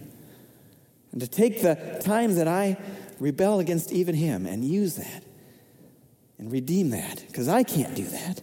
and 1.11 1.21
to 1.21 1.27
take 1.27 1.61
the 1.61 2.01
times 2.03 2.37
that 2.37 2.47
I 2.47 2.77
rebel 3.19 3.59
against 3.59 3.91
even 3.91 4.15
Him 4.15 4.45
and 4.45 4.63
use 4.63 4.95
that 4.95 5.23
and 6.37 6.51
redeem 6.51 6.91
that 6.91 7.23
because 7.27 7.47
I 7.47 7.63
can't 7.63 7.95
do 7.95 8.05
that, 8.05 8.41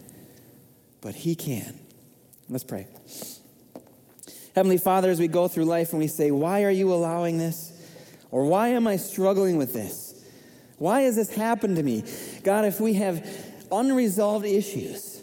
but 1.01 1.15
He 1.15 1.35
can. 1.35 1.79
Let's 2.49 2.63
pray. 2.63 2.87
Heavenly 4.55 4.77
Father, 4.77 5.09
as 5.09 5.19
we 5.19 5.27
go 5.27 5.47
through 5.47 5.65
life 5.65 5.91
and 5.91 5.99
we 5.99 6.07
say, 6.07 6.31
Why 6.31 6.63
are 6.63 6.71
you 6.71 6.93
allowing 6.93 7.37
this? 7.37 7.71
Or 8.31 8.45
why 8.45 8.69
am 8.69 8.87
I 8.87 8.97
struggling 8.97 9.57
with 9.57 9.73
this? 9.73 10.23
Why 10.77 11.01
has 11.01 11.15
this 11.15 11.33
happened 11.33 11.77
to 11.77 11.83
me? 11.83 12.03
God, 12.43 12.65
if 12.65 12.79
we 12.79 12.93
have 12.93 13.25
unresolved 13.71 14.45
issues, 14.45 15.21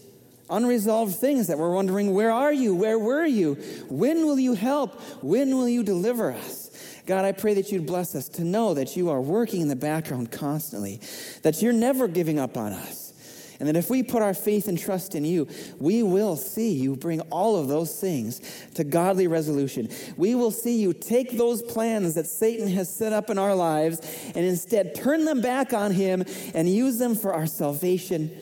unresolved 0.49 1.15
things 1.15 1.47
that 1.49 1.59
we're 1.59 1.75
wondering, 1.75 2.15
Where 2.15 2.31
are 2.31 2.53
you? 2.53 2.75
Where 2.75 2.99
were 2.99 3.25
you? 3.25 3.55
When 3.89 4.27
will 4.27 4.39
you 4.39 4.55
help? 4.55 5.01
When 5.23 5.57
will 5.57 5.69
you 5.69 5.83
deliver 5.83 6.33
us? 6.33 6.62
God, 7.07 7.25
I 7.25 7.33
pray 7.33 7.55
that 7.55 7.73
you'd 7.73 7.87
bless 7.87 8.15
us 8.15 8.29
to 8.31 8.45
know 8.45 8.75
that 8.75 8.97
you 8.97 9.11
are 9.11 9.21
working 9.21 9.61
in 9.61 9.69
the 9.69 9.77
background 9.77 10.31
constantly, 10.31 11.01
that 11.43 11.61
you're 11.61 11.73
never 11.73 12.07
giving 12.07 12.39
up 12.39 12.57
on 12.57 12.73
us. 12.73 13.13
And 13.59 13.69
that 13.69 13.77
if 13.77 13.91
we 13.91 14.03
put 14.03 14.23
our 14.23 14.35
faith 14.35 14.67
and 14.67 14.77
trust 14.77 15.15
in 15.15 15.25
you, 15.25 15.47
we 15.79 16.03
will 16.03 16.37
see 16.37 16.73
you 16.73 16.97
bring 16.97 17.21
all 17.23 17.55
of 17.55 17.69
those 17.69 18.01
things 18.01 18.41
to 18.75 18.83
godly 18.83 19.29
resolution. 19.29 19.89
We 20.17 20.35
will 20.35 20.51
see 20.51 20.81
you 20.81 20.93
take 20.93 21.39
those 21.39 21.63
plans 21.63 22.15
that 22.15 22.27
Satan 22.27 22.67
has 22.69 22.93
set 22.93 23.13
up 23.13 23.31
in 23.31 23.39
our 23.39 23.55
lives 23.55 24.01
and 24.35 24.45
instead 24.45 24.97
turn 24.97 25.25
them 25.25 25.41
back 25.41 25.73
on 25.73 25.93
him 25.93 26.25
and 26.55 26.69
use 26.69 26.99
them 26.99 27.15
for 27.15 27.33
our 27.33 27.47
salvation, 27.47 28.37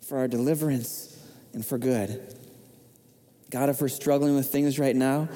for 0.00 0.18
our 0.18 0.26
deliverance, 0.26 1.16
and 1.52 1.64
for 1.64 1.78
good. 1.78 2.34
God, 3.48 3.68
if 3.68 3.80
we're 3.80 3.86
struggling 3.86 4.34
with 4.34 4.50
things 4.50 4.76
right 4.76 4.96
now, 4.96 5.28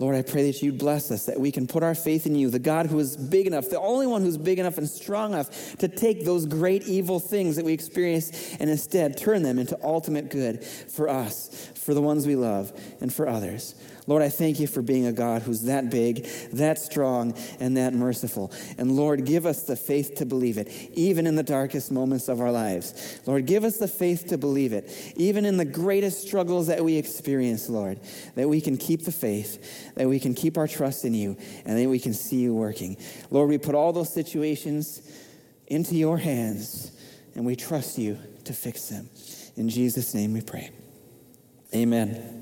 Lord, 0.00 0.16
I 0.16 0.22
pray 0.22 0.50
that 0.50 0.62
you'd 0.62 0.78
bless 0.78 1.10
us, 1.10 1.26
that 1.26 1.38
we 1.38 1.52
can 1.52 1.66
put 1.66 1.82
our 1.82 1.94
faith 1.94 2.24
in 2.26 2.34
you, 2.34 2.48
the 2.48 2.58
God 2.58 2.86
who 2.86 2.98
is 2.98 3.18
big 3.18 3.46
enough, 3.46 3.68
the 3.68 3.78
only 3.78 4.06
one 4.06 4.22
who's 4.22 4.38
big 4.38 4.58
enough 4.58 4.78
and 4.78 4.88
strong 4.88 5.34
enough 5.34 5.76
to 5.76 5.88
take 5.88 6.24
those 6.24 6.46
great 6.46 6.84
evil 6.84 7.20
things 7.20 7.54
that 7.56 7.66
we 7.66 7.74
experience 7.74 8.56
and 8.58 8.70
instead 8.70 9.18
turn 9.18 9.42
them 9.42 9.58
into 9.58 9.78
ultimate 9.84 10.30
good 10.30 10.64
for 10.64 11.10
us, 11.10 11.70
for 11.74 11.92
the 11.92 12.00
ones 12.00 12.26
we 12.26 12.34
love, 12.34 12.72
and 13.02 13.12
for 13.12 13.28
others. 13.28 13.74
Lord, 14.10 14.22
I 14.22 14.28
thank 14.28 14.58
you 14.58 14.66
for 14.66 14.82
being 14.82 15.06
a 15.06 15.12
God 15.12 15.42
who's 15.42 15.62
that 15.66 15.88
big, 15.88 16.24
that 16.52 16.80
strong, 16.80 17.32
and 17.60 17.76
that 17.76 17.94
merciful. 17.94 18.52
And 18.76 18.96
Lord, 18.96 19.24
give 19.24 19.46
us 19.46 19.62
the 19.62 19.76
faith 19.76 20.16
to 20.16 20.26
believe 20.26 20.58
it, 20.58 20.66
even 20.94 21.28
in 21.28 21.36
the 21.36 21.44
darkest 21.44 21.92
moments 21.92 22.26
of 22.26 22.40
our 22.40 22.50
lives. 22.50 23.20
Lord, 23.24 23.46
give 23.46 23.62
us 23.62 23.76
the 23.76 23.86
faith 23.86 24.26
to 24.30 24.36
believe 24.36 24.72
it, 24.72 24.90
even 25.14 25.44
in 25.44 25.58
the 25.58 25.64
greatest 25.64 26.26
struggles 26.26 26.66
that 26.66 26.82
we 26.82 26.96
experience, 26.96 27.68
Lord, 27.68 28.00
that 28.34 28.48
we 28.48 28.60
can 28.60 28.76
keep 28.76 29.04
the 29.04 29.12
faith, 29.12 29.94
that 29.94 30.08
we 30.08 30.18
can 30.18 30.34
keep 30.34 30.58
our 30.58 30.66
trust 30.66 31.04
in 31.04 31.14
you, 31.14 31.36
and 31.64 31.78
that 31.78 31.88
we 31.88 32.00
can 32.00 32.12
see 32.12 32.38
you 32.40 32.52
working. 32.52 32.96
Lord, 33.30 33.48
we 33.48 33.58
put 33.58 33.76
all 33.76 33.92
those 33.92 34.12
situations 34.12 35.08
into 35.68 35.94
your 35.94 36.18
hands, 36.18 36.90
and 37.36 37.46
we 37.46 37.54
trust 37.54 37.96
you 37.96 38.18
to 38.42 38.52
fix 38.52 38.88
them. 38.88 39.08
In 39.54 39.68
Jesus' 39.68 40.14
name 40.14 40.32
we 40.32 40.40
pray. 40.40 40.72
Amen. 41.72 42.39